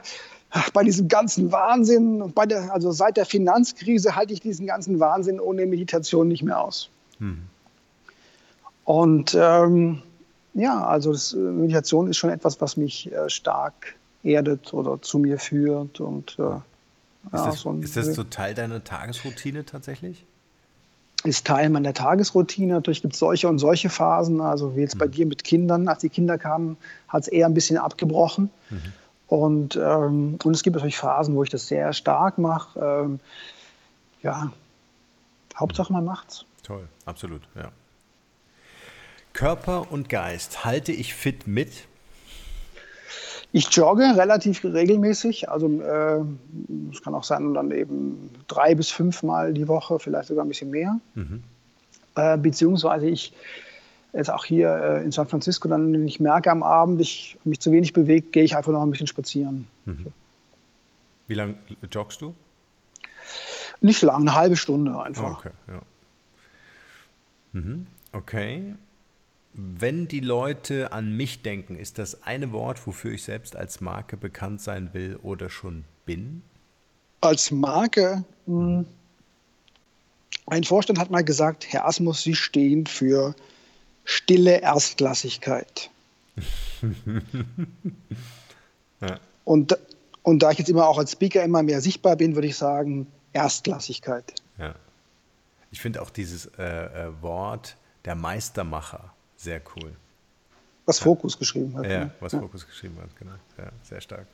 bei 0.74 0.84
diesem 0.84 1.08
ganzen 1.08 1.52
Wahnsinn, 1.52 2.32
bei 2.34 2.48
der, 2.48 2.74
also 2.74 2.92
seit 2.92 3.18
der 3.18 3.26
Finanzkrise 3.26 4.16
halte 4.16 4.34
ich 4.34 4.40
diesen 4.40 4.66
ganzen 4.66 5.00
Wahnsinn 5.00 5.40
ohne 5.40 5.68
Meditation 5.68 6.28
nicht 6.28 6.42
mehr 6.42 6.60
aus. 6.60 6.90
Hm. 7.20 7.44
Und 8.86 9.36
ähm, 9.38 10.02
ja, 10.54 10.86
also 10.86 11.12
das, 11.12 11.34
äh, 11.34 11.38
Meditation 11.38 12.08
ist 12.08 12.18
schon 12.18 12.30
etwas, 12.30 12.62
was 12.62 12.78
mich 12.78 13.12
äh, 13.12 13.30
stark 13.30 13.96
erdet 14.24 14.74
oder 14.74 15.02
zu 15.02 15.20
mir 15.20 15.38
führt. 15.38 16.00
Und, 16.00 16.38
äh, 16.40 16.44
ist, 16.44 17.34
ja, 17.34 17.46
das, 17.46 17.60
so 17.60 17.72
ein, 17.72 17.82
ist 17.82 17.98
das 17.98 18.14
so 18.14 18.24
Teil 18.24 18.54
deiner 18.54 18.84
Tagesroutine 18.84 19.66
tatsächlich? 19.66 20.26
Ist 21.24 21.48
Teil 21.48 21.70
meiner 21.70 21.94
Tagesroutine. 21.94 22.74
Natürlich 22.74 23.02
gibt 23.02 23.16
es 23.16 23.20
solche 23.20 23.50
und 23.50 23.58
solche 23.58 23.90
Phasen. 23.90 24.40
Also 24.40 24.76
wie 24.76 24.82
jetzt 24.82 24.96
mhm. 24.96 25.00
bei 25.00 25.08
dir 25.08 25.26
mit 25.26 25.44
Kindern. 25.44 25.88
Als 25.88 26.02
die 26.02 26.10
Kinder 26.10 26.38
kamen, 26.38 26.78
hat 27.08 27.24
es 27.24 27.28
eher 27.28 27.48
ein 27.48 27.56
bisschen 27.56 27.78
abgebrochen. 27.78 28.52
Mhm. 28.70 28.94
Und, 29.28 29.76
ähm, 29.76 30.38
und 30.44 30.54
es 30.54 30.62
gibt 30.62 30.76
natürlich 30.76 30.98
Phasen, 30.98 31.36
wo 31.36 31.42
ich 31.42 31.50
das 31.50 31.68
sehr 31.68 31.94
stark 31.94 32.38
mache. 32.38 32.80
Ähm, 32.80 33.20
ja, 34.22 34.52
Hauptsache 35.56 35.92
man 35.92 36.06
macht's. 36.06 36.46
Toll, 36.62 36.88
absolut, 37.06 37.42
ja. 37.56 37.72
Körper 39.36 39.92
und 39.92 40.08
Geist 40.10 40.64
halte 40.64 40.94
ich 40.94 41.14
fit 41.14 41.46
mit? 41.46 41.70
Ich 43.52 43.70
jogge 43.70 44.04
relativ 44.16 44.64
regelmäßig. 44.64 45.50
Also 45.50 45.68
äh, 45.68 46.22
es 46.92 47.02
kann 47.02 47.14
auch 47.14 47.24
sein, 47.24 47.54
dann 47.54 47.70
eben 47.72 48.32
drei 48.48 48.76
bis 48.76 48.90
fünfmal 48.90 49.54
die 49.54 49.68
Woche, 49.68 50.00
vielleicht 50.00 50.30
sogar 50.30 50.46
ein 50.46 50.48
bisschen 50.48 50.72
mehr. 50.72 51.00
Mhm. 51.16 51.44
Äh, 52.16 52.38
beziehungsweise 52.38 53.08
ich 53.08 53.34
jetzt 54.14 54.32
auch 54.32 54.46
hier 54.46 54.70
äh, 54.74 55.04
in 55.04 55.12
San 55.12 55.28
Francisco, 55.28 55.68
dann, 55.68 55.92
wenn 55.92 56.08
ich 56.08 56.22
merke 56.22 56.50
am 56.50 56.64
Abend, 56.64 57.02
ich 57.02 57.38
mich 57.44 57.60
zu 57.60 57.74
wenig 57.74 57.92
bewegt, 57.92 58.32
gehe 58.32 58.44
ich 58.44 58.56
einfach 58.56 58.72
noch 58.72 58.82
ein 58.82 58.92
bisschen 58.92 59.08
spazieren. 59.08 59.68
Mhm. 59.84 60.08
Wie 61.28 61.34
lange 61.34 61.56
joggst 61.92 62.22
du? 62.22 62.34
Nicht 63.82 64.02
lang, 64.02 64.22
eine 64.22 64.36
halbe 64.36 64.56
Stunde 64.56 64.98
einfach. 64.98 65.40
Okay, 65.40 65.52
ja. 65.68 65.82
Mhm. 67.52 67.88
Okay. 68.14 68.76
Wenn 69.58 70.10
die 70.10 70.20
Leute 70.20 70.92
an 70.92 71.16
mich 71.16 71.42
denken, 71.42 71.78
ist 71.78 71.98
das 71.98 72.24
eine 72.24 72.52
Wort, 72.52 72.86
wofür 72.86 73.14
ich 73.14 73.24
selbst 73.24 73.56
als 73.56 73.80
Marke 73.80 74.18
bekannt 74.18 74.62
sein 74.62 74.90
will 74.92 75.18
oder 75.24 75.50
schon 75.50 75.86
bin? 76.06 76.42
Als 77.22 77.52
Marke? 77.52 78.26
Hm, 78.48 78.86
ein 80.48 80.64
Vorstand 80.66 81.00
hat 81.00 81.10
mal 81.10 81.24
gesagt, 81.24 81.72
Herr 81.72 81.88
Asmus, 81.88 82.22
Sie 82.22 82.36
stehen 82.36 82.86
für 82.86 83.34
stille 84.04 84.62
Erstklassigkeit. 84.62 85.90
ja. 89.00 89.20
und, 89.46 89.78
und 90.22 90.40
da 90.44 90.52
ich 90.52 90.60
jetzt 90.60 90.70
immer 90.70 90.86
auch 90.90 90.98
als 90.98 91.14
Speaker 91.14 91.44
immer 91.44 91.64
mehr 91.64 91.80
sichtbar 91.80 92.18
bin, 92.18 92.36
würde 92.36 92.50
ich 92.50 92.58
sagen, 92.58 93.08
Erstklassigkeit. 93.32 94.34
Ja. 94.58 94.76
Ich 95.72 95.80
finde 95.80 96.02
auch 96.02 96.10
dieses 96.10 96.48
äh, 96.58 96.64
äh, 96.64 97.22
Wort 97.22 97.78
der 98.04 98.16
Meistermacher 98.16 99.15
sehr 99.36 99.62
cool. 99.76 99.96
Was 100.86 101.00
Fokus 101.00 101.38
geschrieben 101.38 101.76
hat. 101.78 101.86
Ja, 101.86 102.06
ne? 102.06 102.12
was 102.20 102.34
ja. 102.34 102.40
Fokus 102.40 102.66
geschrieben 102.68 102.98
hat, 103.02 103.16
genau. 103.16 103.36
Ja, 103.58 103.72
sehr 103.84 104.02
stark. 104.02 104.28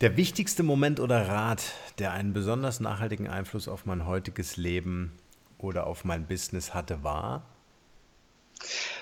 Der 0.00 0.16
wichtigste 0.16 0.62
Moment 0.62 1.00
oder 1.00 1.28
Rat, 1.28 1.62
der 1.98 2.12
einen 2.12 2.32
besonders 2.32 2.80
nachhaltigen 2.80 3.26
Einfluss 3.26 3.66
auf 3.68 3.84
mein 3.84 4.06
heutiges 4.06 4.56
Leben 4.56 5.12
oder 5.58 5.86
auf 5.86 6.04
mein 6.04 6.26
Business 6.26 6.72
hatte, 6.72 7.02
war? 7.02 7.42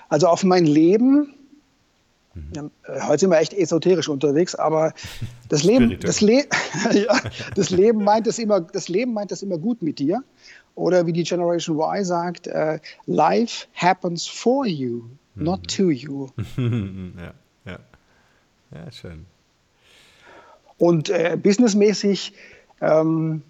Also 0.08 0.28
auf 0.28 0.42
mein 0.42 0.64
Leben, 0.64 1.34
mhm. 2.36 2.70
Äh, 2.84 3.00
heute 3.02 3.20
sind 3.20 3.30
wir 3.30 3.38
echt 3.38 3.52
esoterisch 3.52 4.08
unterwegs, 4.08 4.54
aber 4.54 4.92
das 5.48 5.64
Leben, 5.64 5.98
das, 6.00 6.20
Le 6.20 6.44
ja, 6.92 7.20
das, 7.54 7.70
Leben 7.70 8.04
meint 8.04 8.26
es 8.26 8.38
immer, 8.38 8.60
das 8.60 8.88
Leben 8.88 9.12
meint 9.12 9.32
es 9.32 9.42
immer 9.42 9.58
gut 9.58 9.82
mit 9.82 9.98
dir. 9.98 10.22
Oder 10.74 11.06
wie 11.06 11.12
die 11.12 11.22
Generation 11.22 11.78
Y 11.78 12.04
sagt, 12.04 12.48
uh, 12.48 12.76
Life 13.06 13.66
happens 13.74 14.26
for 14.26 14.66
you, 14.66 15.04
not 15.34 15.60
mhm. 15.60 15.66
to 15.68 15.90
you. 15.90 16.28
ja, 16.56 17.32
ja. 17.64 17.78
Ja, 18.74 18.92
schön. 18.92 19.24
Und 20.78 21.08
äh, 21.08 21.38
businessmäßig 21.40 22.34
ähm, 22.80 23.42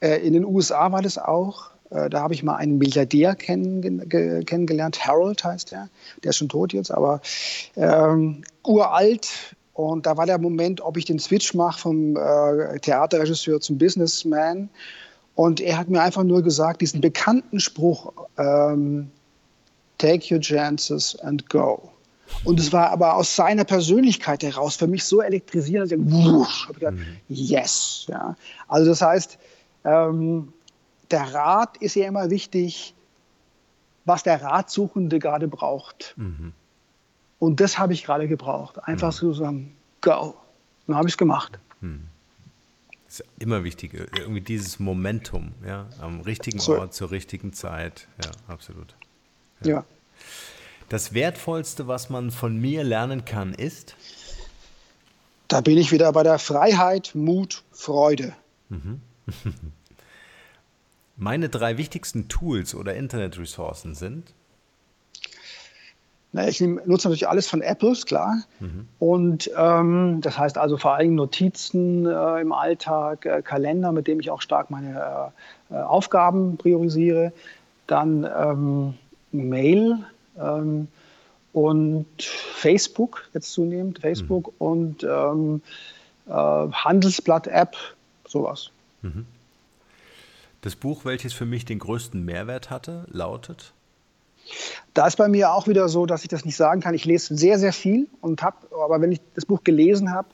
äh, 0.00 0.26
in 0.26 0.32
den 0.32 0.44
USA 0.44 0.90
war 0.92 1.02
das 1.02 1.18
auch. 1.18 1.69
Äh, 1.90 2.08
da 2.08 2.20
habe 2.20 2.34
ich 2.34 2.42
mal 2.42 2.56
einen 2.56 2.78
Milliardär 2.78 3.34
kenn 3.34 4.08
kennengelernt. 4.08 5.06
Harold 5.06 5.44
heißt 5.44 5.72
er. 5.72 5.88
Der 6.22 6.30
ist 6.30 6.36
schon 6.36 6.48
tot 6.48 6.72
jetzt, 6.72 6.90
aber 6.90 7.20
ähm, 7.76 8.42
uralt. 8.64 9.54
Und 9.74 10.06
da 10.06 10.16
war 10.16 10.26
der 10.26 10.38
Moment, 10.38 10.80
ob 10.80 10.96
ich 10.96 11.04
den 11.04 11.18
Switch 11.18 11.54
mache 11.54 11.80
vom 11.80 12.16
äh, 12.16 12.78
Theaterregisseur 12.80 13.60
zum 13.60 13.78
Businessman. 13.78 14.68
Und 15.34 15.60
er 15.60 15.78
hat 15.78 15.88
mir 15.88 16.02
einfach 16.02 16.22
nur 16.22 16.42
gesagt, 16.42 16.82
diesen 16.82 17.00
bekannten 17.00 17.60
Spruch, 17.60 18.12
ähm, 18.36 19.10
take 19.98 20.34
your 20.34 20.40
chances 20.40 21.18
and 21.20 21.48
go. 21.48 21.90
Und 22.44 22.60
es 22.60 22.72
war 22.72 22.90
aber 22.90 23.16
aus 23.16 23.34
seiner 23.34 23.64
Persönlichkeit 23.64 24.42
heraus 24.42 24.76
für 24.76 24.86
mich 24.86 25.04
so 25.04 25.20
elektrisierend, 25.20 25.90
dass 25.90 25.98
ich, 25.98 26.12
wusch, 26.12 26.68
hab 26.68 26.76
ich 26.76 26.80
gedacht, 26.80 26.94
mhm. 26.96 27.06
yes. 27.28 28.06
Ja. 28.08 28.36
Also 28.68 28.90
das 28.90 29.02
heißt, 29.02 29.38
ähm, 29.84 30.52
der 31.10 31.34
Rat 31.34 31.76
ist 31.78 31.96
ja 31.96 32.06
immer 32.06 32.30
wichtig, 32.30 32.94
was 34.04 34.22
der 34.22 34.42
Ratsuchende 34.42 35.18
gerade 35.18 35.48
braucht. 35.48 36.14
Mhm. 36.16 36.52
Und 37.38 37.60
das 37.60 37.78
habe 37.78 37.92
ich 37.92 38.04
gerade 38.04 38.28
gebraucht. 38.28 38.78
Einfach 38.84 39.08
mhm. 39.08 39.16
so 39.16 39.32
sagen, 39.32 39.76
go. 40.00 40.34
Dann 40.86 40.96
habe 40.96 41.08
ich 41.08 41.14
es 41.14 41.18
gemacht. 41.18 41.58
Mhm. 41.80 42.06
Ist 43.08 43.24
immer 43.38 43.64
wichtig, 43.64 43.94
irgendwie 43.94 44.40
dieses 44.40 44.78
Momentum, 44.78 45.52
ja, 45.66 45.86
am 46.00 46.20
richtigen 46.20 46.60
so. 46.60 46.78
Ort, 46.78 46.94
zur 46.94 47.10
richtigen 47.10 47.52
Zeit. 47.52 48.06
Ja, 48.24 48.30
absolut. 48.46 48.94
ja. 49.62 49.68
ja. 49.68 49.84
Das 50.88 51.14
Wertvollste, 51.14 51.86
was 51.86 52.10
man 52.10 52.32
von 52.32 52.56
mir 52.56 52.82
lernen 52.82 53.24
kann, 53.24 53.54
ist? 53.54 53.94
Da 55.46 55.60
bin 55.60 55.78
ich 55.78 55.92
wieder 55.92 56.12
bei 56.12 56.24
der 56.24 56.40
Freiheit, 56.40 57.12
Mut, 57.14 57.62
Freude. 57.70 58.34
Mhm. 58.68 59.00
Meine 61.20 61.50
drei 61.50 61.76
wichtigsten 61.76 62.28
Tools 62.28 62.74
oder 62.74 62.94
Internetressourcen 62.94 63.94
sind? 63.94 64.32
Na, 66.32 66.48
ich 66.48 66.60
nutze 66.60 67.08
natürlich 67.08 67.28
alles 67.28 67.46
von 67.46 67.60
Apple, 67.60 67.92
klar. 68.06 68.42
Mhm. 68.58 68.88
Und 68.98 69.50
ähm, 69.54 70.20
das 70.22 70.38
heißt 70.38 70.56
also 70.56 70.78
vor 70.78 70.94
allem 70.94 71.14
Notizen 71.16 72.06
äh, 72.06 72.40
im 72.40 72.52
Alltag, 72.52 73.26
äh, 73.26 73.42
Kalender, 73.42 73.92
mit 73.92 74.06
dem 74.06 74.18
ich 74.20 74.30
auch 74.30 74.40
stark 74.40 74.70
meine 74.70 75.32
äh, 75.70 75.74
äh 75.74 75.82
Aufgaben 75.82 76.56
priorisiere. 76.56 77.32
Dann 77.86 78.24
ähm, 78.24 78.94
Mail, 79.30 79.98
ähm, 80.38 80.88
und 81.52 82.06
Facebook, 82.18 83.28
jetzt 83.34 83.52
zunehmend 83.52 83.98
Facebook 83.98 84.52
mhm. 84.52 84.54
und 84.58 85.04
ähm, 85.04 85.62
äh, 86.26 86.32
Handelsblatt-App, 86.32 87.76
sowas. 88.26 88.70
Mhm. 89.02 89.26
Das 90.60 90.76
Buch, 90.76 91.04
welches 91.04 91.32
für 91.32 91.46
mich 91.46 91.64
den 91.64 91.78
größten 91.78 92.24
Mehrwert 92.24 92.70
hatte, 92.70 93.06
lautet? 93.10 93.72
Da 94.94 95.06
ist 95.06 95.16
bei 95.16 95.28
mir 95.28 95.52
auch 95.52 95.68
wieder 95.68 95.88
so, 95.88 96.06
dass 96.06 96.22
ich 96.22 96.28
das 96.28 96.44
nicht 96.44 96.56
sagen 96.56 96.80
kann. 96.80 96.94
Ich 96.94 97.04
lese 97.04 97.36
sehr, 97.36 97.58
sehr 97.58 97.72
viel 97.72 98.08
und 98.20 98.42
habe, 98.42 98.56
aber 98.82 99.00
wenn 99.00 99.12
ich 99.12 99.20
das 99.34 99.46
Buch 99.46 99.62
gelesen 99.64 100.12
habe, 100.12 100.28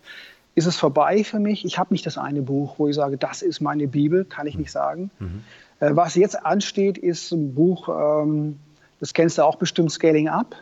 ist 0.54 0.66
es 0.66 0.76
vorbei 0.76 1.22
für 1.22 1.38
mich. 1.38 1.64
Ich 1.64 1.78
habe 1.78 1.92
nicht 1.92 2.06
das 2.06 2.16
eine 2.16 2.42
Buch, 2.42 2.78
wo 2.78 2.88
ich 2.88 2.96
sage, 2.96 3.18
das 3.18 3.42
ist 3.42 3.60
meine 3.60 3.86
Bibel, 3.86 4.24
kann 4.24 4.46
ich 4.46 4.56
nicht 4.56 4.72
sagen. 4.72 5.10
Mhm. 5.18 5.44
Äh, 5.80 5.94
was 5.94 6.14
jetzt 6.14 6.44
ansteht, 6.44 6.96
ist 6.96 7.30
ein 7.32 7.54
Buch, 7.54 7.88
ähm, 7.88 8.58
das 8.98 9.12
kennst 9.12 9.36
du 9.36 9.42
auch 9.42 9.56
bestimmt, 9.56 9.92
Scaling 9.92 10.28
Up. 10.28 10.56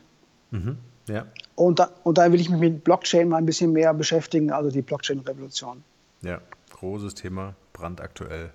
Mhm. 0.50 0.78
Ja. 1.08 1.26
Und, 1.54 1.78
da, 1.78 1.90
und 2.02 2.18
dann 2.18 2.32
will 2.32 2.40
ich 2.40 2.50
mich 2.50 2.58
mit 2.58 2.82
Blockchain 2.82 3.28
mal 3.28 3.36
ein 3.36 3.46
bisschen 3.46 3.72
mehr 3.72 3.94
beschäftigen, 3.94 4.50
also 4.50 4.70
die 4.70 4.82
Blockchain-Revolution. 4.82 5.84
Ja, 6.22 6.40
großes 6.72 7.14
Thema, 7.14 7.54
brandaktuell. 7.72 8.50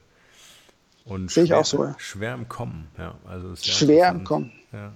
Und 1.09 1.31
Sehe 1.31 1.43
ich 1.43 1.53
auch 1.53 1.65
so. 1.65 1.83
Ja. 1.83 1.95
Schwer 1.97 2.35
im 2.35 2.47
Kommen, 2.47 2.87
ja. 2.97 3.15
Also 3.25 3.55
schwer 3.55 4.09
im 4.09 4.23
Kommen. 4.23 4.51
Ja. 4.71 4.93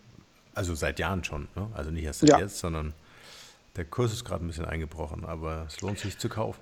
Also 0.53 0.75
seit 0.75 0.99
Jahren 0.99 1.23
schon, 1.23 1.47
ne? 1.55 1.67
also 1.73 1.89
nicht 1.89 2.03
erst 2.03 2.19
seit 2.19 2.29
ja. 2.29 2.39
jetzt, 2.39 2.59
sondern 2.59 2.93
der 3.75 3.85
Kurs 3.85 4.13
ist 4.13 4.23
gerade 4.23 4.45
ein 4.45 4.47
bisschen 4.47 4.65
eingebrochen, 4.65 5.25
aber 5.25 5.65
es 5.67 5.81
lohnt 5.81 5.97
sich 5.97 6.19
zu 6.19 6.29
kaufen. 6.29 6.61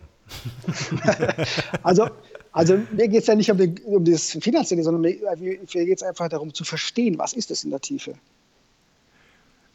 also, 1.84 2.10
also 2.54 2.80
mir 2.94 3.10
geht 3.10 3.22
es 3.22 3.28
ja 3.28 3.36
nicht 3.36 3.52
um, 3.52 3.58
die, 3.58 3.76
um 3.84 4.06
das 4.06 4.32
Finanzielle, 4.32 4.84
sondern 4.84 5.02
mir, 5.02 5.18
mir 5.38 5.58
geht 5.58 5.98
es 5.98 6.04
einfach 6.04 6.30
darum 6.30 6.54
zu 6.54 6.64
verstehen, 6.64 7.18
was 7.18 7.34
ist 7.34 7.52
das 7.52 7.66
in 7.66 7.72
der 7.72 7.82
Tiefe. 7.82 8.14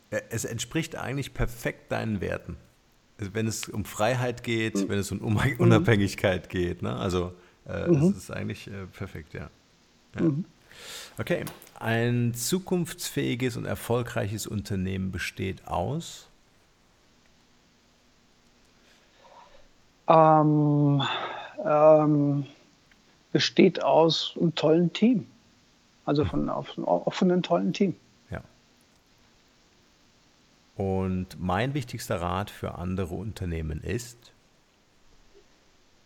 Es 0.09 0.47
entspricht 0.47 0.97
eigentlich 0.97 1.35
perfekt 1.35 1.93
deinen 1.93 2.23
Werten. 2.23 2.57
Also 3.19 3.35
wenn 3.35 3.47
es 3.47 3.69
um 3.69 3.85
Freiheit 3.85 4.43
geht, 4.43 4.77
mhm. 4.77 4.89
wenn 4.89 4.99
es 4.99 5.13
um 5.13 5.19
mhm. 5.19 5.57
Unabhängigkeit 5.59 6.47
mhm. 6.47 6.49
geht. 6.49 6.83
Ne? 6.83 6.97
Also 6.97 7.33
äh, 7.69 7.89
mhm. 7.89 8.11
es 8.11 8.17
ist 8.17 8.31
eigentlich 8.31 8.69
äh, 8.69 8.87
perfekt, 8.87 9.35
ja. 9.35 9.51
Ja. 10.17 10.23
Mhm. 10.23 10.45
Okay, 11.19 11.45
ein 11.79 12.35
zukunftsfähiges 12.35 13.57
und 13.57 13.65
erfolgreiches 13.65 14.47
Unternehmen 14.47 15.13
besteht 15.13 15.67
aus? 15.67 16.29
Ähm, 20.09 21.03
ähm, 21.65 22.47
besteht 23.33 23.83
aus 23.83 24.35
einem 24.39 24.55
tollen 24.55 24.93
Team. 24.93 25.27
Also 26.05 26.25
von, 26.25 26.49
auf 26.49 26.77
einem 26.77 26.87
offenen, 26.87 27.43
tollen 27.43 27.73
Team. 27.73 27.97
Ja. 28.31 28.41
Und 30.77 31.37
mein 31.41 31.75
wichtigster 31.75 32.21
Rat 32.21 32.51
für 32.51 32.77
andere 32.77 33.15
Unternehmen 33.15 33.83
ist? 33.83 34.33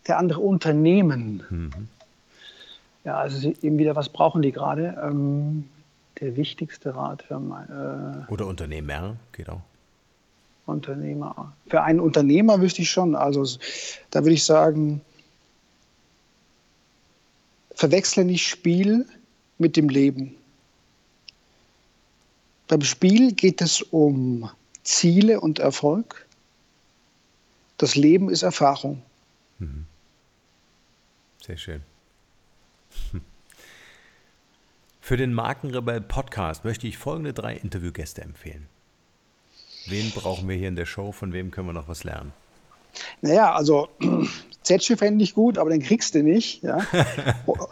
Der 0.06 0.18
andere 0.18 0.40
Unternehmen. 0.40 1.44
Mhm. 1.50 1.88
Ja, 3.04 3.18
also 3.18 3.52
eben 3.62 3.78
wieder, 3.78 3.96
was 3.96 4.08
brauchen 4.08 4.42
die 4.42 4.52
gerade? 4.52 4.96
Ähm, 5.02 5.68
der 6.20 6.36
wichtigste 6.36 6.94
Rat 6.94 7.22
für 7.22 7.38
mein, 7.38 7.68
äh, 7.68 8.30
Oder 8.32 8.46
Unternehmer, 8.46 9.16
geht 9.32 9.48
auch. 9.48 9.62
Unternehmer. 10.66 11.52
Für 11.66 11.82
einen 11.82 12.00
Unternehmer 12.00 12.60
wüsste 12.60 12.82
ich 12.82 12.90
schon. 12.90 13.14
Also 13.14 13.44
da 14.10 14.20
würde 14.20 14.34
ich 14.34 14.44
sagen, 14.44 15.00
verwechsle 17.74 18.24
nicht 18.24 18.46
Spiel 18.46 19.06
mit 19.58 19.76
dem 19.76 19.88
Leben. 19.88 20.36
Beim 22.68 22.82
Spiel 22.82 23.32
geht 23.32 23.60
es 23.62 23.82
um 23.82 24.48
Ziele 24.84 25.40
und 25.40 25.58
Erfolg. 25.58 26.26
Das 27.78 27.96
Leben 27.96 28.28
ist 28.30 28.42
Erfahrung. 28.42 29.02
Mhm. 29.58 29.86
Sehr 31.44 31.56
schön. 31.56 31.82
Für 35.00 35.16
den 35.16 35.32
Markenrebell 35.32 36.00
Podcast 36.00 36.64
möchte 36.64 36.86
ich 36.86 36.98
folgende 36.98 37.32
drei 37.32 37.54
Interviewgäste 37.54 38.22
empfehlen. 38.22 38.66
Wen 39.86 40.10
brauchen 40.10 40.48
wir 40.48 40.56
hier 40.56 40.68
in 40.68 40.76
der 40.76 40.86
Show? 40.86 41.12
Von 41.12 41.32
wem 41.32 41.50
können 41.50 41.66
wir 41.66 41.72
noch 41.72 41.88
was 41.88 42.04
lernen? 42.04 42.32
Naja, 43.20 43.52
also 43.52 43.88
Zetsche 44.62 44.96
fände 44.96 45.24
ich 45.24 45.34
gut, 45.34 45.58
aber 45.58 45.70
den 45.70 45.80
kriegst 45.82 46.14
du 46.14 46.22
nicht. 46.22 46.62
Ja? 46.62 46.78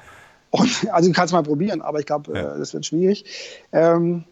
Und, 0.50 0.88
also 0.90 1.08
du 1.08 1.14
kannst 1.14 1.32
mal 1.34 1.42
probieren, 1.42 1.82
aber 1.82 2.00
ich 2.00 2.06
glaube, 2.06 2.32
ja. 2.34 2.54
äh, 2.54 2.58
das 2.58 2.72
wird 2.72 2.86
schwierig. 2.86 3.24
Ähm, 3.72 4.24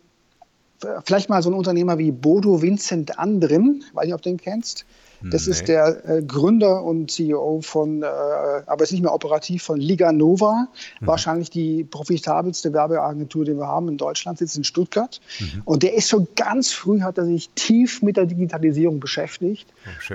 vielleicht 1.04 1.28
mal 1.28 1.42
so 1.42 1.50
ein 1.50 1.54
Unternehmer 1.54 1.98
wie 1.98 2.10
Bodo 2.10 2.62
Vincent 2.62 3.18
Andrin, 3.18 3.84
weiß 3.92 4.06
nicht, 4.06 4.14
ob 4.14 4.22
du 4.22 4.30
den 4.30 4.38
kennst. 4.38 4.86
Das 5.22 5.46
nee. 5.46 5.52
ist 5.52 5.68
der 5.68 6.08
äh, 6.08 6.22
Gründer 6.22 6.82
und 6.82 7.10
CEO 7.10 7.60
von, 7.62 8.02
äh, 8.02 8.06
aber 8.06 8.84
ist 8.84 8.92
nicht 8.92 9.02
mehr 9.02 9.14
operativ, 9.14 9.62
von 9.62 9.78
Liga 9.78 10.12
Nova. 10.12 10.68
Mhm. 11.00 11.06
Wahrscheinlich 11.06 11.50
die 11.50 11.84
profitabelste 11.84 12.72
Werbeagentur, 12.72 13.44
die 13.44 13.56
wir 13.56 13.66
haben 13.66 13.88
in 13.88 13.96
Deutschland, 13.96 14.38
sitzt 14.38 14.56
in 14.56 14.64
Stuttgart. 14.64 15.20
Mhm. 15.40 15.62
Und 15.64 15.82
der 15.82 15.94
ist 15.94 16.08
schon 16.08 16.28
ganz 16.36 16.72
früh, 16.72 17.00
hat 17.00 17.18
er 17.18 17.24
sich 17.24 17.50
tief 17.50 18.02
mit 18.02 18.16
der 18.16 18.26
Digitalisierung 18.26 19.00
beschäftigt. 19.00 19.66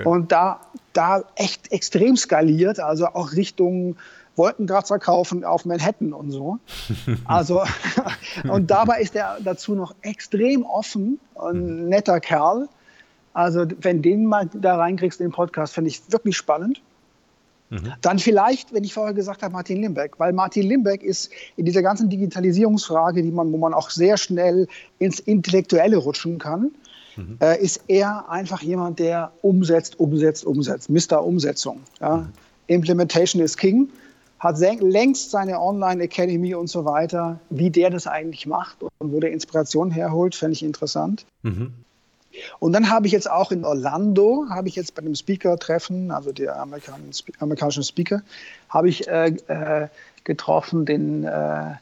Oh, 0.04 0.10
und 0.10 0.32
da, 0.32 0.60
da 0.92 1.24
echt 1.36 1.72
extrem 1.72 2.16
skaliert, 2.16 2.80
also 2.80 3.06
auch 3.06 3.32
Richtung 3.32 3.96
Wolkenkratzer 4.36 4.98
kaufen 4.98 5.44
auf 5.44 5.64
Manhattan 5.64 6.12
und 6.12 6.30
so. 6.30 6.58
Also, 7.24 7.62
und 8.48 8.70
dabei 8.70 9.00
ist 9.00 9.14
er 9.14 9.38
dazu 9.42 9.74
noch 9.74 9.94
extrem 10.02 10.64
offen, 10.64 11.18
ein 11.34 11.82
mhm. 11.82 11.88
netter 11.88 12.20
Kerl. 12.20 12.68
Also, 13.34 13.66
wenn 13.80 14.02
den 14.02 14.26
mal 14.26 14.48
da 14.52 14.76
reinkriegst 14.76 15.20
in 15.20 15.28
den 15.28 15.32
Podcast, 15.32 15.74
finde 15.74 15.88
ich 15.88 16.00
wirklich 16.10 16.36
spannend. 16.36 16.82
Mhm. 17.72 17.94
Dann 18.02 18.18
vielleicht, 18.18 18.74
wenn 18.74 18.84
ich 18.84 18.92
vorher 18.92 19.14
gesagt 19.14 19.42
habe, 19.42 19.52
Martin 19.52 19.80
Limbeck, 19.80 20.20
weil 20.20 20.34
Martin 20.34 20.64
Limbeck 20.64 21.02
ist 21.02 21.30
in 21.56 21.64
dieser 21.64 21.80
ganzen 21.80 22.10
Digitalisierungsfrage, 22.10 23.22
die 23.22 23.30
man, 23.30 23.50
wo 23.50 23.56
man 23.56 23.72
auch 23.72 23.88
sehr 23.88 24.18
schnell 24.18 24.68
ins 24.98 25.20
Intellektuelle 25.20 25.96
rutschen 25.96 26.38
kann, 26.38 26.72
mhm. 27.16 27.38
äh, 27.40 27.58
ist 27.62 27.84
er 27.88 28.28
einfach 28.28 28.60
jemand, 28.60 28.98
der 28.98 29.32
umsetzt, 29.40 29.98
umsetzt, 29.98 30.44
umsetzt. 30.44 30.90
Mr. 30.90 31.24
Umsetzung. 31.24 31.80
Ja? 31.98 32.18
Mhm. 32.18 32.28
Implementation 32.66 33.42
is 33.42 33.56
King. 33.56 33.88
Hat 34.38 34.58
längst 34.58 35.30
seine 35.30 35.58
Online 35.58 36.02
Academy 36.02 36.54
und 36.54 36.66
so 36.66 36.84
weiter. 36.84 37.38
Wie 37.48 37.70
der 37.70 37.88
das 37.88 38.06
eigentlich 38.06 38.44
macht 38.44 38.82
und 38.82 39.12
wo 39.12 39.20
der 39.20 39.30
Inspiration 39.30 39.90
herholt, 39.90 40.34
fände 40.34 40.52
ich 40.52 40.62
interessant. 40.62 41.24
Mhm. 41.42 41.72
Und 42.58 42.72
dann 42.72 42.90
habe 42.90 43.06
ich 43.06 43.12
jetzt 43.12 43.30
auch 43.30 43.52
in 43.52 43.64
Orlando, 43.64 44.46
habe 44.48 44.68
ich 44.68 44.76
jetzt 44.76 44.94
bei 44.94 45.02
dem 45.02 45.14
Speaker-Treffen, 45.14 46.10
also 46.10 46.32
der 46.32 46.60
amerikanischen 46.60 47.82
Speaker, 47.82 48.22
habe 48.68 48.88
ich 48.88 49.08
äh, 49.08 49.28
äh, 49.46 49.88
getroffen 50.24 50.86
den 50.86 51.24
äh, 51.24 51.74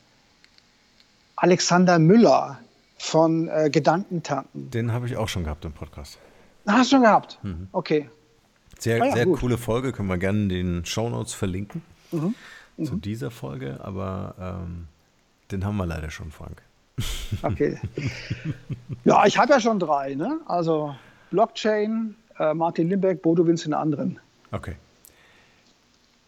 Alexander 1.36 1.98
Müller 1.98 2.58
von 2.98 3.48
äh, 3.48 3.70
Gedankentanten. 3.70 4.70
Den 4.70 4.92
habe 4.92 5.06
ich 5.06 5.16
auch 5.16 5.28
schon 5.28 5.44
gehabt 5.44 5.64
im 5.64 5.72
Podcast. 5.72 6.18
Hast 6.66 6.90
du 6.90 6.96
schon 6.96 7.02
gehabt? 7.02 7.38
Mhm. 7.42 7.68
Okay. 7.72 8.10
Sehr, 8.78 9.02
ah 9.02 9.06
ja, 9.06 9.12
sehr 9.12 9.26
coole 9.26 9.58
Folge, 9.58 9.92
können 9.92 10.08
wir 10.08 10.18
gerne 10.18 10.40
in 10.40 10.48
den 10.48 10.84
Show 10.84 11.08
Notes 11.08 11.34
verlinken 11.34 11.82
mhm. 12.12 12.34
zu 12.82 12.94
mhm. 12.94 13.00
dieser 13.00 13.30
Folge, 13.30 13.78
aber 13.82 14.34
ähm, 14.40 14.86
den 15.50 15.64
haben 15.64 15.76
wir 15.76 15.86
leider 15.86 16.10
schon, 16.10 16.30
Frank. 16.30 16.62
Okay. 17.42 17.78
Ja, 19.04 19.24
ich 19.26 19.38
habe 19.38 19.52
ja 19.52 19.60
schon 19.60 19.78
drei, 19.78 20.14
ne? 20.14 20.40
Also. 20.46 20.94
Blockchain, 21.30 22.16
äh, 22.38 22.54
Martin 22.54 22.88
Limbeck, 22.88 23.22
Bodo 23.22 23.44
in 23.44 23.72
anderen. 23.72 24.18
Okay. 24.50 24.76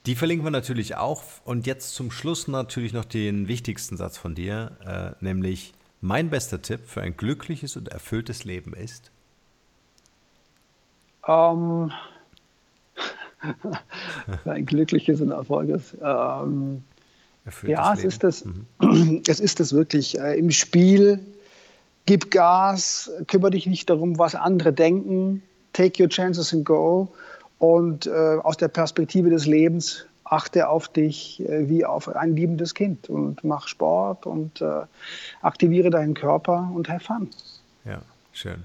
Die 0.07 0.15
verlinken 0.15 0.47
wir 0.47 0.51
natürlich 0.51 0.97
auch. 0.97 1.23
Und 1.45 1.67
jetzt 1.67 1.95
zum 1.95 2.11
Schluss 2.11 2.49
natürlich 2.49 2.93
noch 2.93 3.05
den 3.05 3.47
wichtigsten 3.49 3.97
Satz 3.97 4.19
von 4.19 4.35
dir, 4.35 4.77
äh, 5.21 5.25
nämlich 5.25 5.75
mein 6.01 6.31
bester 6.31 6.63
Tipp 6.63 6.81
für 6.87 7.03
ein 7.03 7.17
glückliches 7.17 7.77
und 7.77 7.89
erfülltes 7.89 8.45
Leben 8.45 8.75
ist? 8.75 9.13
Ähm, 11.27 11.93
ein 14.45 14.67
glückliches 14.67 15.21
und 15.21 15.31
erfolges. 15.31 15.97
Ähm, 16.03 16.83
ja, 17.67 17.93
es 17.95 18.05
ist, 18.05 18.25
das, 18.25 18.45
mhm. 18.45 19.23
es 19.29 19.41
ist 19.41 19.61
das 19.61 19.73
wirklich. 19.73 20.19
Äh, 20.19 20.39
Im 20.39 20.51
Spiel, 20.51 21.21
gib 22.07 22.31
Gas, 22.31 23.11
kümmere 23.27 23.53
dich 23.53 23.67
nicht 23.67 23.91
darum, 23.91 24.19
was 24.19 24.35
andere 24.35 24.73
denken, 24.73 25.43
take 25.73 26.03
your 26.03 26.09
chances 26.09 26.53
and 26.53 26.65
go. 26.65 27.13
Und 27.59 28.07
äh, 28.07 28.11
aus 28.11 28.57
der 28.57 28.69
Perspektive 28.69 29.31
des 29.31 29.47
Lebens 29.47 30.07
achte 30.25 30.69
auf 30.69 30.89
dich 30.89 31.41
äh, 31.41 31.69
wie 31.69 31.85
auf 31.85 32.09
ein 32.09 32.35
liebendes 32.35 32.75
Kind 32.75 33.09
und 33.09 33.45
mach 33.45 33.69
Sport 33.69 34.27
und 34.27 34.61
äh, 34.61 34.83
aktiviere 35.43 35.91
deinen 35.91 36.15
Körper 36.15 36.71
und 36.75 36.89
have 36.89 37.05
fun. 37.05 37.29
Ja, 37.85 38.03
schön. 38.33 38.65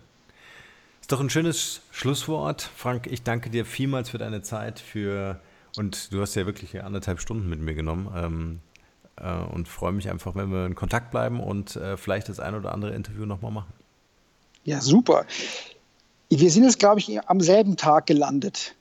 Ist 1.01 1.11
doch 1.11 1.19
ein 1.19 1.29
schönes 1.29 1.81
Schlusswort. 1.91 2.61
Frank, 2.61 3.07
ich 3.07 3.23
danke 3.23 3.49
dir 3.49 3.65
vielmals 3.65 4.09
für 4.09 4.17
deine 4.17 4.41
Zeit, 4.41 4.79
für 4.79 5.39
und 5.77 6.13
du 6.13 6.21
hast 6.21 6.35
ja 6.35 6.45
wirklich 6.45 6.83
anderthalb 6.83 7.19
Stunden 7.19 7.49
mit 7.49 7.59
mir 7.59 7.73
genommen. 7.73 8.11
Ähm, 8.15 8.59
äh, 9.17 9.53
und 9.53 9.67
freue 9.67 9.91
mich 9.91 10.09
einfach, 10.09 10.35
wenn 10.35 10.51
wir 10.51 10.65
in 10.65 10.75
Kontakt 10.75 11.11
bleiben 11.11 11.39
und 11.39 11.75
äh, 11.75 11.97
vielleicht 11.97 12.29
das 12.29 12.39
ein 12.39 12.55
oder 12.55 12.73
andere 12.73 12.93
Interview 12.93 13.25
nochmal 13.25 13.51
machen. 13.51 13.73
Ja, 14.63 14.81
super. 14.81 15.25
Wir 16.29 16.51
sind 16.51 16.63
jetzt, 16.63 16.79
glaube 16.79 16.99
ich, 16.99 17.29
am 17.29 17.39
selben 17.39 17.77
Tag 17.77 18.05
gelandet. 18.05 18.75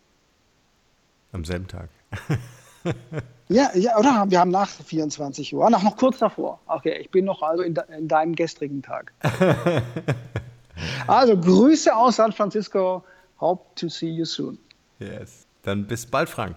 Am 1.32 1.44
selben 1.44 1.68
Tag. 1.68 1.88
ja, 3.48 3.70
ja, 3.74 3.96
oder? 3.98 4.26
Wir 4.28 4.40
haben 4.40 4.50
nach 4.50 4.68
24 4.68 5.54
Uhr, 5.54 5.70
nach 5.70 5.82
noch 5.82 5.96
kurz 5.96 6.18
davor. 6.18 6.58
Okay, 6.66 6.98
ich 6.98 7.10
bin 7.10 7.24
noch 7.24 7.42
also 7.42 7.62
in, 7.62 7.74
de, 7.74 7.84
in 7.96 8.08
deinem 8.08 8.34
gestrigen 8.34 8.82
Tag. 8.82 9.12
Also 11.06 11.38
Grüße 11.38 11.94
aus 11.94 12.16
San 12.16 12.32
Francisco. 12.32 13.04
Hope 13.40 13.64
to 13.76 13.88
see 13.88 14.10
you 14.10 14.24
soon. 14.24 14.58
Yes. 14.98 15.46
Dann 15.62 15.86
bis 15.86 16.06
bald, 16.06 16.28
Frank. 16.28 16.56